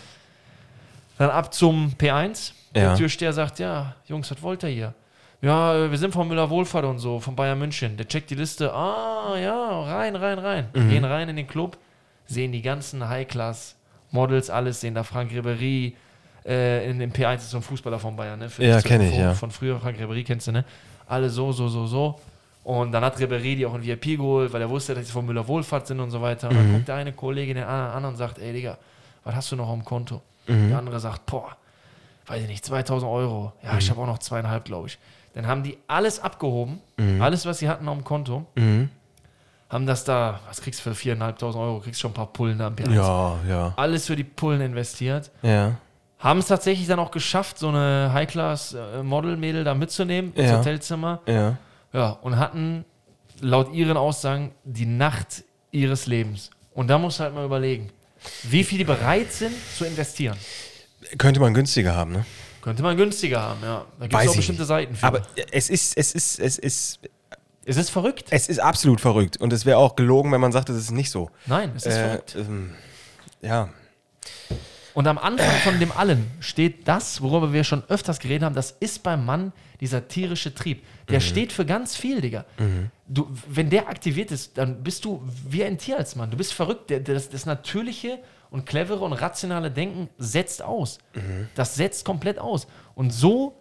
Dann 1.18 1.30
ab 1.30 1.54
zum 1.54 1.94
P1. 1.98 2.54
Ja. 2.76 2.82
Der 2.90 2.96
Türsteher 2.96 3.34
sagt, 3.34 3.60
ja, 3.60 3.94
Jungs, 4.08 4.32
was 4.32 4.42
wollt 4.42 4.64
ihr 4.64 4.70
hier? 4.70 4.94
Ja, 5.42 5.76
äh, 5.76 5.92
wir 5.92 5.98
sind 5.98 6.14
von 6.14 6.28
Müller 6.28 6.50
Wohlfahrt 6.50 6.86
und 6.86 7.00
so, 7.00 7.20
von 7.20 7.36
Bayern 7.36 7.60
München. 7.60 7.98
Der 7.98 8.08
checkt 8.08 8.30
die 8.30 8.36
Liste. 8.36 8.74
Ah, 8.74 9.36
ja, 9.38 9.82
rein, 9.84 10.16
rein, 10.16 10.40
rein. 10.40 10.68
Mhm. 10.74 10.90
Gehen 10.90 11.04
rein 11.06 11.28
in 11.30 11.36
den 11.36 11.48
Club, 11.48 11.78
sehen 12.26 12.52
die 12.54 12.62
ganzen 12.62 13.08
High-Class-Models, 13.08 14.50
alles, 14.50 14.80
sehen 14.82 14.96
da 14.96 15.04
Frank 15.04 15.32
Ribery. 15.32 15.96
Äh, 16.46 16.90
in 16.90 17.00
dem 17.00 17.12
P1 17.12 17.36
ist 17.36 17.52
so 17.52 17.58
ein 17.58 17.64
Fußballer 17.64 18.00
von 18.00 18.16
Bayern, 18.16 18.40
ne? 18.40 18.50
Für 18.50 18.64
Ja, 18.64 18.76
dich 18.76 18.84
zur 18.84 18.92
kenn 18.92 19.02
ich, 19.02 19.16
ja. 19.18 19.34
Von 19.34 19.52
früher, 19.52 19.80
Frank 19.80 20.00
Ribery 20.00 20.24
kennst 20.24 20.48
du, 20.48 20.52
ne? 20.52 20.66
Alle 21.08 21.30
so, 21.30 21.52
so, 21.52 21.68
so, 21.68 21.86
so. 21.86 22.20
Und 22.64 22.92
dann 22.94 23.04
hat 23.04 23.20
Ribery 23.20 23.56
die 23.58 23.66
auch 23.66 23.76
in 23.76 23.84
VIP 23.84 24.18
geholt, 24.18 24.54
weil 24.54 24.62
er 24.62 24.70
wusste, 24.70 24.96
dass 24.96 25.06
sie 25.06 25.12
von 25.12 25.26
Müller 25.26 25.46
Wohlfahrt 25.48 25.86
sind 25.88 26.00
und 26.00 26.12
so 26.12 26.22
weiter. 26.22 26.50
Und 26.50 26.56
dann 26.56 26.70
Mhm. 26.70 26.74
guckt 26.76 26.88
der 26.88 26.96
eine 26.96 27.12
Kollege 27.12 27.54
den 27.54 27.64
anderen 27.66 27.92
an 27.92 28.06
und 28.06 28.16
sagt, 28.16 28.40
ey 28.40 28.54
Digga, 28.54 28.78
was 29.26 29.36
hast 29.36 29.52
du 29.52 29.56
noch 29.58 29.70
am 29.70 29.84
Konto? 29.84 30.22
Mhm. 30.48 30.70
Der 30.70 30.78
andere 30.78 31.00
sagt, 31.00 31.26
boah, 31.26 31.56
weiß 32.28 32.42
ich 32.44 32.48
nicht, 32.48 32.64
2000 32.66 33.12
Euro. 33.12 33.52
Ja, 33.64 33.74
Mhm. 33.74 33.80
ich 33.80 33.90
habe 33.90 34.00
auch 34.02 34.08
noch 34.08 34.20
zweieinhalb, 34.20 34.64
glaube 34.66 34.88
ich. 34.88 34.98
Dann 35.34 35.48
haben 35.48 35.64
die 35.64 35.78
alles 35.88 36.20
abgehoben, 36.22 36.80
alles, 37.20 37.46
was 37.46 37.58
sie 37.60 37.68
hatten 37.68 37.88
auf 37.90 37.98
dem 37.98 38.04
Konto, 38.06 38.46
Mhm. 38.56 38.90
haben 39.70 39.86
das 39.88 40.04
da, 40.06 40.40
was 40.48 40.62
kriegst 40.62 40.80
du 40.80 40.84
für 40.84 40.96
4.500 40.96 41.56
Euro? 41.58 41.80
Kriegst 41.80 42.00
schon 42.00 42.12
ein 42.12 42.14
paar 42.14 42.28
Pullen 42.28 42.60
da 42.60 42.68
am 42.68 42.76
P1. 42.76 42.94
Ja, 42.94 43.36
ja. 43.50 43.74
Alles 43.76 44.06
für 44.06 44.16
die 44.16 44.24
Pullen 44.24 44.62
investiert. 44.62 45.32
Ja. 45.42 45.72
Haben 46.20 46.40
es 46.40 46.48
tatsächlich 46.48 46.88
dann 46.88 47.00
auch 47.00 47.12
geschafft, 47.12 47.58
so 47.58 47.68
eine 47.70 48.12
High-Class-Model-Mädel 48.14 49.64
da 49.64 49.74
mitzunehmen 49.74 50.32
ins 50.34 50.50
Ja. 50.52 50.58
Hotelzimmer. 50.60 51.20
Ja. 51.26 51.58
Ja, 51.94 52.10
und 52.10 52.38
hatten 52.38 52.86
laut 53.40 53.72
ihren 53.74 53.98
Aussagen 53.98 54.52
die 54.64 54.86
Nacht 54.86 55.44
ihres 55.72 56.08
Lebens. 56.08 56.50
Und 56.74 56.88
da 56.88 56.98
musst 56.98 57.20
du 57.20 57.24
halt 57.24 57.34
mal 57.36 57.46
überlegen, 57.46 57.90
wie 58.44 58.64
viel 58.64 58.80
die 58.80 58.84
bereit 58.84 59.32
sind 59.32 59.54
zu 59.78 59.86
investieren. 59.86 60.38
Könnte 61.18 61.40
man 61.40 61.54
günstiger 61.54 61.94
haben, 61.96 62.12
ne? 62.14 62.26
Könnte 62.62 62.82
man 62.82 62.96
günstiger 62.98 63.42
haben, 63.42 63.60
ja. 63.62 63.86
Da 64.00 64.08
gibt 64.08 64.22
es 64.24 64.30
auch 64.30 64.36
bestimmte 64.36 64.62
nicht. 64.62 64.68
Seiten 64.70 64.96
für. 64.96 65.06
Aber 65.06 65.22
es 65.52 65.70
ist, 65.70 65.98
es 65.98 66.14
ist, 66.14 66.40
es 66.40 66.58
ist, 66.58 67.00
es 67.66 67.78
ist 67.78 67.90
verrückt. 67.90 68.28
es 68.32 68.48
ist 68.48 68.60
absolut 68.60 69.02
verrückt. 69.02 69.38
Und 69.38 69.52
es 69.54 69.66
wäre 69.66 69.78
auch 69.78 69.96
gelogen, 69.96 70.32
wenn 70.32 70.42
man 70.42 70.52
sagt, 70.54 70.70
es 70.70 70.78
ist 70.78 70.92
nicht 70.92 71.12
so. 71.12 71.30
Nein, 71.46 71.74
es 71.76 71.86
ist 71.86 71.94
Äh, 71.98 72.08
verrückt. 72.08 72.36
ähm, 72.40 72.74
ja. 73.42 73.70
Und 74.94 75.08
am 75.08 75.18
Anfang 75.18 75.56
von 75.64 75.80
dem 75.80 75.92
allen 75.92 76.30
steht 76.40 76.88
das, 76.88 77.22
worüber 77.22 77.52
wir 77.52 77.64
schon 77.64 77.84
öfters 77.90 78.20
geredet 78.20 78.44
haben, 78.44 78.56
das 78.56 78.72
ist 78.72 79.02
beim 79.02 79.26
Mann 79.26 79.52
dieser 79.80 80.08
tierische 80.08 80.54
Trieb. 80.54 80.84
Der 81.10 81.20
steht 81.20 81.52
für 81.52 81.66
ganz 81.66 81.96
viel, 81.96 82.22
Digga. 82.22 82.46
Du, 83.08 83.28
wenn 83.48 83.70
der 83.70 83.90
aktiviert 83.90 84.32
ist, 84.32 84.58
dann 84.58 84.84
bist 84.84 85.04
du 85.06 85.22
wie 85.48 85.64
ein 85.64 85.78
Tier 85.78 85.98
als 85.98 86.16
Mann. 86.16 86.30
Du 86.32 86.38
bist 86.38 86.54
verrückt. 86.54 86.92
Das, 87.08 87.30
das 87.30 87.46
natürliche 87.46 88.20
und 88.52 88.66
clevere 88.66 89.00
und 89.04 89.14
rationale 89.14 89.72
Denken 89.72 90.10
setzt 90.20 90.62
aus. 90.62 91.00
Das 91.56 91.76
setzt 91.76 92.06
komplett 92.06 92.38
aus. 92.38 92.68
Und 92.94 93.12
so, 93.12 93.60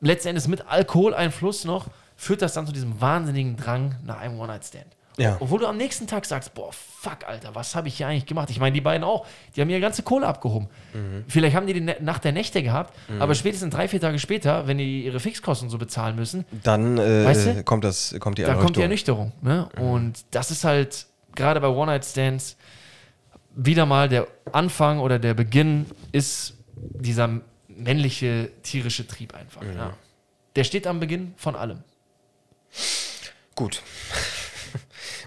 letztendlich 0.00 0.48
mit 0.48 0.66
Alkoholeinfluss 0.66 1.64
noch, 1.66 1.88
führt 2.16 2.40
das 2.42 2.54
dann 2.54 2.66
zu 2.66 2.72
diesem 2.72 3.00
wahnsinnigen 3.00 3.56
Drang 3.56 3.96
nach 4.04 4.18
einem 4.18 4.40
One-Night-Stand. 4.40 4.96
Ja. 5.18 5.36
Obwohl 5.40 5.58
du 5.60 5.66
am 5.66 5.76
nächsten 5.76 6.06
Tag 6.06 6.24
sagst, 6.24 6.54
boah, 6.54 6.70
fuck, 6.72 7.26
Alter, 7.26 7.54
was 7.54 7.74
habe 7.74 7.88
ich 7.88 7.96
hier 7.96 8.06
eigentlich 8.06 8.26
gemacht? 8.26 8.50
Ich 8.50 8.60
meine, 8.60 8.72
die 8.72 8.80
beiden 8.80 9.04
auch, 9.04 9.26
die 9.54 9.60
haben 9.60 9.68
ihre 9.70 9.80
ganze 9.80 10.02
Kohle 10.02 10.26
abgehoben. 10.26 10.68
Mhm. 10.94 11.24
Vielleicht 11.28 11.56
haben 11.56 11.66
die 11.66 11.74
die 11.74 11.80
Nacht 11.80 12.24
der 12.24 12.32
Nächte 12.32 12.62
gehabt, 12.62 12.94
aber 13.18 13.34
spätestens 13.34 13.74
drei, 13.74 13.88
vier 13.88 14.00
Tage 14.00 14.18
später, 14.18 14.66
wenn 14.66 14.78
die 14.78 15.04
ihre 15.04 15.20
Fixkosten 15.20 15.68
so 15.70 15.78
bezahlen 15.78 16.16
müssen, 16.16 16.44
Dann 16.62 16.98
äh, 16.98 17.24
Weißt 17.24 17.46
du? 17.46 17.64
kommt, 17.64 17.84
das, 17.84 18.14
kommt 18.20 18.38
die 18.38 18.42
da 18.42 18.54
kommt 18.54 18.76
die. 18.76 18.82
Ernüchterung. 18.82 19.32
Ne? 19.42 19.68
Und 19.78 20.24
das 20.30 20.50
ist 20.50 20.64
halt 20.64 21.06
gerade 21.34 21.60
bei 21.60 21.68
One-Night-Stands 21.68 22.56
wieder 23.54 23.86
mal 23.86 24.08
der 24.08 24.28
Anfang 24.52 25.00
oder 25.00 25.18
der 25.18 25.34
Beginn 25.34 25.86
ist 26.12 26.54
dieser 26.76 27.40
männliche 27.66 28.50
tierische 28.62 29.06
Trieb 29.06 29.34
einfach. 29.34 29.62
Ja. 29.62 29.94
Der 30.56 30.64
steht 30.64 30.86
am 30.86 31.00
Beginn 31.00 31.34
von 31.36 31.56
allem. 31.56 31.82
Gut. 33.54 33.82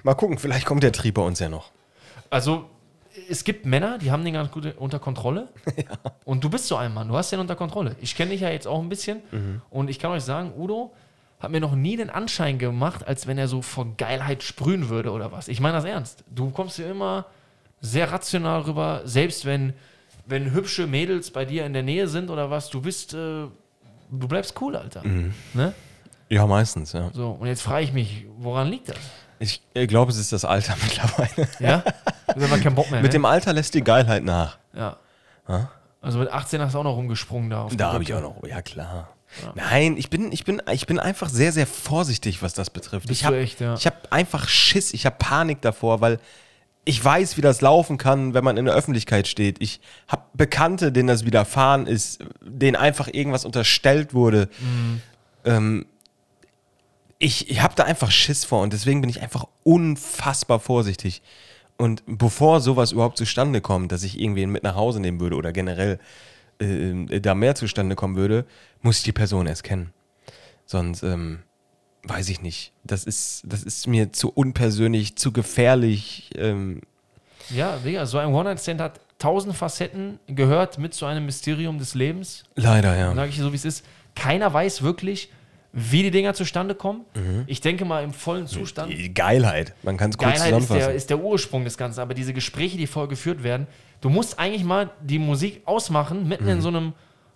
Mal 0.03 0.15
gucken, 0.15 0.37
vielleicht 0.37 0.65
kommt 0.65 0.83
der 0.83 0.91
Trieb 0.91 1.15
bei 1.15 1.21
uns 1.21 1.39
ja 1.39 1.49
noch. 1.49 1.71
Also 2.29 2.69
es 3.29 3.43
gibt 3.43 3.65
Männer, 3.65 3.97
die 3.97 4.11
haben 4.11 4.23
den 4.23 4.33
ganz 4.33 4.51
gut 4.51 4.75
unter 4.77 4.99
Kontrolle. 4.99 5.49
Und 6.25 6.43
du 6.43 6.49
bist 6.49 6.67
so 6.67 6.75
ein 6.77 6.93
Mann, 6.93 7.07
du 7.09 7.15
hast 7.15 7.31
den 7.31 7.39
unter 7.39 7.55
Kontrolle. 7.55 7.95
Ich 7.99 8.15
kenne 8.15 8.31
dich 8.31 8.41
ja 8.41 8.49
jetzt 8.49 8.67
auch 8.67 8.81
ein 8.81 8.89
bisschen. 8.89 9.21
Und 9.69 9.89
ich 9.89 9.99
kann 9.99 10.11
euch 10.11 10.23
sagen, 10.23 10.53
Udo 10.57 10.93
hat 11.39 11.51
mir 11.51 11.59
noch 11.59 11.75
nie 11.75 11.97
den 11.97 12.09
Anschein 12.09 12.57
gemacht, 12.59 13.05
als 13.07 13.27
wenn 13.27 13.37
er 13.37 13.47
so 13.47 13.61
vor 13.61 13.87
Geilheit 13.97 14.43
sprühen 14.43 14.89
würde 14.89 15.11
oder 15.11 15.31
was. 15.31 15.47
Ich 15.47 15.59
meine 15.59 15.75
das 15.75 15.85
ernst. 15.85 16.23
Du 16.29 16.51
kommst 16.51 16.75
hier 16.75 16.89
immer 16.89 17.25
sehr 17.81 18.11
rational 18.11 18.61
rüber, 18.61 19.01
selbst 19.05 19.45
wenn, 19.45 19.73
wenn 20.27 20.53
hübsche 20.53 20.85
Mädels 20.85 21.31
bei 21.31 21.45
dir 21.45 21.65
in 21.65 21.73
der 21.73 21.83
Nähe 21.83 22.07
sind 22.07 22.29
oder 22.29 22.51
was, 22.51 22.69
du 22.69 22.79
bist, 22.79 23.13
äh, 23.13 23.17
du 23.17 24.27
bleibst 24.27 24.59
cool, 24.61 24.75
Alter. 24.75 25.01
Ne? 25.53 25.73
Ja, 26.29 26.45
meistens, 26.45 26.93
ja. 26.93 27.09
So, 27.11 27.31
und 27.31 27.47
jetzt 27.47 27.63
frage 27.63 27.83
ich 27.83 27.91
mich, 27.91 28.25
woran 28.37 28.67
liegt 28.69 28.89
das? 28.89 28.99
Ich 29.41 29.61
glaube, 29.73 30.11
es 30.11 30.17
ist 30.17 30.31
das 30.31 30.45
Alter 30.45 30.75
mittlerweile. 30.81 31.47
Ja? 31.59 31.83
Du 32.35 32.49
hast 32.49 32.61
keinen 32.61 32.75
Bock 32.75 32.91
mehr. 32.91 33.01
Mit 33.01 33.11
ne? 33.11 33.17
dem 33.17 33.25
Alter 33.25 33.53
lässt 33.53 33.73
die 33.73 33.83
Geilheit 33.83 34.23
nach. 34.23 34.57
Ja. 34.73 34.97
Also 36.01 36.19
mit 36.19 36.31
18 36.31 36.61
hast 36.61 36.75
du 36.75 36.79
auch 36.79 36.83
noch 36.83 36.95
rumgesprungen 36.95 37.49
da. 37.49 37.63
Auf 37.63 37.75
Da 37.75 37.93
habe 37.93 38.03
ich 38.03 38.13
auch 38.13 38.21
noch, 38.21 38.43
ja 38.47 38.61
klar. 38.61 39.09
Nein, 39.55 39.97
ich 39.97 40.09
bin, 40.09 40.31
ich, 40.31 40.43
bin, 40.43 40.61
ich 40.71 40.85
bin 40.87 40.99
einfach 40.99 41.29
sehr, 41.29 41.51
sehr 41.51 41.65
vorsichtig, 41.65 42.41
was 42.41 42.53
das 42.53 42.69
betrifft. 42.69 43.07
Bist 43.07 43.21
ich 43.21 43.25
habe 43.25 43.41
ja. 43.59 43.73
ich 43.75 43.85
hab 43.85 44.11
einfach 44.11 44.47
Schiss, 44.47 44.93
ich 44.93 45.05
habe 45.05 45.15
Panik 45.17 45.61
davor, 45.61 46.01
weil 46.01 46.19
ich 46.83 47.03
weiß, 47.03 47.37
wie 47.37 47.41
das 47.41 47.61
laufen 47.61 47.97
kann, 47.97 48.33
wenn 48.33 48.43
man 48.43 48.57
in 48.57 48.65
der 48.65 48.73
Öffentlichkeit 48.73 49.27
steht. 49.27 49.61
Ich 49.61 49.79
habe 50.07 50.23
Bekannte, 50.33 50.91
denen 50.91 51.07
das 51.07 51.25
widerfahren 51.25 51.87
ist, 51.87 52.23
denen 52.41 52.75
einfach 52.75 53.07
irgendwas 53.07 53.45
unterstellt 53.45 54.13
wurde. 54.13 54.49
Mhm. 54.59 55.01
Ähm, 55.45 55.85
ich 57.21 57.49
ich 57.49 57.61
habe 57.61 57.75
da 57.75 57.83
einfach 57.83 58.11
Schiss 58.11 58.43
vor 58.45 58.61
und 58.61 58.73
deswegen 58.73 59.01
bin 59.01 59.09
ich 59.09 59.21
einfach 59.21 59.45
unfassbar 59.63 60.59
vorsichtig. 60.59 61.21
Und 61.77 62.03
bevor 62.05 62.61
sowas 62.61 62.91
überhaupt 62.91 63.17
zustande 63.17 63.61
kommt, 63.61 63.91
dass 63.91 64.03
ich 64.03 64.19
irgendwen 64.19 64.51
mit 64.51 64.63
nach 64.63 64.75
Hause 64.75 64.99
nehmen 64.99 65.19
würde 65.19 65.35
oder 65.35 65.51
generell 65.51 65.99
äh, 66.59 67.19
da 67.19 67.33
mehr 67.33 67.55
zustande 67.55 67.95
kommen 67.95 68.15
würde, 68.15 68.45
muss 68.81 68.97
ich 68.97 69.03
die 69.03 69.11
Person 69.11 69.47
erst 69.47 69.63
kennen. 69.63 69.91
Sonst 70.65 71.01
ähm, 71.03 71.39
weiß 72.03 72.29
ich 72.29 72.41
nicht. 72.41 72.71
Das 72.83 73.03
ist, 73.03 73.43
das 73.45 73.63
ist 73.63 73.87
mir 73.87 74.13
zu 74.13 74.29
unpersönlich, 74.29 75.15
zu 75.15 75.31
gefährlich. 75.31 76.29
Ähm, 76.35 76.81
Ja, 77.49 77.77
Digga, 77.77 78.05
so 78.05 78.17
ein 78.19 78.33
One-Night-Stand 78.33 78.79
hat 78.81 78.99
tausend 79.17 79.55
Facetten, 79.55 80.19
gehört 80.27 80.77
mit 80.77 80.93
zu 80.93 81.05
einem 81.05 81.25
Mysterium 81.25 81.77
des 81.77 81.95
Lebens. 81.95 82.43
leider, 82.55 82.97
ja. 82.97 83.13
Sage 83.13 83.29
ich 83.29 83.37
so, 83.37 83.51
wie 83.51 83.55
es 83.55 83.65
ist. 83.65 83.85
Keiner 84.15 84.53
weiß 84.53 84.81
wirklich, 84.81 85.29
wie 85.73 86.03
die 86.03 86.11
Dinger 86.11 86.33
zustande 86.33 86.75
kommen. 86.75 87.05
Mhm. 87.15 87.43
Ich 87.47 87.61
denke 87.61 87.85
mal, 87.85 88.03
im 88.03 88.13
vollen 88.13 88.47
Zustand. 88.47 88.91
Die 88.91 89.13
Geilheit. 89.13 89.73
Man 89.83 89.95
kann 89.97 90.09
es 90.09 90.17
kurz 90.17 90.31
Geilheit 90.33 90.47
ist 90.47 90.51
der, 90.53 90.61
zusammenfassen. 90.61 90.95
ist 90.95 91.09
der 91.09 91.19
Ursprung 91.19 91.63
des 91.63 91.77
Ganzen, 91.77 91.99
aber 92.01 92.13
diese 92.13 92.33
Gespräche, 92.33 92.77
die 92.77 92.87
vorher 92.87 93.07
geführt 93.09 93.43
werden, 93.43 93.67
du 94.01 94.09
musst 94.09 94.37
eigentlich 94.37 94.63
mal 94.65 94.89
die 95.01 95.19
Musik 95.19 95.61
ausmachen, 95.65 96.27
mitten 96.27 96.43
Mhm. 96.45 96.49
in 96.49 96.61
so 96.61 96.67
einem 96.69 96.93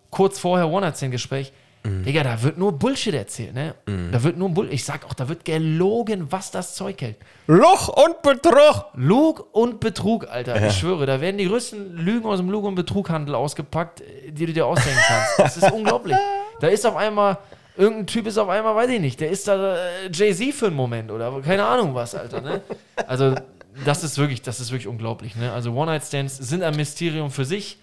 kurz 0.09 0.39
vorher 0.39 0.67
One-Night-Stand-Gespräch. 0.69 1.53
Digga, 1.87 2.23
da 2.23 2.41
wird 2.41 2.57
nur 2.57 2.71
Bullshit 2.71 3.13
erzählt, 3.13 3.53
ne? 3.53 3.75
Mhm. 3.85 4.09
Da 4.11 4.23
wird 4.23 4.37
nur 4.37 4.49
Bull 4.49 4.69
Ich 4.71 4.83
sag 4.83 5.05
auch, 5.05 5.13
da 5.13 5.29
wird 5.29 5.45
gelogen, 5.45 6.25
was 6.31 6.49
das 6.49 6.73
Zeug 6.73 6.99
hält. 6.99 7.17
Loch 7.45 7.89
und 7.89 8.23
Betrug! 8.23 8.85
Lug 8.95 9.45
und 9.51 9.79
Betrug, 9.81 10.27
Alter. 10.27 10.65
Ich 10.65 10.73
schwöre, 10.79 11.05
da 11.05 11.21
werden 11.21 11.37
die 11.37 11.45
größten 11.47 11.95
Lügen 11.97 12.25
aus 12.25 12.39
dem 12.39 12.49
Lug- 12.49 12.65
und 12.65 12.73
Betrughandel 12.73 13.35
ausgepackt, 13.35 14.01
die 14.31 14.47
du 14.47 14.51
dir 14.53 14.65
ausdenken 14.65 14.99
kannst. 15.07 15.37
Das 15.37 15.57
ist 15.57 15.71
unglaublich. 15.71 16.17
Da 16.59 16.69
ist 16.69 16.87
auf 16.87 16.95
einmal, 16.95 17.37
irgendein 17.77 18.07
Typ 18.07 18.27
ist 18.27 18.37
auf 18.37 18.49
einmal, 18.49 18.75
weiß 18.75 18.89
ich 18.89 18.99
nicht, 18.99 19.19
der 19.19 19.29
ist 19.29 19.47
da 19.47 19.75
äh, 19.75 20.09
Jay-Z 20.11 20.53
für 20.53 20.67
einen 20.67 20.75
Moment 20.75 21.11
oder 21.11 21.41
keine 21.41 21.65
Ahnung 21.65 21.95
was, 21.95 22.15
Alter. 22.15 22.41
Ne? 22.41 22.61
Also, 23.07 23.35
das 23.83 24.03
ist 24.03 24.17
wirklich, 24.17 24.41
das 24.41 24.59
ist 24.59 24.71
wirklich 24.71 24.87
unglaublich. 24.87 25.35
Ne? 25.35 25.51
Also, 25.51 25.73
One-Night-Stands 25.73 26.37
sind 26.37 26.63
ein 26.63 26.75
Mysterium 26.75 27.31
für 27.31 27.45
sich. 27.45 27.77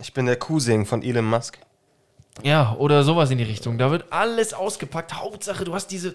Ich 0.00 0.12
bin 0.12 0.26
der 0.26 0.36
Cousin 0.36 0.86
von 0.86 1.02
Elon 1.02 1.24
Musk. 1.24 1.58
Ja, 2.42 2.76
oder 2.78 3.02
sowas 3.02 3.30
in 3.30 3.38
die 3.38 3.44
Richtung. 3.44 3.78
Da 3.78 3.90
wird 3.90 4.12
alles 4.12 4.54
ausgepackt. 4.54 5.14
Hauptsache, 5.14 5.64
du 5.64 5.74
hast 5.74 5.88
diese, 5.88 6.14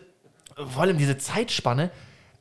vor 0.56 0.84
allem 0.84 0.98
diese 0.98 1.18
Zeitspanne 1.18 1.92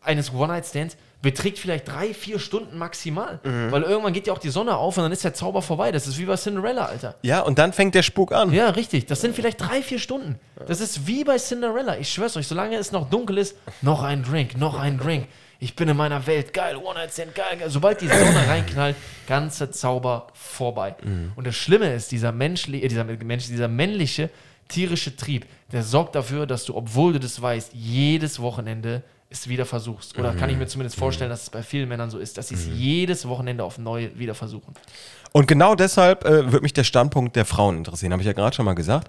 eines 0.04 0.32
One-Night-Stands 0.32 0.96
beträgt 1.22 1.60
vielleicht 1.60 1.86
drei, 1.86 2.12
vier 2.12 2.40
Stunden 2.40 2.76
maximal. 2.76 3.38
Weil 3.44 3.82
irgendwann 3.82 4.12
geht 4.12 4.26
ja 4.26 4.32
auch 4.32 4.38
die 4.38 4.50
Sonne 4.50 4.76
auf 4.76 4.96
und 4.96 5.04
dann 5.04 5.12
ist 5.12 5.22
der 5.22 5.34
Zauber 5.34 5.62
vorbei. 5.62 5.92
Das 5.92 6.08
ist 6.08 6.18
wie 6.18 6.24
bei 6.24 6.36
Cinderella, 6.36 6.86
Alter. 6.86 7.14
Ja, 7.22 7.40
und 7.42 7.58
dann 7.58 7.72
fängt 7.72 7.94
der 7.94 8.02
Spuk 8.02 8.32
an. 8.32 8.52
Ja, 8.52 8.70
richtig. 8.70 9.06
Das 9.06 9.20
sind 9.20 9.36
vielleicht 9.36 9.60
drei, 9.60 9.82
vier 9.82 10.00
Stunden. 10.00 10.40
Das 10.66 10.80
ist 10.80 11.06
wie 11.06 11.22
bei 11.22 11.38
Cinderella. 11.38 11.96
Ich 11.98 12.12
schwör's 12.12 12.36
euch, 12.36 12.48
solange 12.48 12.76
es 12.76 12.90
noch 12.90 13.08
dunkel 13.08 13.38
ist, 13.38 13.56
noch 13.82 14.02
ein 14.02 14.24
Drink, 14.24 14.56
noch 14.58 14.78
ein 14.78 14.98
Drink. 14.98 15.28
Ich 15.60 15.76
bin 15.76 15.88
in 15.88 15.96
meiner 15.96 16.26
Welt, 16.26 16.52
geil, 16.52 16.76
One-Night-Stand, 16.76 17.36
geil, 17.36 17.56
geil. 17.56 17.70
Sobald 17.70 18.00
die 18.00 18.08
Sonne 18.08 18.44
reinknallt, 18.48 18.96
ganze 19.28 19.70
Zauber 19.70 20.26
vorbei. 20.34 20.96
Und 21.36 21.46
das 21.46 21.54
Schlimme 21.54 21.94
ist, 21.94 22.10
dieser, 22.10 22.32
menschli 22.32 22.82
äh, 22.82 22.88
dieser, 22.88 23.04
Mensch, 23.04 23.46
dieser 23.46 23.68
männliche, 23.68 24.28
tierische 24.66 25.14
Trieb, 25.14 25.46
der 25.70 25.84
sorgt 25.84 26.16
dafür, 26.16 26.46
dass 26.46 26.64
du, 26.64 26.74
obwohl 26.74 27.12
du 27.12 27.20
das 27.20 27.40
weißt, 27.40 27.74
jedes 27.74 28.40
Wochenende 28.40 29.04
es 29.32 29.48
wieder 29.48 29.66
versuchst. 29.66 30.18
Oder 30.18 30.34
kann 30.34 30.50
ich 30.50 30.56
mir 30.56 30.66
zumindest 30.66 30.96
vorstellen, 30.96 31.30
dass 31.30 31.44
es 31.44 31.50
bei 31.50 31.62
vielen 31.62 31.88
Männern 31.88 32.10
so 32.10 32.18
ist, 32.18 32.38
dass 32.38 32.48
sie 32.48 32.54
es 32.54 32.66
jedes 32.66 33.26
Wochenende 33.26 33.64
auf 33.64 33.78
neu 33.78 34.10
wieder 34.14 34.34
versuchen. 34.34 34.74
Und 35.32 35.48
genau 35.48 35.74
deshalb 35.74 36.24
äh, 36.24 36.52
würde 36.52 36.60
mich 36.60 36.72
der 36.72 36.84
Standpunkt 36.84 37.36
der 37.36 37.44
Frauen 37.44 37.76
interessieren. 37.78 38.12
Habe 38.12 38.22
ich 38.22 38.26
ja 38.26 38.34
gerade 38.34 38.54
schon 38.54 38.64
mal 38.64 38.74
gesagt. 38.74 39.08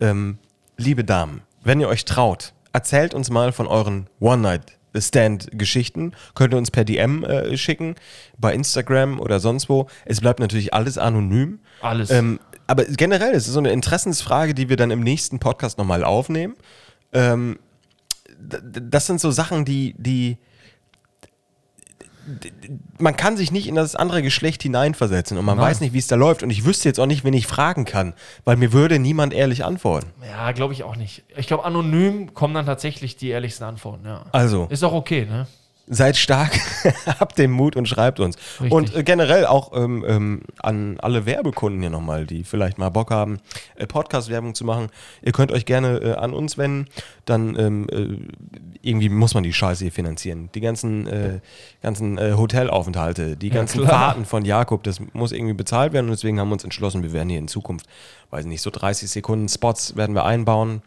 Ähm, 0.00 0.38
liebe 0.76 1.04
Damen, 1.04 1.42
wenn 1.64 1.80
ihr 1.80 1.88
euch 1.88 2.04
traut, 2.04 2.52
erzählt 2.72 3.14
uns 3.14 3.30
mal 3.30 3.52
von 3.52 3.66
euren 3.66 4.08
One-Night-Stand-Geschichten. 4.20 6.12
Könnt 6.34 6.54
ihr 6.54 6.58
uns 6.58 6.70
per 6.70 6.84
DM 6.84 7.24
äh, 7.24 7.56
schicken, 7.56 7.96
bei 8.38 8.54
Instagram 8.54 9.18
oder 9.18 9.40
sonst 9.40 9.68
wo. 9.68 9.88
Es 10.04 10.20
bleibt 10.20 10.40
natürlich 10.40 10.72
alles 10.72 10.98
anonym. 10.98 11.58
Alles. 11.80 12.10
Ähm, 12.10 12.38
aber 12.68 12.84
generell 12.84 13.32
ist 13.32 13.46
es 13.46 13.52
so 13.52 13.58
eine 13.58 13.70
Interessensfrage, 13.70 14.54
die 14.54 14.68
wir 14.68 14.76
dann 14.76 14.90
im 14.90 15.00
nächsten 15.00 15.38
Podcast 15.38 15.78
nochmal 15.78 16.04
aufnehmen. 16.04 16.56
Ähm, 17.12 17.58
das 18.38 19.06
sind 19.06 19.20
so 19.20 19.30
Sachen, 19.30 19.64
die, 19.64 19.94
die, 19.98 20.38
man 22.98 23.16
kann 23.16 23.36
sich 23.36 23.52
nicht 23.52 23.68
in 23.68 23.74
das 23.74 23.94
andere 23.94 24.22
Geschlecht 24.22 24.62
hineinversetzen 24.62 25.38
und 25.38 25.44
man 25.44 25.56
Nein. 25.56 25.66
weiß 25.66 25.80
nicht, 25.80 25.92
wie 25.92 25.98
es 25.98 26.06
da 26.06 26.16
läuft. 26.16 26.42
Und 26.42 26.50
ich 26.50 26.64
wüsste 26.64 26.88
jetzt 26.88 26.98
auch 26.98 27.06
nicht, 27.06 27.24
wen 27.24 27.34
ich 27.34 27.46
fragen 27.46 27.84
kann, 27.84 28.14
weil 28.44 28.56
mir 28.56 28.72
würde 28.72 28.98
niemand 28.98 29.32
ehrlich 29.32 29.64
antworten. 29.64 30.12
Ja, 30.26 30.52
glaube 30.52 30.72
ich 30.72 30.82
auch 30.82 30.96
nicht. 30.96 31.24
Ich 31.36 31.46
glaube, 31.46 31.64
anonym 31.64 32.34
kommen 32.34 32.54
dann 32.54 32.66
tatsächlich 32.66 33.16
die 33.16 33.28
ehrlichsten 33.28 33.64
Antworten, 33.64 34.06
ja. 34.06 34.24
Also, 34.32 34.66
Ist 34.70 34.82
auch 34.82 34.92
okay, 34.92 35.24
ne? 35.26 35.46
Seid 35.88 36.16
stark, 36.16 36.58
habt 37.20 37.38
den 37.38 37.50
Mut 37.52 37.76
und 37.76 37.86
schreibt 37.86 38.18
uns. 38.20 38.36
Richtig. 38.60 38.72
Und 38.72 38.94
äh, 38.94 39.02
generell 39.04 39.46
auch 39.46 39.72
ähm, 39.74 40.04
ähm, 40.06 40.40
an 40.58 40.98
alle 41.00 41.26
Werbekunden 41.26 41.80
hier 41.80 41.90
nochmal, 41.90 42.26
die 42.26 42.44
vielleicht 42.44 42.78
mal 42.78 42.88
Bock 42.88 43.10
haben, 43.10 43.38
äh, 43.76 43.86
Podcast-Werbung 43.86 44.54
zu 44.54 44.64
machen. 44.64 44.88
Ihr 45.22 45.32
könnt 45.32 45.52
euch 45.52 45.64
gerne 45.64 45.98
äh, 45.98 46.12
an 46.14 46.34
uns 46.34 46.58
wenden. 46.58 46.88
Dann 47.24 47.56
ähm, 47.58 47.86
äh, 47.90 48.78
irgendwie 48.82 49.08
muss 49.08 49.34
man 49.34 49.42
die 49.42 49.52
Scheiße 49.52 49.84
hier 49.84 49.92
finanzieren. 49.92 50.50
Die 50.54 50.60
ganzen, 50.60 51.06
äh, 51.06 51.40
ganzen 51.82 52.18
Hotelaufenthalte, 52.18 53.36
die 53.36 53.50
ganzen 53.50 53.82
klar. 53.82 53.90
Fahrten 53.90 54.24
von 54.24 54.44
Jakob, 54.44 54.82
das 54.84 55.00
muss 55.12 55.32
irgendwie 55.32 55.54
bezahlt 55.54 55.92
werden. 55.92 56.06
Und 56.06 56.12
deswegen 56.12 56.40
haben 56.40 56.48
wir 56.48 56.54
uns 56.54 56.64
entschlossen, 56.64 57.02
wir 57.02 57.12
werden 57.12 57.28
hier 57.28 57.38
in 57.38 57.48
Zukunft, 57.48 57.86
weiß 58.30 58.44
nicht, 58.46 58.62
so 58.62 58.70
30 58.70 59.10
Sekunden 59.10 59.48
Spots 59.48 59.96
werden 59.96 60.14
wir 60.14 60.24
einbauen. 60.24 60.82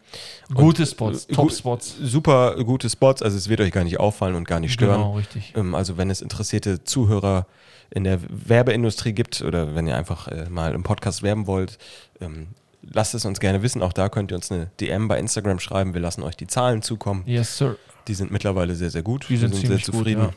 Gute 0.54 0.86
Spots, 0.86 1.26
äh, 1.26 1.34
Top-Spots. 1.34 1.96
Super 2.02 2.56
gute 2.64 2.88
Spots, 2.90 3.22
also 3.22 3.36
es 3.36 3.48
wird 3.48 3.60
euch 3.60 3.72
gar 3.72 3.84
nicht 3.84 4.00
auffallen 4.00 4.34
und 4.34 4.46
gar 4.46 4.60
nicht 4.60 4.72
stören. 4.72 4.89
Genau, 4.94 5.16
richtig. 5.16 5.52
Ähm, 5.56 5.74
also 5.74 5.96
wenn 5.96 6.10
es 6.10 6.20
interessierte 6.22 6.84
Zuhörer 6.84 7.46
in 7.90 8.04
der 8.04 8.20
Werbeindustrie 8.28 9.12
gibt 9.12 9.42
oder 9.42 9.74
wenn 9.74 9.86
ihr 9.86 9.96
einfach 9.96 10.28
äh, 10.28 10.48
mal 10.48 10.74
im 10.74 10.82
Podcast 10.82 11.22
werben 11.22 11.46
wollt, 11.46 11.78
ähm, 12.20 12.48
lasst 12.82 13.14
es 13.14 13.24
uns 13.24 13.40
gerne 13.40 13.62
wissen. 13.62 13.82
Auch 13.82 13.92
da 13.92 14.08
könnt 14.08 14.32
ihr 14.32 14.36
uns 14.36 14.50
eine 14.50 14.70
DM 14.80 15.08
bei 15.08 15.18
Instagram 15.18 15.58
schreiben. 15.58 15.94
Wir 15.94 16.00
lassen 16.00 16.22
euch 16.22 16.36
die 16.36 16.46
Zahlen 16.46 16.82
zukommen. 16.82 17.22
Yes, 17.26 17.56
sir. 17.56 17.76
Die 18.08 18.14
sind 18.14 18.30
mittlerweile 18.30 18.74
sehr, 18.74 18.90
sehr 18.90 19.02
gut. 19.02 19.26
Die 19.28 19.36
sind 19.36 19.52
wir 19.52 19.60
ziemlich 19.60 19.86
gut, 19.86 20.06
ja. 20.06 20.30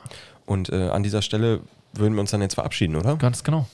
Und 0.46 0.70
äh, 0.70 0.90
an 0.90 1.04
dieser 1.04 1.22
Stelle 1.22 1.62
würden 1.94 2.14
wir 2.16 2.22
uns 2.22 2.32
dann 2.32 2.42
jetzt 2.42 2.56
verabschieden, 2.56 2.96
oder? 2.96 3.16
Ganz 3.16 3.44
genau. 3.44 3.68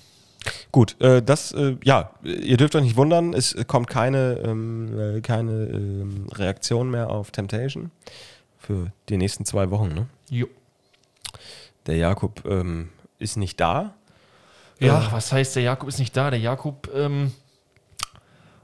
Gut, 0.72 1.00
äh, 1.02 1.22
das, 1.22 1.52
äh, 1.52 1.76
ja, 1.84 2.12
ihr 2.24 2.58
dürft 2.58 2.76
euch 2.76 2.84
nicht 2.84 2.96
wundern, 2.96 3.34
es 3.34 3.56
kommt 3.68 3.90
keine, 3.90 4.40
ähm, 4.44 5.18
äh, 5.18 5.22
keine 5.22 5.52
ähm, 5.52 6.28
Reaktion 6.32 6.90
mehr 6.90 7.10
auf 7.10 7.32
Temptation 7.32 7.92
für 8.58 8.92
die 9.10 9.18
nächsten 9.18 9.46
zwei 9.46 9.70
Wochen, 9.70 9.90
ne? 9.90 10.06
Jo. 10.30 10.48
Der 11.90 11.98
Jakob 11.98 12.44
ähm, 12.46 12.90
ist 13.18 13.36
nicht 13.36 13.60
da. 13.60 13.96
Ja, 14.80 15.08
Äh, 15.08 15.12
was 15.12 15.32
heißt, 15.34 15.56
der 15.56 15.64
Jakob 15.64 15.90
ist 15.90 16.00
nicht 16.00 16.16
da? 16.16 16.30
Der 16.30 16.40
Jakob 16.40 16.88
ähm, 16.96 17.32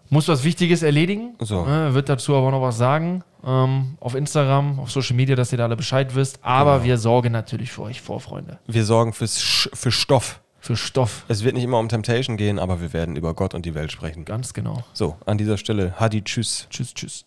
muss 0.09 0.27
was 0.27 0.43
Wichtiges 0.43 0.83
erledigen. 0.83 1.35
So. 1.39 1.65
Äh, 1.65 1.93
wird 1.93 2.07
dazu 2.09 2.35
aber 2.35 2.51
noch 2.51 2.61
was 2.61 2.77
sagen. 2.77 3.23
Ähm, 3.43 3.97
auf 3.99 4.15
Instagram, 4.15 4.79
auf 4.79 4.91
Social 4.91 5.15
Media, 5.15 5.35
dass 5.35 5.51
ihr 5.51 5.57
da 5.57 5.65
alle 5.65 5.75
Bescheid 5.75 6.15
wisst. 6.15 6.39
Aber 6.43 6.73
Genau. 6.75 6.85
wir 6.85 6.97
sorgen 6.97 7.31
natürlich 7.31 7.71
für 7.71 7.81
euch 7.83 8.01
vor, 8.01 8.19
Freunde. 8.19 8.59
wir 8.67 8.85
sorgen 8.85 9.13
fürs 9.13 9.41
Sch 9.41 9.69
für 9.73 9.91
Stoff. 9.91 10.39
Für 10.59 10.75
Stoff. 10.75 11.25
Es 11.27 11.43
wird 11.43 11.53
nicht 11.55 11.63
immer 11.63 11.77
um 11.79 11.89
Temptation 11.89 12.37
gehen, 12.37 12.57
aber 12.57 12.81
wir 12.81 12.91
werden 12.93 13.15
über 13.15 13.33
Gott 13.35 13.53
und 13.53 13.65
die 13.67 13.75
Welt 13.75 13.91
sprechen. 13.91 14.25
Ganz 14.25 14.53
genau. 14.53 14.83
So, 14.93 15.15
an 15.25 15.37
dieser 15.37 15.57
Stelle, 15.57 15.93
Hadi, 15.99 16.23
tschüss. 16.23 16.67
Tschüss, 16.71 16.93
tschüss. 16.93 17.25